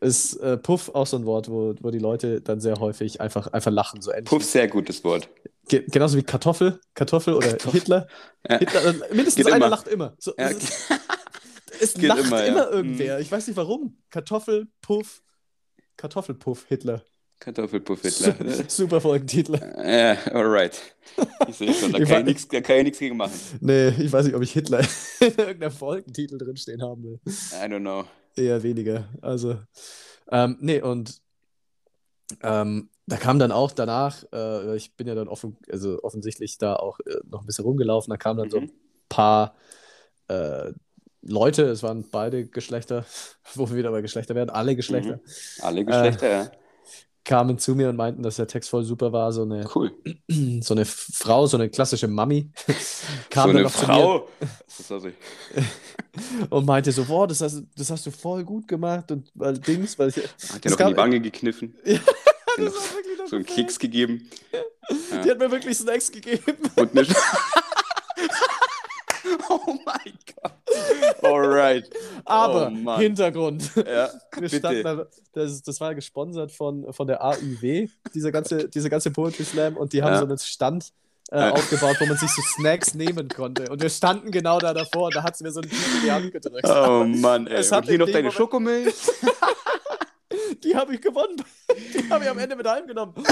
ist 0.00 0.34
äh, 0.36 0.58
Puff 0.58 0.90
auch 0.94 1.06
so 1.06 1.16
ein 1.16 1.24
Wort, 1.24 1.48
wo, 1.48 1.74
wo 1.80 1.90
die 1.90 1.98
Leute 2.00 2.42
dann 2.42 2.60
sehr 2.60 2.76
häufig 2.80 3.18
einfach, 3.20 3.46
einfach 3.46 3.70
lachen, 3.70 4.02
so 4.02 4.10
ähnlich. 4.12 4.26
Puff, 4.26 4.44
sehr 4.44 4.68
gutes 4.68 5.02
Wort. 5.04 5.30
Ge 5.68 5.84
genauso 5.88 6.18
wie 6.18 6.22
Kartoffel, 6.22 6.80
Kartoffel 6.94 7.32
oder 7.34 7.48
Kartoffel. 7.48 7.80
Hitler. 7.80 8.08
Ja. 8.50 8.58
Hitler 8.58 8.84
äh, 8.84 8.92
mindestens 9.14 9.36
Geht 9.36 9.46
einer 9.46 9.56
immer. 9.56 9.68
lacht 9.70 9.88
immer. 9.88 10.14
So, 10.18 10.34
Ja, 10.36 10.50
es 11.82 11.94
geht 11.94 12.04
lacht 12.04 12.20
immer, 12.26 12.44
immer, 12.46 12.64
ja. 12.64 12.70
irgendwer. 12.70 13.20
Ich 13.20 13.30
weiß 13.30 13.46
nicht 13.46 13.56
warum. 13.56 13.96
Kartoffel, 14.10 14.68
Puff, 14.80 15.22
Kartoffelpuff, 15.96 16.66
Hitler. 16.68 17.02
Kartoffelpuff-Hitler. 17.40 18.36
Super 18.68 19.00
Folgentitel. 19.00 19.54
Ja, 19.54 20.16
alright. 20.32 20.80
Ich 21.48 21.56
sehe 21.56 21.74
schon, 21.74 21.90
da 21.92 21.98
kann 22.04 22.20
ich 22.20 22.26
nichts- 22.26 22.46
da 22.48 22.60
kann 22.60 22.76
ich 22.76 22.84
nichts 22.84 22.98
gegen 23.00 23.16
machen. 23.16 23.32
Nee, 23.60 23.88
ich 23.88 24.12
weiß 24.12 24.26
nicht, 24.26 24.36
ob 24.36 24.42
ich 24.42 24.52
Hitler 24.52 24.78
in 25.20 25.26
irgendeinem 25.36 25.72
Folgentitel 25.72 26.38
drinstehen 26.38 26.80
haben 26.82 27.02
will. 27.02 27.18
I 27.26 27.64
don't 27.66 27.80
know. 27.80 28.04
Eher 28.36 28.62
weniger. 28.62 29.08
Also, 29.22 29.58
ähm, 30.30 30.56
nee, 30.60 30.80
und 30.80 31.20
ähm, 32.42 32.88
da 33.06 33.16
kam 33.16 33.40
dann 33.40 33.50
auch 33.50 33.72
danach, 33.72 34.22
äh, 34.32 34.76
ich 34.76 34.94
bin 34.94 35.08
ja 35.08 35.16
dann 35.16 35.26
offen, 35.28 35.56
also 35.68 36.00
offensichtlich 36.04 36.58
da 36.58 36.76
auch 36.76 37.00
äh, 37.00 37.16
noch 37.28 37.40
ein 37.40 37.46
bisschen 37.46 37.64
rumgelaufen, 37.64 38.10
da 38.10 38.16
kamen 38.16 38.38
dann 38.38 38.50
so 38.50 38.60
Mhm. 38.60 38.66
ein 38.66 38.72
paar 39.08 39.56
äh, 40.28 40.72
Leute, 41.22 41.62
es 41.64 41.82
waren 41.82 42.04
beide 42.10 42.46
Geschlechter, 42.46 43.06
wo 43.54 43.68
wir 43.68 43.76
wieder 43.76 43.90
bei 43.90 44.02
Geschlechter 44.02 44.34
werden, 44.34 44.50
alle 44.50 44.76
Geschlechter, 44.76 45.20
Alle 45.60 45.84
Geschlechter, 45.84 46.28
ja. 46.30 46.50
kamen 47.24 47.58
zu 47.58 47.74
mir 47.76 47.88
und 47.88 47.96
meinten, 47.96 48.22
dass 48.22 48.36
der 48.36 48.48
Text 48.48 48.70
voll 48.70 48.82
super 48.84 49.12
war. 49.12 49.32
So 49.32 49.42
eine, 49.42 49.68
Cool. 49.72 49.92
so 50.60 50.74
eine 50.74 50.84
Frau, 50.84 51.46
so 51.46 51.56
eine 51.56 51.70
klassische 51.70 52.08
Mami, 52.08 52.50
kam 53.30 53.50
so 53.50 53.52
dann 53.52 53.56
eine 53.56 53.62
noch 53.62 53.72
zu 53.72 53.86
mir 53.86 53.92
Frau. 53.94 54.28
Sorry. 54.66 55.14
und 56.50 56.66
meinte 56.66 56.90
so, 56.90 57.04
boah, 57.04 57.26
das 57.28 57.40
hast, 57.40 57.62
das 57.76 57.90
hast 57.90 58.04
du 58.04 58.10
voll 58.10 58.44
gut 58.44 58.66
gemacht 58.66 59.10
und 59.12 59.30
weil 59.34 59.58
Dings, 59.58 59.98
weil 59.98 60.08
ich, 60.08 60.16
Hat 60.16 60.64
dir 60.64 60.70
noch 60.70 60.80
in 60.80 60.88
die 60.88 60.96
Wange 60.96 61.20
gekniffen. 61.20 61.76
Ja, 61.84 62.00
das 62.56 62.66
noch 62.66 62.74
war 62.74 62.96
wirklich 62.96 63.18
noch 63.18 63.26
so 63.28 63.36
einen. 63.36 63.46
Keks 63.46 63.78
gegeben. 63.78 64.28
Die 65.24 65.30
hat 65.30 65.38
mir 65.38 65.50
wirklich 65.50 65.78
Snacks 65.78 66.10
gegeben. 66.10 66.56
Und 66.76 66.90
eine. 66.98 67.06
oh 69.48 69.60
mein 69.66 69.84
Gott. 69.86 70.01
Alright. 71.32 71.88
Aber 72.24 72.72
Oh. 72.86 72.96
Hintergrund. 72.98 73.70
Ja, 73.76 74.10
Wir 74.38 74.48
standen 74.48 74.82
bitte. 74.82 75.08
da, 75.34 75.40
das, 75.42 75.62
das 75.62 75.80
war 75.80 75.94
gesponsert 75.94 76.52
von, 76.52 76.92
von 76.92 77.06
der 77.06 77.22
AÜW, 77.24 77.88
dieser 78.14 78.32
ganze, 78.32 78.68
dieser 78.68 78.88
ganze 78.90 79.10
Poetry 79.10 79.44
Slam, 79.44 79.76
und 79.76 79.92
die 79.92 80.02
haben 80.02 80.12
Ja. 80.12 80.18
so 80.18 80.24
einen 80.26 80.38
Stand 80.38 80.92
äh, 81.30 81.48
aufgebaut, 81.50 81.96
wo 82.00 82.06
man 82.06 82.16
sich 82.18 82.30
so 82.30 82.42
Snacks 82.42 82.92
nehmen 82.94 83.28
konnte. 83.28 83.70
Und 83.70 83.80
wir 83.80 83.88
standen 83.88 84.30
genau 84.30 84.58
da 84.58 84.74
davor 84.74 85.06
und 85.06 85.16
da 85.16 85.22
hat 85.22 85.36
sie 85.36 85.44
mir 85.44 85.50
so 85.52 85.60
einen 85.62 85.70
Typ 85.70 85.78
in 85.96 86.02
die 86.04 86.12
Hand 86.12 86.30
gedrückt. 86.32 86.68
Oh 86.68 87.04
Mann, 87.06 87.46
ey. 87.46 87.56
Es 87.56 87.72
hat 87.72 87.84
Und 87.84 87.88
hier 87.90 87.98
noch 87.98 88.06
deine 88.06 88.18
Moment- 88.28 88.34
Schokomilch. 88.34 88.94
Die 90.64 90.76
habe 90.76 90.94
ich 90.94 91.00
gewonnen. 91.00 91.36
Die 91.94 92.08
habe 92.10 92.24
ich 92.24 92.30
am 92.30 92.38
Ende 92.38 92.56
mit 92.56 92.66
heimgenommen. 92.66 93.14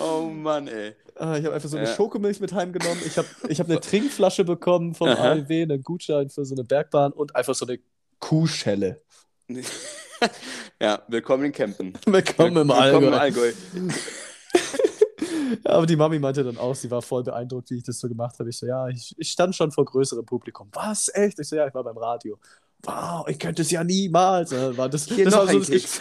Oh 0.00 0.22
Mann, 0.22 0.66
ey. 0.68 0.94
Ah, 1.16 1.36
Ich 1.36 1.44
habe 1.44 1.54
einfach 1.54 1.68
so 1.68 1.76
eine 1.76 1.86
Ja. 1.86 1.94
Schokomilch 1.94 2.40
mit 2.40 2.52
heimgenommen. 2.52 2.98
Ich 3.04 3.18
habe 3.18 3.28
ich 3.48 3.60
hab 3.60 3.68
eine 3.68 3.78
Trinkflasche 3.80 4.44
bekommen 4.44 4.94
vom 4.94 5.08
Aha. 5.08 5.32
AEW, 5.32 5.62
einen 5.62 5.82
Gutschein 5.82 6.30
für 6.30 6.44
so 6.44 6.54
eine 6.54 6.64
Bergbahn 6.64 7.12
und 7.12 7.36
einfach 7.36 7.54
so 7.54 7.66
eine 7.66 7.78
Kuhschelle. 8.18 9.02
Ja, 10.80 11.02
willkommen 11.08 11.44
in 11.44 11.52
Campen. 11.52 11.92
Willkommen 12.06 12.56
im 12.56 12.68
Willkommen 12.68 13.08
im 13.08 13.14
Allgäu. 13.14 13.16
Allgäu. 13.18 13.52
Ja, 15.64 15.70
aber 15.72 15.86
die 15.86 15.96
Mami 15.96 16.18
meinte 16.18 16.42
dann 16.44 16.56
auch, 16.58 16.74
sie 16.74 16.90
war 16.90 17.02
voll 17.02 17.22
beeindruckt, 17.24 17.70
wie 17.70 17.76
ich 17.76 17.82
das 17.84 17.98
so 17.98 18.08
gemacht 18.08 18.38
habe. 18.38 18.48
Ich 18.48 18.56
so, 18.58 18.66
ja, 18.66 18.88
ich, 18.88 19.14
ich 19.18 19.30
stand 19.30 19.54
schon 19.54 19.70
vor 19.72 19.84
größerem 19.84 20.24
Publikum. 20.24 20.68
Was? 20.72 21.10
Echt? 21.14 21.38
Ich 21.38 21.48
so, 21.48 21.56
ja, 21.56 21.66
ich 21.66 21.74
war 21.74 21.84
beim 21.84 21.98
Radio. 21.98 22.38
Wow, 22.82 23.28
ich 23.28 23.38
könnte 23.38 23.62
es 23.62 23.70
ja 23.70 23.84
niemals. 23.84 24.52
Äh, 24.52 24.76
War 24.76 24.88
das, 24.88 25.06
das, 25.06 25.18
war 25.32 25.46
so 25.46 25.58
das, 25.58 26.00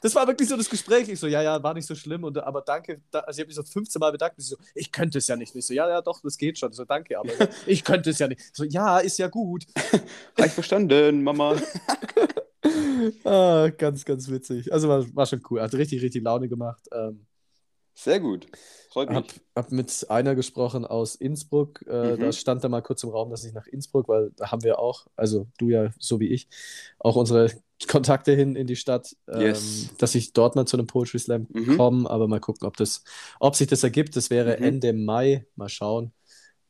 das 0.00 0.14
war 0.14 0.26
wirklich 0.26 0.48
so 0.48 0.56
das 0.56 0.68
Gespräch. 0.68 1.08
Ich 1.08 1.20
so, 1.20 1.26
ja, 1.26 1.42
ja, 1.42 1.62
war 1.62 1.74
nicht 1.74 1.86
so 1.86 1.94
schlimm. 1.94 2.24
Und, 2.24 2.38
aber 2.38 2.62
danke. 2.62 3.02
Da, 3.10 3.20
also 3.20 3.38
ich 3.38 3.42
habe 3.42 3.48
mich 3.48 3.56
so 3.56 3.62
15 3.62 4.00
Mal 4.00 4.12
bedankt. 4.12 4.38
Ich 4.38 4.46
so, 4.46 4.56
ich 4.74 4.90
könnte 4.90 5.18
es 5.18 5.26
ja 5.26 5.36
nicht. 5.36 5.54
Ich 5.54 5.66
so, 5.66 5.74
ja, 5.74 5.88
ja, 5.88 6.00
doch, 6.00 6.20
das 6.22 6.38
geht 6.38 6.58
schon. 6.58 6.70
Ich 6.70 6.76
so, 6.76 6.84
danke, 6.84 7.18
aber 7.18 7.30
ich 7.66 7.84
könnte 7.84 8.10
es 8.10 8.18
ja 8.18 8.28
nicht. 8.28 8.40
Ich 8.40 8.50
so, 8.54 8.64
ja, 8.64 8.98
ist 8.98 9.18
ja 9.18 9.28
gut. 9.28 9.66
Hab 10.38 10.46
ich 10.46 10.52
verstanden, 10.52 11.22
Mama. 11.22 11.56
Ah, 13.24 13.68
ganz, 13.76 14.04
ganz 14.04 14.28
witzig. 14.28 14.72
Also 14.72 14.88
war, 14.88 15.04
war 15.14 15.26
schon 15.26 15.40
cool. 15.50 15.60
Hat 15.60 15.72
richtig, 15.74 16.02
richtig 16.02 16.24
Laune 16.24 16.48
gemacht. 16.48 16.82
Ähm, 16.92 17.26
Sehr 17.98 18.20
gut. 18.20 18.46
Freut 18.90 19.08
mich. 19.08 19.16
Hab, 19.16 19.26
hab 19.56 19.72
mit 19.72 20.06
einer 20.10 20.34
gesprochen 20.34 20.84
aus 20.84 21.14
Innsbruck. 21.14 21.82
Äh, 21.88 22.12
Mhm. 22.16 22.20
Da 22.20 22.32
stand 22.32 22.62
da 22.62 22.68
mal 22.68 22.82
kurz 22.82 23.02
im 23.02 23.08
Raum, 23.10 23.30
dass 23.30 23.42
ich 23.44 23.54
nach 23.54 23.66
Innsbruck, 23.66 24.06
weil 24.08 24.32
da 24.36 24.50
haben 24.52 24.62
wir 24.62 24.78
auch, 24.78 25.06
also 25.16 25.46
du 25.58 25.70
ja 25.70 25.90
so 25.98 26.20
wie 26.20 26.28
ich, 26.28 26.46
auch 26.98 27.16
unsere 27.16 27.50
Kontakte 27.88 28.32
hin 28.34 28.54
in 28.54 28.66
die 28.66 28.76
Stadt, 28.76 29.16
ähm, 29.32 29.40
Yes. 29.40 29.88
dass 29.98 30.14
ich 30.14 30.34
dort 30.34 30.56
mal 30.56 30.66
zu 30.66 30.76
einem 30.76 30.86
Poetry 30.86 31.18
Slam 31.18 31.46
Mhm. 31.50 31.76
komme. 31.78 32.10
Aber 32.10 32.28
mal 32.28 32.38
gucken, 32.40 32.66
ob 32.66 32.76
das, 32.76 33.02
ob 33.40 33.56
sich 33.56 33.66
das 33.66 33.82
ergibt. 33.82 34.14
Das 34.14 34.28
wäre 34.28 34.58
Mhm. 34.58 34.64
Ende 34.64 34.92
Mai. 34.92 35.46
Mal 35.56 35.68
schauen. 35.70 36.12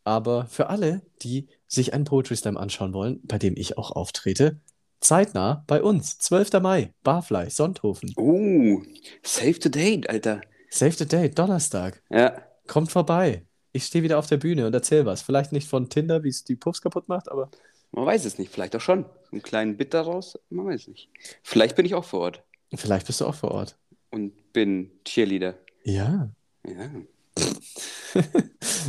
Aber 0.04 0.46
für 0.46 0.68
alle, 0.68 1.02
die 1.22 1.48
sich 1.66 1.92
einen 1.92 2.04
Poetry 2.04 2.36
Slam 2.36 2.56
anschauen 2.56 2.92
wollen, 2.92 3.20
bei 3.24 3.38
dem 3.38 3.56
ich 3.56 3.76
auch 3.78 3.90
auftrete, 3.90 4.60
zeitnah 5.00 5.64
bei 5.66 5.82
uns, 5.82 6.18
12. 6.18 6.60
Mai, 6.60 6.92
Barfly, 7.02 7.50
Sonthofen. 7.50 8.14
Oh, 8.16 8.80
save 9.24 9.56
the 9.60 9.70
date, 9.72 10.08
Alter. 10.08 10.40
Save 10.70 10.92
the 10.92 11.06
date, 11.06 11.38
Donnerstag. 11.38 12.02
Ja. 12.10 12.40
Kommt 12.66 12.90
vorbei. 12.90 13.42
Ich 13.72 13.84
stehe 13.84 14.02
wieder 14.04 14.18
auf 14.18 14.26
der 14.26 14.38
Bühne 14.38 14.66
und 14.66 14.74
erzähl 14.74 15.06
was. 15.06 15.22
Vielleicht 15.22 15.52
nicht 15.52 15.68
von 15.68 15.88
Tinder, 15.88 16.24
wie 16.24 16.28
es 16.28 16.44
die 16.44 16.56
Puffs 16.56 16.80
kaputt 16.80 17.08
macht, 17.08 17.30
aber 17.30 17.50
Man 17.92 18.06
weiß 18.06 18.24
es 18.24 18.38
nicht. 18.38 18.50
Vielleicht 18.52 18.74
auch 18.74 18.80
schon. 18.80 19.04
Einen 19.32 19.42
kleinen 19.42 19.76
Bit 19.76 19.94
daraus. 19.94 20.38
Man 20.50 20.66
weiß 20.66 20.88
nicht. 20.88 21.08
Vielleicht 21.42 21.76
bin 21.76 21.86
ich 21.86 21.94
auch 21.94 22.04
vor 22.04 22.20
Ort 22.20 22.42
vielleicht 22.74 23.06
bist 23.06 23.20
du 23.20 23.26
auch 23.26 23.34
vor 23.34 23.52
Ort. 23.52 23.76
und 24.10 24.52
bin 24.52 24.90
Cheerleader. 25.04 25.54
Ja. 25.84 26.28
Ja. 26.66 26.90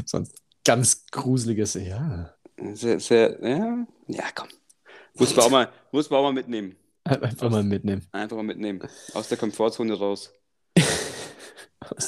so 0.06 0.18
ein 0.18 0.30
ganz 0.66 1.06
gruseliges, 1.12 1.76
ja. 1.76 2.34
Sehr, 2.74 3.00
sehr, 3.00 3.38
ja. 3.42 3.86
Ja, 4.08 4.24
komm. 4.34 4.48
Muss 5.16 5.36
man 5.36 5.46
auch 5.46 5.52
mal, 5.52 5.70
muss 5.92 6.10
man 6.10 6.20
auch 6.20 6.24
mal 6.24 6.34
mitnehmen. 6.34 6.76
Einfach 7.04 7.50
mal 7.50 7.64
mitnehmen. 7.64 8.06
Einfach 8.12 8.36
mal 8.36 8.44
mitnehmen. 8.44 8.82
Aus 9.14 9.30
der 9.30 9.38
Komfortzone 9.38 9.94
raus. 9.94 10.34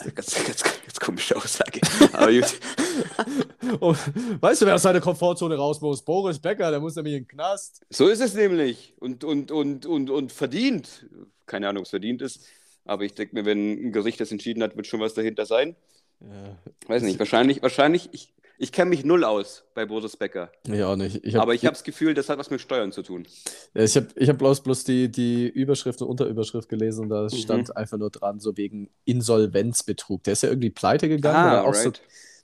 Der- 0.04 0.12
Ganz, 0.12 0.34
ganz, 0.46 0.64
ganz 0.64 1.00
komische 1.00 1.36
Aussage. 1.36 1.80
Aber 2.14 2.32
gut. 2.32 2.60
Oh, 3.82 3.96
weißt 4.42 4.62
du, 4.62 4.66
wer 4.66 4.76
aus 4.76 4.82
seiner 4.82 5.00
Komfortzone 5.00 5.56
raus 5.56 5.80
muss? 5.80 6.02
Boris 6.04 6.40
Becker, 6.40 6.72
der 6.72 6.80
muss 6.80 6.96
nämlich 6.96 7.14
in 7.16 7.24
den 7.24 7.28
Knast. 7.28 7.82
So 7.90 8.08
ist 8.08 8.20
es 8.20 8.34
nämlich. 8.34 8.94
Und, 9.00 9.24
und, 9.24 9.52
und, 9.52 9.86
und, 9.86 10.10
und 10.10 10.32
verdient. 10.32 11.06
Keine 11.46 11.70
Ahnung, 11.70 11.82
ob 11.82 11.86
es 11.86 11.92
verdient 11.92 12.22
ist. 12.24 12.46
Aber 12.86 13.04
ich 13.04 13.14
denke 13.14 13.36
mir, 13.36 13.46
wenn 13.46 13.90
ein 13.90 13.92
Gericht 13.92 14.20
das 14.20 14.32
entschieden 14.32 14.64
hat, 14.64 14.76
wird 14.76 14.88
schon 14.88 15.00
was 15.00 15.14
dahinter 15.14 15.46
sein. 15.46 15.76
Ja, 16.20 16.58
Weiß 16.88 17.04
nicht, 17.04 17.20
wahrscheinlich, 17.20 17.62
wahrscheinlich, 17.62 18.10
ich, 18.12 18.34
ich 18.62 18.72
kenne 18.74 18.90
mich 18.90 19.06
null 19.06 19.24
aus 19.24 19.64
bei 19.74 19.86
Boris 19.86 20.18
Becker. 20.18 20.52
ich 20.68 20.84
auch 20.84 20.96
nicht. 20.98 21.26
Ich 21.26 21.34
hab, 21.36 21.42
aber 21.44 21.54
ich 21.56 21.66
habe 21.66 21.74
das 21.74 21.84
Gefühl, 21.84 22.14
das 22.14 22.28
hat 22.30 22.38
was 22.38 22.50
mit 22.52 22.60
Steuern 22.62 22.92
zu 22.92 23.02
tun. 23.02 23.26
Ich 23.74 23.96
habe 23.96 24.08
ich 24.16 24.30
hab 24.30 24.38
bloß, 24.38 24.62
bloß 24.62 24.84
die, 24.84 25.10
die 25.10 25.48
Überschrift 25.48 26.02
und 26.02 26.10
Unterüberschrift 26.10 26.68
gelesen 26.70 27.04
und 27.04 27.10
da 27.10 27.24
Mhm. 27.24 27.30
stand 27.30 27.78
einfach 27.78 27.98
nur 27.98 28.10
dran, 28.12 28.40
so 28.40 28.56
wegen 28.58 28.90
Insolvenzbetrug. 29.06 30.24
Der 30.24 30.34
ist 30.34 30.44
ja 30.44 30.50
irgendwie 30.50 30.70
pleite 30.70 31.08
gegangen. 31.10 31.38
Ah, 31.38 31.62
oder 31.62 31.70
auch 31.70 31.74
so, 31.74 31.92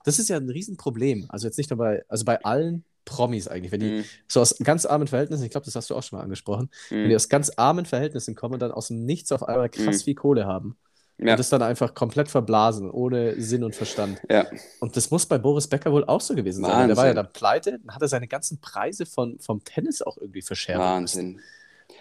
das 0.05 0.17
ist 0.19 0.29
ja 0.29 0.37
ein 0.37 0.49
Riesenproblem. 0.49 1.25
Also 1.29 1.47
jetzt 1.47 1.57
nicht 1.57 1.69
nur 1.69 1.77
bei, 1.77 2.03
also 2.07 2.25
bei 2.25 2.41
allen 2.43 2.85
Promis 3.03 3.47
eigentlich, 3.47 3.71
wenn 3.71 3.81
die 3.81 3.89
Mhm. 3.91 4.03
so 4.27 4.41
aus 4.41 4.55
ganz 4.63 4.85
armen 4.85 5.07
Verhältnissen, 5.07 5.43
ich 5.43 5.51
glaube, 5.51 5.65
das 5.65 5.75
hast 5.75 5.89
du 5.89 5.95
auch 5.95 6.01
schon 6.03 6.17
mal 6.17 6.23
angesprochen, 6.23 6.69
wenn 6.89 7.03
die 7.03 7.09
Mhm. 7.09 7.15
aus 7.15 7.29
ganz 7.29 7.51
armen 7.57 7.85
Verhältnissen 7.85 8.35
kommen 8.35 8.55
und 8.55 8.61
dann 8.61 8.71
aus 8.71 8.87
dem 8.87 9.05
Nichts 9.05 9.31
auf 9.31 9.43
einmal 9.43 9.69
krass 9.69 9.97
Mhm. 10.01 10.03
viel 10.05 10.15
Kohle 10.15 10.45
haben 10.45 10.77
Ja, 11.17 11.31
und 11.31 11.39
das 11.39 11.49
dann 11.49 11.61
einfach 11.61 11.93
komplett 11.93 12.29
verblasen, 12.29 12.91
ohne 12.91 13.39
Sinn 13.41 13.63
und 13.63 13.73
Verstand. 13.73 14.19
ja. 14.29 14.45
Und 14.81 14.97
das 14.97 15.11
muss 15.11 15.25
bei 15.25 15.37
Boris 15.37 15.67
Becker 15.67 15.91
wohl 15.93 16.03
auch 16.03 16.19
so 16.19 16.35
gewesen 16.35 16.63
sein. 16.65 16.71
weil 16.73 16.87
Der 16.87 16.97
war 16.97 17.05
ja 17.05 17.09
Wahnsinn. 17.11 17.23
dann 17.23 17.31
pleite, 17.33 17.79
dann 17.79 17.95
hat 17.95 18.01
er 18.01 18.07
seine 18.09 18.27
ganzen 18.27 18.59
Preise 18.59 19.05
von, 19.05 19.39
vom 19.39 19.63
Tennis 19.63 20.01
auch 20.01 20.17
irgendwie 20.17 20.43
müssen. 20.49 20.77
Wahnsinn. 20.77 21.39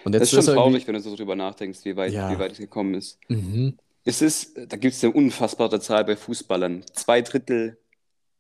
Und 0.05 0.13
Das 0.13 0.21
jetzt 0.21 0.33
ist 0.33 0.45
schon 0.47 0.55
traurig, 0.57 0.87
wenn 0.89 0.95
du 0.95 1.01
so 1.01 1.15
drüber 1.15 1.37
nachdenkst, 1.37 1.81
wie 1.85 1.97
weit, 1.97 2.13
Ja. 2.13 2.31
wie 2.31 2.39
weit 2.39 2.53
es 2.53 2.59
gekommen 2.59 2.95
ist. 2.95 3.19
Mhm. 3.29 3.79
Es 4.05 4.21
ist, 4.21 4.57
da 4.57 4.77
gibt 4.77 4.95
es 4.95 5.05
eine 5.05 5.13
unfassbare 5.13 5.79
Zahl 5.81 6.05
bei 6.05 6.17
Fußballern. 6.17 6.85
Zwei 6.93 7.23
Drittel 7.23 7.79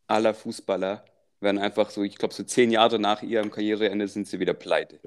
aller 0.08 0.34
Fußballer 0.34 1.04
werden 1.40 1.58
einfach 1.58 1.90
so, 1.90 2.02
ich 2.02 2.16
glaube, 2.18 2.34
so 2.34 2.42
zehn 2.42 2.70
Jahre 2.70 2.98
nach 2.98 3.22
ihrem 3.22 3.50
Karriereende 3.50 4.08
sind 4.08 4.26
sie 4.26 4.40
wieder 4.40 4.54
pleite. 4.54 4.98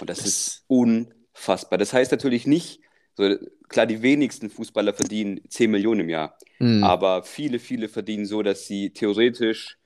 Und 0.00 0.08
das 0.08 0.18
Das- 0.18 0.26
ist 0.28 0.64
unfassbar. 0.68 1.78
Das 1.78 1.92
heißt 1.92 2.12
natürlich 2.12 2.46
nicht, 2.46 2.80
so, 3.18 3.34
klar, 3.68 3.86
die 3.86 4.00
wenigsten 4.00 4.48
Fußballer 4.48 4.94
verdienen 4.94 5.40
10 5.48 5.70
Millionen 5.72 6.00
im 6.02 6.08
Jahr, 6.08 6.38
Mhm. 6.60 6.84
aber 6.84 7.24
viele, 7.24 7.58
viele 7.58 7.88
verdienen 7.88 8.26
so, 8.26 8.42
dass 8.42 8.66
sie 8.66 8.90
theoretisch 8.90 9.76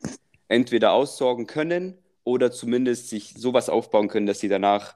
entweder 0.49 0.93
aussorgen 0.93 1.47
können 1.47 1.97
oder 2.25 2.53
zumindest 2.53 3.09
sich 3.09 3.35
sowas 3.37 3.71
aufbauen 3.71 4.09
können, 4.09 4.27
dass 4.27 4.41
sie 4.41 4.49
danach 4.49 4.95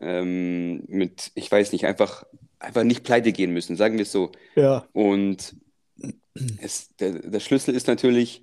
ähm, 0.00 0.84
mit, 0.86 1.30
ich 1.34 1.50
weiß 1.50 1.72
nicht, 1.72 1.86
einfach, 1.86 2.24
einfach 2.58 2.84
nicht 2.84 3.04
pleite 3.04 3.32
gehen 3.32 3.52
müssen, 3.52 3.76
sagen 3.76 3.96
wir 3.96 4.02
es 4.02 4.12
so. 4.12 4.32
Ja. 4.54 4.86
Und 4.92 5.54
es, 6.60 6.94
der, 6.96 7.12
der 7.20 7.40
Schlüssel 7.40 7.74
ist 7.74 7.86
natürlich, 7.86 8.42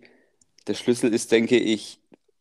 der 0.68 0.74
Schlüssel 0.74 1.14
ist, 1.14 1.32
denke 1.32 1.58
ich, 1.58 2.00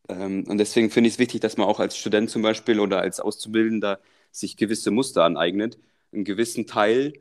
ähm, 0.08 0.44
und 0.48 0.56
deswegen 0.58 0.90
finde 0.90 1.08
ich 1.08 1.14
es 1.14 1.18
wichtig, 1.18 1.40
dass 1.40 1.56
man 1.58 1.66
auch 1.66 1.80
als 1.80 1.96
Student 1.98 2.30
zum 2.30 2.40
Beispiel 2.42 2.80
oder 2.80 3.00
als 3.00 3.20
Auszubildender 3.20 4.00
sich 4.30 4.56
gewisse 4.56 4.90
Muster 4.90 5.24
aneignet, 5.24 5.78
einen 6.12 6.24
gewissen 6.24 6.66
Teil. 6.66 7.12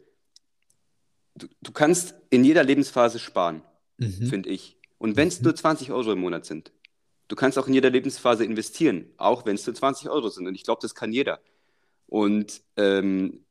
Du, 1.35 1.47
du 1.61 1.71
kannst 1.71 2.15
in 2.29 2.43
jeder 2.43 2.63
Lebensphase 2.63 3.19
sparen, 3.19 3.61
Mhm. 3.97 4.27
finde 4.27 4.49
ich. 4.49 4.77
Und 4.97 5.15
wenn 5.15 5.27
es 5.27 5.39
Mhm. 5.39 5.45
nur 5.45 5.55
20 5.55 5.91
Euro 5.91 6.11
im 6.13 6.19
Monat 6.19 6.45
sind. 6.45 6.71
Du 7.27 7.35
kannst 7.35 7.57
auch 7.57 7.67
in 7.67 7.73
jeder 7.73 7.89
Lebensphase 7.89 8.45
investieren, 8.45 9.05
auch 9.17 9.45
wenn 9.45 9.55
es 9.55 9.65
nur 9.67 9.75
20 9.75 10.09
Euro 10.09 10.29
sind. 10.29 10.47
Und 10.47 10.55
ich 10.55 10.63
glaube, 10.63 10.79
das 10.81 10.95
kann 10.95 11.11
jeder. 11.11 11.39
Und 12.07 12.61
ähm, 12.77 13.43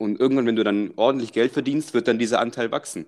Und 0.00 0.20
irgendwann, 0.20 0.46
wenn 0.46 0.54
du 0.54 0.62
dann 0.62 0.92
ordentlich 0.94 1.32
Geld 1.32 1.50
verdienst, 1.50 1.92
wird 1.92 2.06
dann 2.06 2.20
dieser 2.20 2.38
Anteil 2.38 2.70
wachsen. 2.70 3.04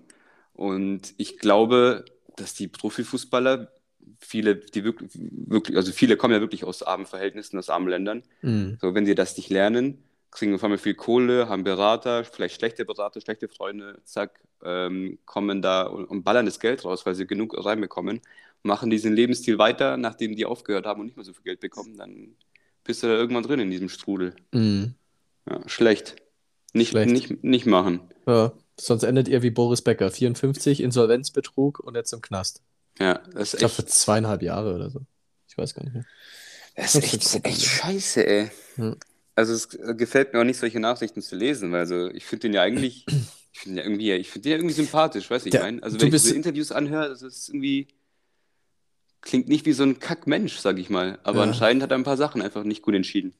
Und 0.55 1.15
ich 1.19 1.39
glaube, 1.39 2.05
dass 2.35 2.53
die 2.53 2.67
Profifußballer, 2.67 3.71
viele, 4.19 4.57
die 4.57 4.83
wirklich, 4.83 5.11
wirklich, 5.15 5.77
also 5.77 5.93
viele 5.93 6.17
kommen 6.17 6.35
ja 6.35 6.41
wirklich 6.41 6.65
aus 6.65 6.83
armen 6.83 7.07
Verhältnissen, 7.07 7.57
aus 7.61 7.71
armen 7.71 7.87
Ländern. 7.87 8.25
Mhm. 8.43 8.77
So, 8.81 8.93
wenn 8.93 9.07
sie 9.07 9.15
das 9.15 9.37
nicht 9.37 9.51
lernen, 9.51 10.03
kriegen 10.31 10.55
auf 10.55 10.63
einmal 10.63 10.79
viel 10.79 10.95
Kohle, 10.95 11.49
haben 11.49 11.65
Berater, 11.65 12.25
vielleicht 12.25 12.57
schlechte 12.57 12.85
Berater, 12.85 13.21
schlechte 13.21 13.49
Freunde, 13.49 14.01
zack, 14.05 14.41
ähm, 14.63 15.19
kommen 15.25 15.63
da 15.63 15.83
und, 15.83 16.05
und 16.05 16.23
ballern 16.23 16.47
das 16.47 16.61
Geld 16.61 16.85
raus, 16.85 17.05
weil 17.07 17.15
sie 17.15 17.27
genug 17.27 17.55
reinbekommen, 17.65 18.21
machen 18.63 18.91
diesen 18.91 19.13
Lebensstil 19.15 19.59
weiter, 19.59 19.97
nachdem 19.97 20.37
die 20.37 20.45
aufgehört 20.45 20.87
haben 20.87 21.01
und 21.01 21.07
nicht 21.07 21.17
mehr 21.17 21.25
so 21.25 21.33
viel 21.33 21.45
Geld 21.45 21.61
bekommen, 21.61 21.97
dann 21.97 22.37
bist 22.85 23.03
du 23.03 23.09
da 23.09 23.15
irgendwann 23.15 23.43
drin 23.43 23.61
in 23.61 23.71
diesem 23.71 23.89
Strudel. 23.89 24.35
Mhm. 24.53 24.95
Ja, 25.49 25.61
schlecht. 25.69 26.17
Nicht, 26.73 26.91
Schlecht. 26.91 27.11
Nicht, 27.11 27.43
nicht 27.43 27.67
machen. 27.67 28.01
Ja, 28.27 28.53
sonst 28.79 29.03
endet 29.03 29.27
ihr 29.29 29.43
wie 29.43 29.51
Boris 29.51 29.83
Becker. 29.83 30.11
54, 30.11 30.81
Insolvenzbetrug 30.81 31.81
und 31.81 31.97
jetzt 31.97 32.13
im 32.13 32.21
Knast. 32.21 32.63
Ja, 32.99 33.15
das 33.33 33.49
Ich 33.49 33.55
ist 33.55 33.59
glaube 33.59 33.73
echt, 33.73 33.77
für 33.77 33.87
zweieinhalb 33.87 34.43
Jahre 34.43 34.75
oder 34.75 34.91
so. 34.91 35.01
Ich 35.49 35.59
weiß 35.59 35.75
gar 35.75 35.83
nicht 35.85 35.95
mehr. 35.95 36.05
das 36.77 36.95
ist 36.95 37.03
echt, 37.03 37.45
echt 37.45 37.63
scheiße, 37.63 38.27
ey. 38.27 38.51
Ja. 38.77 38.95
Also 39.35 39.55
es 39.55 39.69
gefällt 39.69 40.33
mir 40.33 40.41
auch 40.41 40.45
nicht, 40.45 40.59
solche 40.59 40.81
Nachrichten 40.81 41.23
zu 41.23 41.37
lesen, 41.37 41.73
weil 41.73 41.81
also 41.81 42.09
ich 42.11 42.25
finde 42.27 42.43
den 42.49 42.55
ja 42.55 42.63
eigentlich, 42.63 43.07
ich 43.53 43.61
finde 43.61 43.81
ja 43.81 43.87
irgendwie, 43.87 44.13
ich 44.13 44.31
finde 44.31 44.45
den 44.49 44.53
ja 44.53 44.59
irgendwie 44.59 44.75
sympathisch, 44.75 45.31
weißt 45.31 45.47
du, 45.47 45.49
ich 45.51 45.59
meine. 45.59 45.83
Also 45.83 46.01
wenn 46.01 46.09
ich 46.09 46.21
so 46.21 46.29
Interviews 46.29 46.73
anhöre, 46.73 47.09
das 47.11 47.23
ist 47.23 47.49
irgendwie, 47.49 47.89
klingt 49.23 49.49
nicht 49.49 49.67
wie 49.67 49.73
so 49.73 49.83
ein 49.83 49.99
Kackmensch, 49.99 50.59
sag 50.59 50.79
ich 50.79 50.91
mal. 50.91 51.19
Aber 51.25 51.41
Ja. 51.41 51.49
anscheinend 51.49 51.83
hat 51.83 51.91
er 51.91 51.99
ein 51.99 52.05
paar 52.05 52.17
Sachen 52.17 52.43
einfach 52.43 52.65
nicht 52.65 52.83
gut 52.83 52.95
entschieden. 52.95 53.35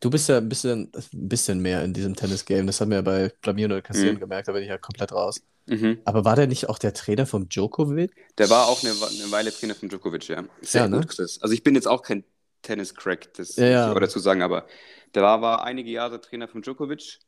Du 0.00 0.10
bist 0.10 0.28
ja 0.28 0.38
ein 0.38 0.48
bisschen, 0.48 0.90
ein 0.94 1.28
bisschen 1.28 1.60
mehr 1.60 1.84
in 1.84 1.92
diesem 1.94 2.14
Tennis-Game. 2.16 2.66
Das 2.66 2.80
haben 2.80 2.90
wir 2.90 2.96
ja 2.96 3.02
bei 3.02 3.32
Blamieren 3.40 3.72
oder 3.72 3.82
Kassieren 3.82 4.16
Mhm. 4.16 4.20
gemerkt, 4.20 4.48
da 4.48 4.52
bin 4.52 4.62
ich 4.62 4.68
ja 4.68 4.78
komplett 4.78 5.12
raus. 5.12 5.42
Mhm. 5.66 6.00
Aber 6.04 6.24
war 6.24 6.36
der 6.36 6.48
nicht 6.48 6.68
auch 6.68 6.78
der 6.78 6.92
Trainer 6.92 7.24
vom 7.24 7.48
Djokovic? 7.48 8.10
Der 8.38 8.50
war 8.50 8.66
auch 8.68 8.82
eine, 8.82 8.90
eine 8.90 9.30
Weile 9.30 9.52
Trainer 9.52 9.74
von 9.74 9.88
Djokovic, 9.88 10.28
ja. 10.28 10.44
Sehr 10.60 10.82
Ja, 10.82 10.88
ne? 10.88 10.96
gut, 10.98 11.08
Chris. 11.08 11.40
Also 11.40 11.54
ich 11.54 11.62
bin 11.62 11.74
jetzt 11.76 11.86
auch 11.88 12.02
kein 12.02 12.24
Tennis-Crack, 12.62 13.34
das 13.34 13.56
Ja, 13.56 13.64
muss 13.64 13.86
ich 13.86 13.96
auch 13.96 14.00
dazu 14.00 14.18
sagen, 14.18 14.42
aber 14.42 14.66
der 15.14 15.22
war, 15.22 15.42
war 15.42 15.64
einige 15.64 15.90
Jahre 15.90 16.20
Trainer 16.20 16.48
von 16.48 16.62
Djokovic. 16.62 17.18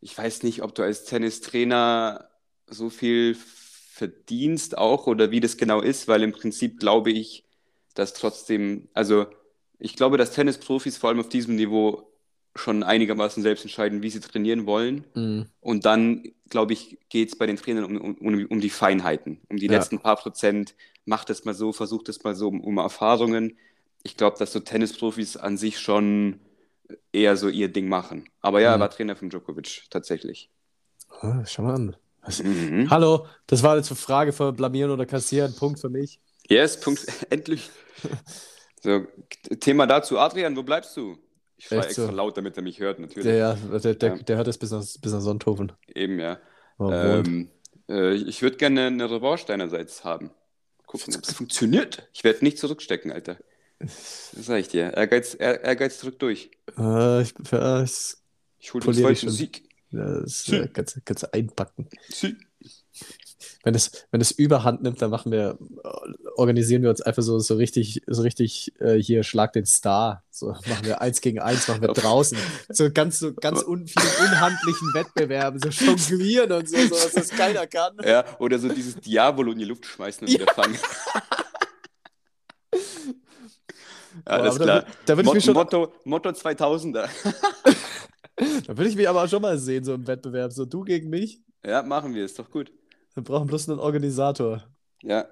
Ich 0.00 0.16
weiß 0.16 0.42
nicht, 0.42 0.62
ob 0.62 0.74
du 0.74 0.82
als 0.82 1.04
Tennistrainer 1.04 2.28
so 2.66 2.90
viel 2.90 3.34
verdienst 3.34 4.76
auch 4.76 5.06
oder 5.06 5.30
wie 5.30 5.40
das 5.40 5.56
genau 5.56 5.80
ist, 5.80 6.06
weil 6.08 6.22
im 6.22 6.32
Prinzip 6.32 6.78
glaube 6.78 7.10
ich, 7.10 7.44
dass 7.94 8.12
trotzdem, 8.12 8.88
also 8.92 9.26
ich 9.78 9.96
glaube, 9.96 10.18
dass 10.18 10.32
Tennisprofis 10.32 10.96
vor 10.98 11.10
allem 11.10 11.20
auf 11.20 11.28
diesem 11.28 11.56
Niveau 11.56 12.10
schon 12.54 12.82
einigermaßen 12.82 13.42
selbst 13.42 13.64
entscheiden, 13.64 14.02
wie 14.02 14.10
sie 14.10 14.20
trainieren 14.20 14.66
wollen. 14.66 15.04
Mhm. 15.14 15.46
Und 15.60 15.84
dann, 15.84 16.24
glaube 16.48 16.72
ich, 16.72 16.98
geht 17.10 17.28
es 17.30 17.36
bei 17.36 17.46
den 17.46 17.56
Trainern 17.56 17.84
um, 17.84 18.14
um, 18.16 18.46
um 18.46 18.60
die 18.60 18.70
Feinheiten, 18.70 19.40
um 19.50 19.56
die 19.58 19.66
Ja. 19.66 19.72
letzten 19.72 19.98
paar 19.98 20.16
Prozent. 20.16 20.74
Macht 21.04 21.30
es 21.30 21.44
mal 21.44 21.54
so, 21.54 21.72
versucht 21.72 22.08
es 22.08 22.22
mal 22.24 22.34
so, 22.34 22.48
um, 22.48 22.60
um 22.60 22.78
Erfahrungen. 22.78 23.58
Ich 24.02 24.16
glaube, 24.16 24.38
dass 24.38 24.52
so 24.52 24.60
Tennisprofis 24.60 25.36
an 25.36 25.56
sich 25.56 25.78
schon 25.78 26.40
eher 27.12 27.36
so 27.36 27.48
ihr 27.48 27.68
Ding 27.68 27.88
machen. 27.88 28.28
Aber 28.40 28.60
ja, 28.60 28.70
er 28.72 28.76
Mhm. 28.76 28.80
war 28.80 28.90
Trainer 28.90 29.16
von 29.16 29.30
Djokovic, 29.30 29.84
tatsächlich. 29.90 30.50
Ah, 31.20 31.44
schau 31.46 31.62
mal 31.62 31.74
an. 31.74 31.96
Mhm. 32.42 32.90
Hallo, 32.90 33.26
das 33.46 33.62
war 33.62 33.76
jetzt 33.76 33.90
eine 33.90 33.96
Frage 33.96 34.32
für 34.32 34.52
Blamieren 34.52 34.90
oder 34.90 35.06
Kassieren. 35.06 35.54
Punkt 35.54 35.78
für 35.80 35.88
mich. 35.88 36.20
Yes, 36.48 36.78
Punkt, 36.80 37.06
endlich. 37.30 37.70
So, 38.82 39.04
Thema 39.58 39.86
dazu. 39.86 40.16
Adrian, 40.18 40.54
wo 40.56 40.62
bleibst 40.62 40.96
du? 40.96 41.16
Ich 41.56 41.72
Echt 41.72 41.86
extra 41.86 42.06
so. 42.06 42.12
laut, 42.12 42.36
damit 42.36 42.56
er 42.56 42.62
mich 42.62 42.78
hört, 42.78 43.00
natürlich. 43.00 43.24
Der, 43.24 43.34
ja, 43.36 43.54
der, 43.54 43.94
der, 43.94 44.08
Ja. 44.16 44.22
der 44.22 44.36
hört 44.36 44.46
es 44.46 44.58
bis 44.58 44.70
nach, 44.70 44.84
bis 45.00 45.12
nach 45.12 45.20
Sonthofen. 45.20 45.72
Eben, 45.92 46.20
ja. 46.20 46.38
wohnt. 46.76 47.26
Ähm, 47.26 47.50
äh, 47.88 48.14
ich 48.14 48.42
würde 48.42 48.58
gerne 48.58 48.86
eine 48.86 49.10
Revanche 49.10 49.46
deinerseits 49.46 50.04
haben. 50.04 50.30
Gucken, 50.86 51.16
ob 51.16 51.22
es 51.24 51.32
funktioniert. 51.32 52.08
Ich 52.12 52.22
werde 52.22 52.44
nicht 52.44 52.58
zurückstecken, 52.58 53.10
Alter. 53.10 53.38
Das 53.78 54.30
sag 54.32 54.58
ich 54.60 54.68
dir. 54.68 54.94
Ehrgeiz, 54.94 55.36
Ehr, 55.38 55.62
Ehrgeiz 55.62 55.98
drückt 56.00 56.22
durch. 56.22 56.50
Äh, 56.78 57.22
ich, 57.22 57.34
ja, 57.52 57.82
ich, 57.82 58.14
Ich 58.58 58.72
hole 58.74 58.84
den 58.84 58.94
zweiten. 58.94 59.30
Sieg. 59.30 59.62
ja, 59.90 60.20
das 60.20 60.48
äh, 60.48 60.68
kannst, 60.72 60.96
du- 60.96 61.00
kannst 61.04 61.34
einpacken. 61.34 61.88
Sieg. 62.08 62.36
Wenn 63.62 63.74
es, 63.74 64.06
wenn 64.12 64.20
es 64.20 64.30
überhand 64.30 64.82
nimmt, 64.82 65.02
dann 65.02 65.10
machen 65.10 65.30
wir, 65.32 65.58
äh, 65.84 66.28
organisieren 66.36 66.82
wir 66.82 66.90
uns 66.90 67.00
einfach 67.02 67.22
so, 67.22 67.38
so 67.40 67.56
richtig, 67.56 68.00
so 68.06 68.22
richtig 68.22 68.72
äh, 68.80 68.94
hier 68.94 69.24
Schlag 69.24 69.52
den 69.52 69.66
Star. 69.66 70.22
So 70.30 70.48
machen 70.50 70.84
wir 70.84 71.00
eins 71.00 71.20
gegen 71.20 71.40
eins, 71.40 71.66
machen 71.68 71.82
wir 71.82 71.88
draußen. 71.92 72.38
So 72.68 72.90
ganz, 72.92 73.18
so 73.18 73.34
ganz 73.34 73.62
un, 73.62 73.86
vielen 73.88 74.06
unhandlichen 74.28 74.94
Wettbewerben, 74.94 75.60
so 75.60 75.68
jonglieren 75.68 76.52
und 76.52 76.68
so, 76.68 76.76
so 76.76 76.90
was 76.92 77.12
das 77.12 77.28
keiner 77.30 77.66
kann. 77.66 77.96
Ja, 78.04 78.24
oder 78.38 78.58
so 78.60 78.68
dieses 78.68 78.96
Diavolo 78.96 79.52
in 79.52 79.58
die 79.58 79.64
Luft 79.64 79.84
schmeißen 79.84 80.26
und 80.26 80.32
wieder 80.32 80.52
fangen. 80.54 80.78
Alles 84.24 84.56
klar. 84.56 84.82
Da, 84.82 84.86
da 85.06 85.16
würde 85.16 85.28
ich, 85.28 85.34
mich 85.34 85.44
schon- 85.44 85.54
Motto, 85.54 85.92
Motto 86.04 86.28
2000er. 86.30 87.08
da 88.66 88.76
würd 88.76 88.88
ich 88.88 88.96
mich 88.96 89.08
aber 89.08 89.26
schon 89.28 89.42
mal 89.42 89.58
sehen, 89.58 89.84
so 89.84 89.94
im 89.94 90.06
Wettbewerb. 90.06 90.52
So 90.52 90.64
du 90.64 90.82
gegen 90.82 91.10
mich. 91.10 91.40
Ja, 91.64 91.82
machen 91.82 92.14
wir, 92.14 92.24
ist 92.24 92.38
doch 92.38 92.50
gut. 92.50 92.72
Wir 93.14 93.22
brauchen 93.22 93.46
bloß 93.46 93.68
einen 93.68 93.78
Organisator. 93.80 94.62
Ja, 95.02 95.26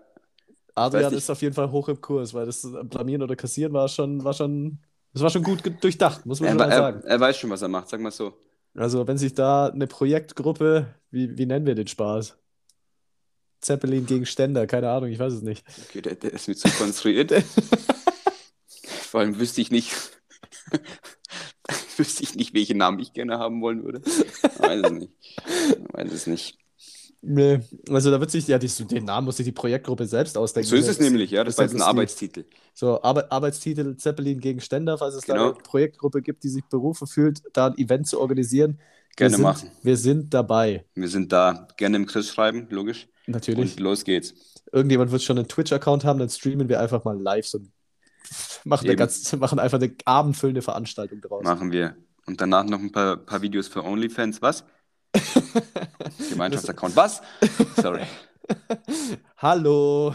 Adrian 0.74 1.12
ist 1.12 1.30
auf 1.30 1.40
jeden 1.42 1.54
Fall 1.54 1.70
hoch 1.70 1.88
im 1.88 2.00
Kurs, 2.00 2.34
weil 2.34 2.46
das 2.46 2.66
Blamieren 2.84 3.22
oder 3.22 3.36
Kassieren 3.36 3.72
war 3.72 3.88
schon, 3.88 4.24
war 4.24 4.32
schon, 4.32 4.78
das 5.12 5.22
war 5.22 5.30
schon 5.30 5.42
gut 5.42 5.62
durchdacht, 5.82 6.26
muss 6.26 6.40
man 6.40 6.48
er, 6.48 6.50
schon 6.52 6.58
mal 6.58 6.70
er, 6.70 6.76
sagen. 6.78 7.02
er 7.04 7.20
weiß 7.20 7.36
schon, 7.36 7.50
was 7.50 7.62
er 7.62 7.68
macht, 7.68 7.88
sag 7.88 8.00
mal 8.00 8.10
so. 8.10 8.34
Also, 8.74 9.06
wenn 9.06 9.18
sich 9.18 9.34
da 9.34 9.68
eine 9.68 9.86
Projektgruppe, 9.86 10.86
wie, 11.10 11.38
wie 11.38 11.46
nennen 11.46 11.64
wir 11.64 11.76
den 11.76 11.86
Spaß? 11.86 12.36
Zeppelin 13.60 14.04
gegen 14.04 14.26
Ständer, 14.26 14.66
keine 14.66 14.90
Ahnung, 14.90 15.10
ich 15.10 15.18
weiß 15.18 15.32
es 15.34 15.42
nicht. 15.42 15.64
Okay, 15.88 16.02
der, 16.02 16.16
der 16.16 16.32
ist 16.32 16.48
mir 16.48 16.56
zu 16.56 16.68
konstruiert. 16.70 17.32
Vor 19.14 19.20
allem 19.20 19.38
wüsste 19.38 19.60
ich 19.60 19.70
nicht, 19.70 19.92
wüsste 21.98 22.24
ich 22.24 22.34
nicht, 22.34 22.52
welchen 22.52 22.78
Namen 22.78 22.98
ich 22.98 23.12
gerne 23.12 23.38
haben 23.38 23.62
wollen 23.62 23.84
würde. 23.84 24.00
Weiß 24.02 24.80
es 24.82 24.90
nicht. 24.90 25.12
Weiß 25.92 26.12
es 26.12 26.26
nicht. 26.26 26.58
Nee, 27.22 27.60
also 27.90 28.10
da 28.10 28.18
wird 28.18 28.32
sich, 28.32 28.48
ja, 28.48 28.58
die, 28.58 28.66
den 28.66 29.04
Namen 29.04 29.26
muss 29.26 29.36
sich 29.36 29.44
die 29.46 29.52
Projektgruppe 29.52 30.06
selbst 30.06 30.36
ausdenken. 30.36 30.68
So 30.68 30.74
ist 30.74 30.88
es 30.88 30.98
nämlich, 30.98 31.30
ja. 31.30 31.44
Das 31.44 31.54
ist 31.54 31.58
war 31.58 31.64
jetzt 31.64 31.74
ein 31.74 31.78
das. 31.78 31.86
Arbeitstitel. 31.86 32.44
So, 32.74 33.00
Arbe 33.04 33.30
Arbeitstitel 33.30 33.96
Zeppelin 33.98 34.40
gegen 34.40 34.60
Ständer, 34.60 34.98
falls 34.98 35.14
es 35.14 35.26
da 35.26 35.34
Genau. 35.34 35.52
eine 35.52 35.62
Projektgruppe 35.62 36.20
gibt, 36.20 36.42
die 36.42 36.48
sich 36.48 36.64
berufen 36.64 37.06
fühlt, 37.06 37.40
da 37.52 37.68
ein 37.68 37.78
Event 37.78 38.08
zu 38.08 38.18
organisieren. 38.20 38.78
Wir 38.80 39.14
Gerne 39.16 39.36
sind, 39.36 39.42
machen. 39.44 39.70
Wir 39.84 39.96
sind 39.96 40.34
dabei, 40.34 40.86
Wir 40.96 41.08
sind 41.08 41.30
da. 41.30 41.68
Gerne 41.76 41.98
im 41.98 42.06
Chris 42.06 42.30
schreiben, 42.30 42.66
logisch. 42.68 43.06
natürlich. 43.28 43.74
Und 43.74 43.80
los 43.80 44.02
geht's. 44.02 44.34
Irgendjemand 44.72 45.12
wird 45.12 45.22
schon 45.22 45.38
einen 45.38 45.46
Twitch-Account 45.46 46.04
haben, 46.04 46.18
dann 46.18 46.28
streamen 46.28 46.68
wir 46.68 46.80
einfach 46.80 47.04
mal 47.04 47.16
live 47.16 47.46
so 47.46 47.60
machen, 48.64 48.86
eine 48.86 48.96
ganz, 48.96 49.32
machen 49.36 49.58
einfach 49.58 49.78
eine 49.80 49.94
abendfüllende 50.04 50.62
Veranstaltung 50.62 51.20
draus. 51.20 51.42
Machen 51.44 51.72
wir. 51.72 51.96
Und 52.26 52.40
danach 52.40 52.64
noch 52.64 52.78
ein 52.78 52.90
paar, 52.92 53.16
paar 53.18 53.42
Videos 53.42 53.68
für 53.68 53.84
OnlyFans. 53.84 54.40
Was? 54.42 54.64
Gemeinschaftsaccount. 56.30 56.96
Was? 56.96 57.20
Sorry. 57.76 58.02
Hallo! 59.38 60.14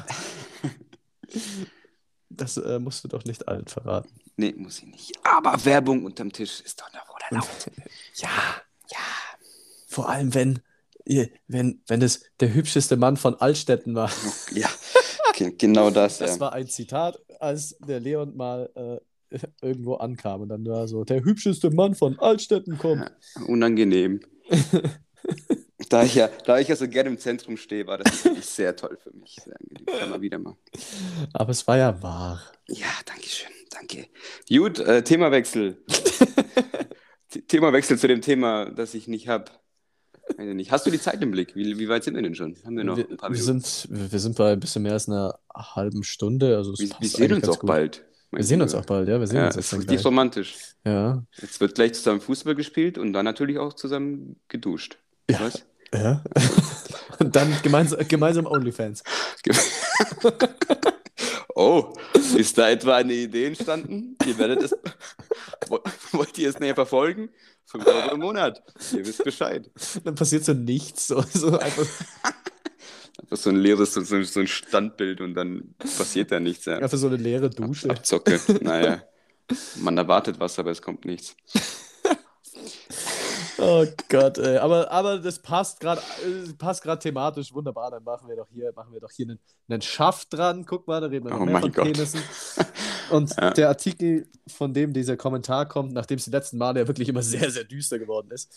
Das 2.30 2.58
äh, 2.58 2.80
musst 2.80 3.04
du 3.04 3.08
doch 3.08 3.24
nicht 3.26 3.48
allen 3.48 3.68
verraten. 3.68 4.10
Nee, 4.38 4.54
muss 4.58 4.80
ich 4.80 4.86
nicht. 4.86 5.14
Aber 5.26 5.64
Werbung 5.66 6.06
unterm 6.06 6.32
Tisch 6.32 6.62
ist 6.62 6.80
doch 6.82 6.92
noch 6.94 7.00
erlaubt. 7.30 7.72
Ja, 8.16 8.30
ja. 8.92 8.98
Vor 9.88 10.10
allem, 10.10 10.34
wenn, 10.34 10.60
wenn, 11.48 11.82
wenn 11.88 12.02
es 12.02 12.24
der 12.40 12.54
hübscheste 12.54 12.98
Mann 12.98 13.18
von 13.18 13.36
Altstetten 13.36 13.96
war. 13.96 14.12
Ja, 14.52 14.70
ge- 15.36 15.54
genau 15.58 15.90
das. 15.90 16.18
Das 16.18 16.36
Ja. 16.36 16.40
war 16.40 16.54
ein 16.54 16.68
Zitat, 16.68 17.18
als 17.40 17.78
der 17.80 18.00
Leon 18.00 18.36
mal 18.36 18.70
äh, 18.76 19.38
irgendwo 19.62 19.96
ankam. 19.96 20.42
Und 20.42 20.50
dann 20.50 20.66
war 20.66 20.88
so, 20.88 21.04
der 21.04 21.24
hübscheste 21.24 21.72
Mann 21.72 21.96
von 21.96 22.18
Altstetten 22.20 22.78
kommt. 22.78 23.12
Unangenehm. 23.48 24.20
Da 25.90 26.04
ich, 26.04 26.16
ja, 26.16 26.30
da 26.46 26.60
ich 26.60 26.68
ja 26.68 26.76
so 26.76 26.88
gerne 26.88 27.10
im 27.10 27.18
Zentrum 27.18 27.58
stehe, 27.58 27.88
war 27.88 27.98
das 27.98 28.24
wirklich 28.24 28.46
sehr 28.46 28.76
toll 28.76 28.98
für 29.02 29.12
mich. 29.16 29.38
Sehr 29.44 29.56
angenehm. 29.60 29.86
Kann 30.00 30.10
man 30.12 30.22
wieder 30.22 30.38
machen. 30.38 30.58
Aber 31.34 31.50
es 31.50 31.66
war 31.68 31.78
ja 31.78 32.02
wahr. 32.04 32.42
Ja, 32.68 32.86
danke 33.06 33.28
schön. 33.28 33.50
Danke. 33.72 34.08
Gut, 34.48 34.78
äh, 34.80 35.04
Themawechsel. 35.04 35.78
Th- 37.32 37.44
Themawechsel 37.48 37.98
zu 37.98 38.08
dem 38.08 38.22
Thema, 38.22 38.66
das 38.72 38.94
ich 38.94 39.08
nicht 39.08 39.28
habe. 39.28 39.46
Nicht. 40.38 40.72
Hast 40.72 40.86
du 40.86 40.92
die 40.92 41.00
Zeit 41.02 41.22
im 41.22 41.32
Blick? 41.32 41.56
Wie, 41.56 41.78
wie 41.80 41.90
weit 41.90 42.04
sind 42.04 42.16
wir 42.16 42.22
denn 42.22 42.36
schon? 42.36 42.56
Haben 42.66 42.78
wir 42.78 42.84
noch 42.84 42.98
Wir, 42.98 43.10
ein 43.10 43.18
paar 43.18 43.30
wir, 43.32 43.42
sind, 43.42 43.88
wir 43.90 44.20
sind 44.20 44.38
bei 44.38 44.54
ein 44.54 44.60
bisschen 44.60 44.84
mehr 44.84 44.94
als 44.94 45.10
einer 45.10 45.40
halben 45.56 46.04
Stunde. 46.04 46.56
Also 46.56 46.74
wir, 46.78 46.90
wir 47.00 47.10
sehen 47.10 47.34
uns 47.34 47.50
auch 47.50 47.60
gut. 47.60 47.68
bald. 47.68 48.06
Wir 48.32 48.44
sehen 48.44 48.62
uns 48.62 48.76
auch 48.76 48.86
bald, 48.86 49.08
ja. 49.10 49.20
Wir 49.20 49.26
sehen 49.28 49.38
Ja, 49.38 49.48
uns 49.48 49.56
das 49.56 49.72
jetzt 49.72 49.82
richtig 49.82 50.06
romantisch. 50.06 50.56
Ja. 50.86 51.24
Jetzt 51.42 51.60
wird 51.60 51.74
gleich 51.76 51.94
zusammen 51.96 52.22
Fußball 52.22 52.54
gespielt 52.56 52.98
und 52.98 53.12
dann 53.14 53.26
natürlich 53.26 53.58
auch 53.58 53.74
zusammen 53.74 54.36
geduscht. 54.48 54.98
Ja. 55.30 55.40
Was? 55.42 55.66
ja. 55.94 56.24
Und 57.20 57.36
dann 57.36 57.54
gemeinsam, 57.64 58.00
gemeinsam 58.08 58.46
OnlyFans. 58.46 59.04
Oh, 61.56 61.94
ist 62.38 62.58
da 62.58 62.70
etwa 62.70 62.96
eine 62.96 63.14
Idee 63.14 63.48
entstanden? 63.48 64.16
Ihr 64.26 64.38
werdet 64.38 64.62
es, 64.64 64.72
Wo- 65.68 65.84
Wollt 66.14 66.38
ihr 66.38 66.48
es 66.50 66.60
näher 66.60 66.76
verfolgen? 66.76 67.30
5 67.70 67.86
Euro 67.86 68.12
im 68.16 68.20
Monat. 68.20 68.62
Ihr 68.94 69.06
wisst 69.06 69.24
Bescheid. 69.24 69.70
Dann 70.04 70.16
passiert 70.16 70.44
so 70.46 70.54
nichts. 70.54 71.08
So, 71.08 71.22
so 71.22 71.58
einfach, 71.58 71.86
Einfach 73.22 73.38
so 73.38 73.50
ein 73.50 73.58
leeres, 73.58 73.94
so, 73.94 74.02
so 74.02 74.40
ein 74.40 74.48
Standbild 74.48 75.20
und 75.22 75.34
dann 75.36 75.76
passiert 75.80 76.32
da 76.32 76.40
nichts. 76.40 76.66
Ja. 76.66 76.78
einfach 76.78 76.98
so 76.98 77.08
eine 77.08 77.18
leere 77.18 77.50
Dusche. 77.50 77.90
Abzocke. 77.90 78.40
Naja. 78.62 79.04
Man 79.76 79.98
erwartet 79.98 80.40
was, 80.40 80.58
aber 80.58 80.72
es 80.72 80.82
kommt 80.82 81.06
nichts. 81.06 81.36
Oh 83.62 83.86
Gott, 84.08 84.38
ey. 84.38 84.58
Aber, 84.58 84.90
aber 84.90 85.18
das 85.20 85.40
passt 85.40 85.82
gerade 85.82 86.02
äh, 86.26 86.54
passt 86.54 86.82
gerade 86.82 87.02
thematisch 87.02 87.54
wunderbar. 87.54 87.92
Dann 87.92 88.04
machen 88.06 88.30
wir 88.30 88.38
doch 88.38 88.48
hier, 88.50 88.72
machen 88.74 88.94
wir 88.94 89.02
doch 89.02 89.12
hier 89.12 89.26
einen, 89.26 89.40
einen 89.68 89.82
Schaft 89.82 90.34
dran. 90.34 90.66
Guck 90.66 90.88
mal, 90.88 91.02
da 91.02 91.08
reden 91.08 91.26
wir 91.26 91.32
noch 91.32 91.42
Oh 91.42 91.46
mehr 91.46 91.60
von 91.60 91.72
Gott. 91.74 91.84
Penissen. 91.84 92.22
Und 93.12 93.36
Ja. 93.40 93.52
der 93.52 93.68
Artikel, 93.70 94.28
von 94.48 94.74
dem 94.74 94.94
dieser 94.94 95.18
Kommentar 95.18 95.68
kommt, 95.68 95.94
nachdem 95.94 96.18
es 96.18 96.26
die 96.26 96.32
letzten 96.32 96.58
Male 96.58 96.82
ja 96.82 96.88
wirklich 96.88 97.10
immer 97.10 97.22
sehr, 97.24 97.50
sehr 97.52 97.64
düster 97.64 98.00
geworden 98.00 98.30
ist, 98.32 98.52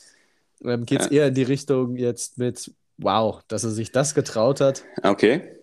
ähm, 0.64 0.84
geht 0.86 1.00
es 1.00 1.06
Ja. 1.06 1.12
eher 1.12 1.26
in 1.28 1.34
die 1.34 1.42
Richtung 1.42 1.96
jetzt 1.96 2.38
mit, 2.38 2.70
wow, 2.98 3.40
dass 3.48 3.64
er 3.64 3.70
sich 3.70 3.92
das 3.92 4.14
getraut 4.14 4.60
hat. 4.60 4.84
Okay. 5.02 5.56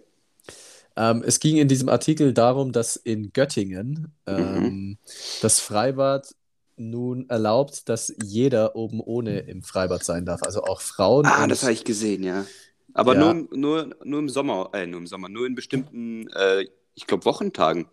Ähm, 0.95 1.23
es 1.25 1.39
ging 1.39 1.57
in 1.57 1.67
diesem 1.67 1.87
Artikel 1.89 2.33
darum, 2.33 2.71
dass 2.71 2.95
in 2.95 3.31
Göttingen 3.31 4.11
ähm, 4.27 4.63
Mhm. 4.63 4.97
das 5.41 5.59
Freibad 5.59 6.35
nun 6.75 7.29
erlaubt, 7.29 7.87
dass 7.89 8.13
jeder 8.23 8.75
oben 8.75 8.99
ohne 9.01 9.39
im 9.39 9.63
Freibad 9.63 10.03
sein 10.03 10.25
darf. 10.25 10.43
Also 10.43 10.63
auch 10.63 10.81
Frauen. 10.81 11.25
Ah, 11.25 11.45
das 11.47 11.61
habe 11.63 11.73
ich 11.73 11.83
gesehen, 11.83 12.23
ja. 12.23 12.45
Aber 12.93 13.13
Ja. 13.13 13.19
Nur, 13.19 13.31
im- 13.31 13.49
nur, 13.51 13.95
nur 14.03 14.19
im 14.19 14.29
Sommer, 14.29 14.69
äh, 14.73 14.85
nur 14.87 14.99
im 14.99 15.07
Sommer, 15.07 15.29
nur 15.29 15.45
in 15.45 15.55
bestimmten, 15.55 16.27
äh, 16.29 16.65
ich 16.95 17.05
glaube, 17.07 17.23
Wochentagen. 17.25 17.85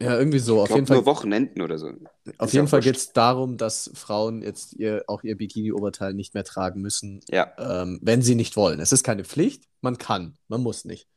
Ja, 0.00 0.18
irgendwie 0.18 0.38
so. 0.38 0.60
Auf 0.62 0.70
jeden 0.70 0.86
Fall, 0.86 0.96
nur 0.98 1.06
Wochenenden 1.06 1.60
oder 1.62 1.78
so. 1.78 1.88
auf 1.88 2.48
Ist 2.48 2.52
jeden 2.54 2.66
ja 2.66 2.70
Fall 2.70 2.80
geht 2.80 2.96
es 2.96 3.12
darum, 3.12 3.56
dass 3.56 3.90
Frauen 3.94 4.42
jetzt 4.42 4.74
ihr, 4.74 5.04
auch 5.06 5.22
ihr 5.24 5.36
Bikini-Oberteil 5.36 6.14
nicht 6.14 6.34
mehr 6.34 6.44
tragen 6.44 6.80
müssen, 6.80 7.20
Ja, 7.30 7.52
ähm, 7.58 7.98
wenn 8.02 8.22
sie 8.22 8.34
nicht 8.34 8.56
wollen. 8.56 8.80
Es 8.80 8.92
ist 8.92 9.02
keine 9.04 9.24
Pflicht, 9.24 9.64
man 9.80 9.98
kann, 9.98 10.36
man 10.48 10.62
muss 10.62 10.84
nicht. 10.84 11.08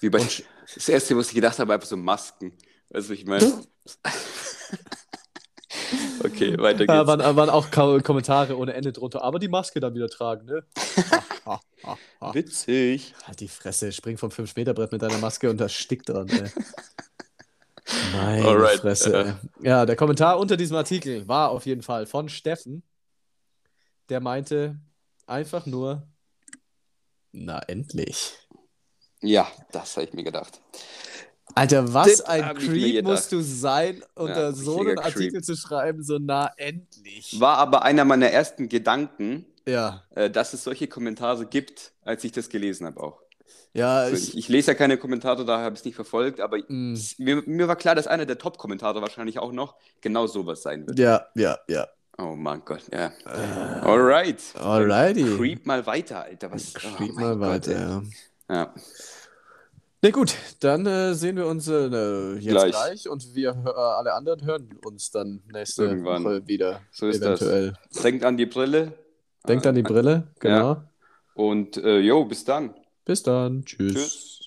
wie 0.00 0.10
bei, 0.10 0.20
Und- 0.20 0.44
das 0.74 0.88
erste, 0.88 1.16
was 1.16 1.28
ich 1.28 1.34
gedacht 1.34 1.58
habe, 1.58 1.72
einfach 1.74 1.88
so 1.88 1.96
Masken. 1.96 2.52
Weißt 2.90 3.08
du, 3.08 3.14
ich 3.14 3.24
meine. 3.26 3.44
okay, 6.24 6.58
weiter 6.58 6.86
Da 6.86 7.04
geht's. 7.04 7.06
waren, 7.06 7.36
waren 7.36 7.50
auch 7.50 7.70
Ko 7.70 8.00
Kommentare 8.02 8.56
ohne 8.56 8.74
Ende 8.74 8.92
drunter, 8.92 9.22
aber 9.22 9.38
die 9.38 9.48
Maske 9.48 9.80
dann 9.80 9.94
wieder 9.94 10.08
tragen, 10.08 10.46
ne? 10.46 10.64
Ha, 11.10 11.24
ha, 11.44 11.60
ha, 11.84 12.00
ha. 12.20 12.34
Witzig. 12.34 13.14
Halt 13.24 13.40
die 13.40 13.48
Fresse, 13.48 13.92
spring 13.92 14.18
vom 14.18 14.30
5-Meter-Brett 14.30 14.92
mit 14.92 15.02
deiner 15.02 15.18
Maske 15.18 15.50
und 15.50 15.58
da 15.60 15.68
stickt 15.68 16.08
dran, 16.08 16.28
ey. 16.28 16.50
Meine 18.12 18.44
Alright, 18.44 18.80
Fresse, 18.80 19.12
äh. 19.16 19.28
ey. 19.28 19.34
Ja, 19.68 19.86
der 19.86 19.96
Kommentar 19.96 20.38
unter 20.38 20.56
diesem 20.56 20.76
Artikel 20.76 21.26
war 21.28 21.50
auf 21.50 21.66
jeden 21.66 21.82
Fall 21.82 22.06
von 22.06 22.28
Steffen, 22.28 22.82
der 24.08 24.20
meinte 24.20 24.78
einfach 25.26 25.66
nur, 25.66 26.06
na 27.32 27.60
endlich. 27.60 28.34
Ja, 29.20 29.50
das 29.72 29.96
habe 29.96 30.06
ich 30.06 30.12
mir 30.12 30.24
gedacht. 30.24 30.60
Alter, 31.54 31.92
was 31.92 32.06
Das 32.08 32.20
ein 32.22 32.54
Creep 32.56 33.04
musst 33.04 33.32
du 33.32 33.40
sein, 33.40 34.02
unter 34.14 34.52
so 34.52 34.80
einen 34.80 34.98
Artikel 34.98 35.32
Creep. 35.32 35.44
zu 35.44 35.56
schreiben, 35.56 36.02
so 36.02 36.18
na 36.20 36.50
endlich. 36.56 37.40
War 37.40 37.58
aber 37.58 37.82
einer 37.82 38.04
meiner 38.04 38.30
ersten 38.30 38.68
Gedanken, 38.68 39.44
Ja, 39.66 40.04
äh, 40.14 40.30
dass 40.30 40.52
es 40.54 40.64
solche 40.64 40.86
Kommentare 40.88 41.46
gibt, 41.46 41.92
als 42.04 42.22
ich 42.24 42.32
das 42.32 42.48
gelesen 42.48 42.86
habe 42.86 43.00
auch. 43.02 43.20
ja, 43.74 43.98
Also 43.98 44.16
ich, 44.16 44.36
ich, 44.36 44.48
lese 44.48 44.72
ja 44.72 44.74
keine 44.74 44.98
Kommentare, 44.98 45.44
daher 45.44 45.64
habe 45.64 45.74
ich 45.74 45.80
es 45.80 45.84
nicht 45.84 45.94
verfolgt, 45.96 46.40
aber 46.40 46.58
Mm. 46.68 46.94
mir, 47.18 47.42
mir 47.46 47.66
war 47.68 47.76
klar, 47.76 47.94
dass 47.94 48.06
einer 48.06 48.26
der 48.26 48.38
Top-Kommentare 48.38 49.00
wahrscheinlich 49.02 49.38
auch 49.38 49.52
noch 49.52 49.74
genau 50.00 50.26
sowas 50.26 50.62
sein 50.62 50.86
wird. 50.86 50.98
ja, 50.98 51.26
ja, 51.34 51.58
ja. 51.68 51.88
Oh 52.20 52.34
mein 52.34 52.62
Gott, 52.64 52.82
ja. 52.92 53.12
Alright. 53.82 54.42
Alrighty. 54.56 55.36
Creep 55.36 55.66
mal 55.66 55.86
weiter, 55.86 56.22
Alter. 56.24 56.50
Was? 56.50 56.72
oh 56.76 56.96
Creep 56.96 57.14
mein 57.14 57.38
mal 57.38 57.58
Gott, 57.58 57.68
weiter, 57.68 57.72
ey. 57.72 57.80
ja. 57.80 58.02
Ja. 58.56 58.74
Na 60.00 60.10
gut, 60.10 60.36
dann 60.60 60.86
äh, 60.86 61.14
sehen 61.14 61.36
wir 61.36 61.46
uns 61.46 61.66
äh, 61.66 62.34
jetzt 62.34 62.46
gleich. 62.46 62.70
Gleich. 62.70 63.08
und 63.08 63.34
wir 63.34 63.50
äh, 63.50 63.70
alle 63.70 64.14
anderen 64.14 64.44
hören 64.44 64.78
uns 64.84 65.10
dann 65.10 65.42
nächste 65.52 65.84
Irgendwann. 65.84 66.22
Woche 66.24 66.46
wieder. 66.46 66.82
So 66.92 67.08
ist 67.08 67.20
das. 67.20 67.40
eventuell. 67.40 67.74
Denkt 68.04 68.24
an 68.24 68.36
die 68.36 68.46
Brille. 68.46 68.92
Denkt 69.48 69.66
an 69.66 69.74
die 69.74 69.82
Brille, 69.82 70.28
genau. 70.38 70.82
Und 71.34 71.76
äh, 71.78 71.98
jo, 71.98 72.24
bis 72.24 72.44
dann. 72.44 72.74
Bis 73.04 73.22
dann. 73.24 73.64
Tschüss. 73.64 73.94
Tschüss. 73.94 74.37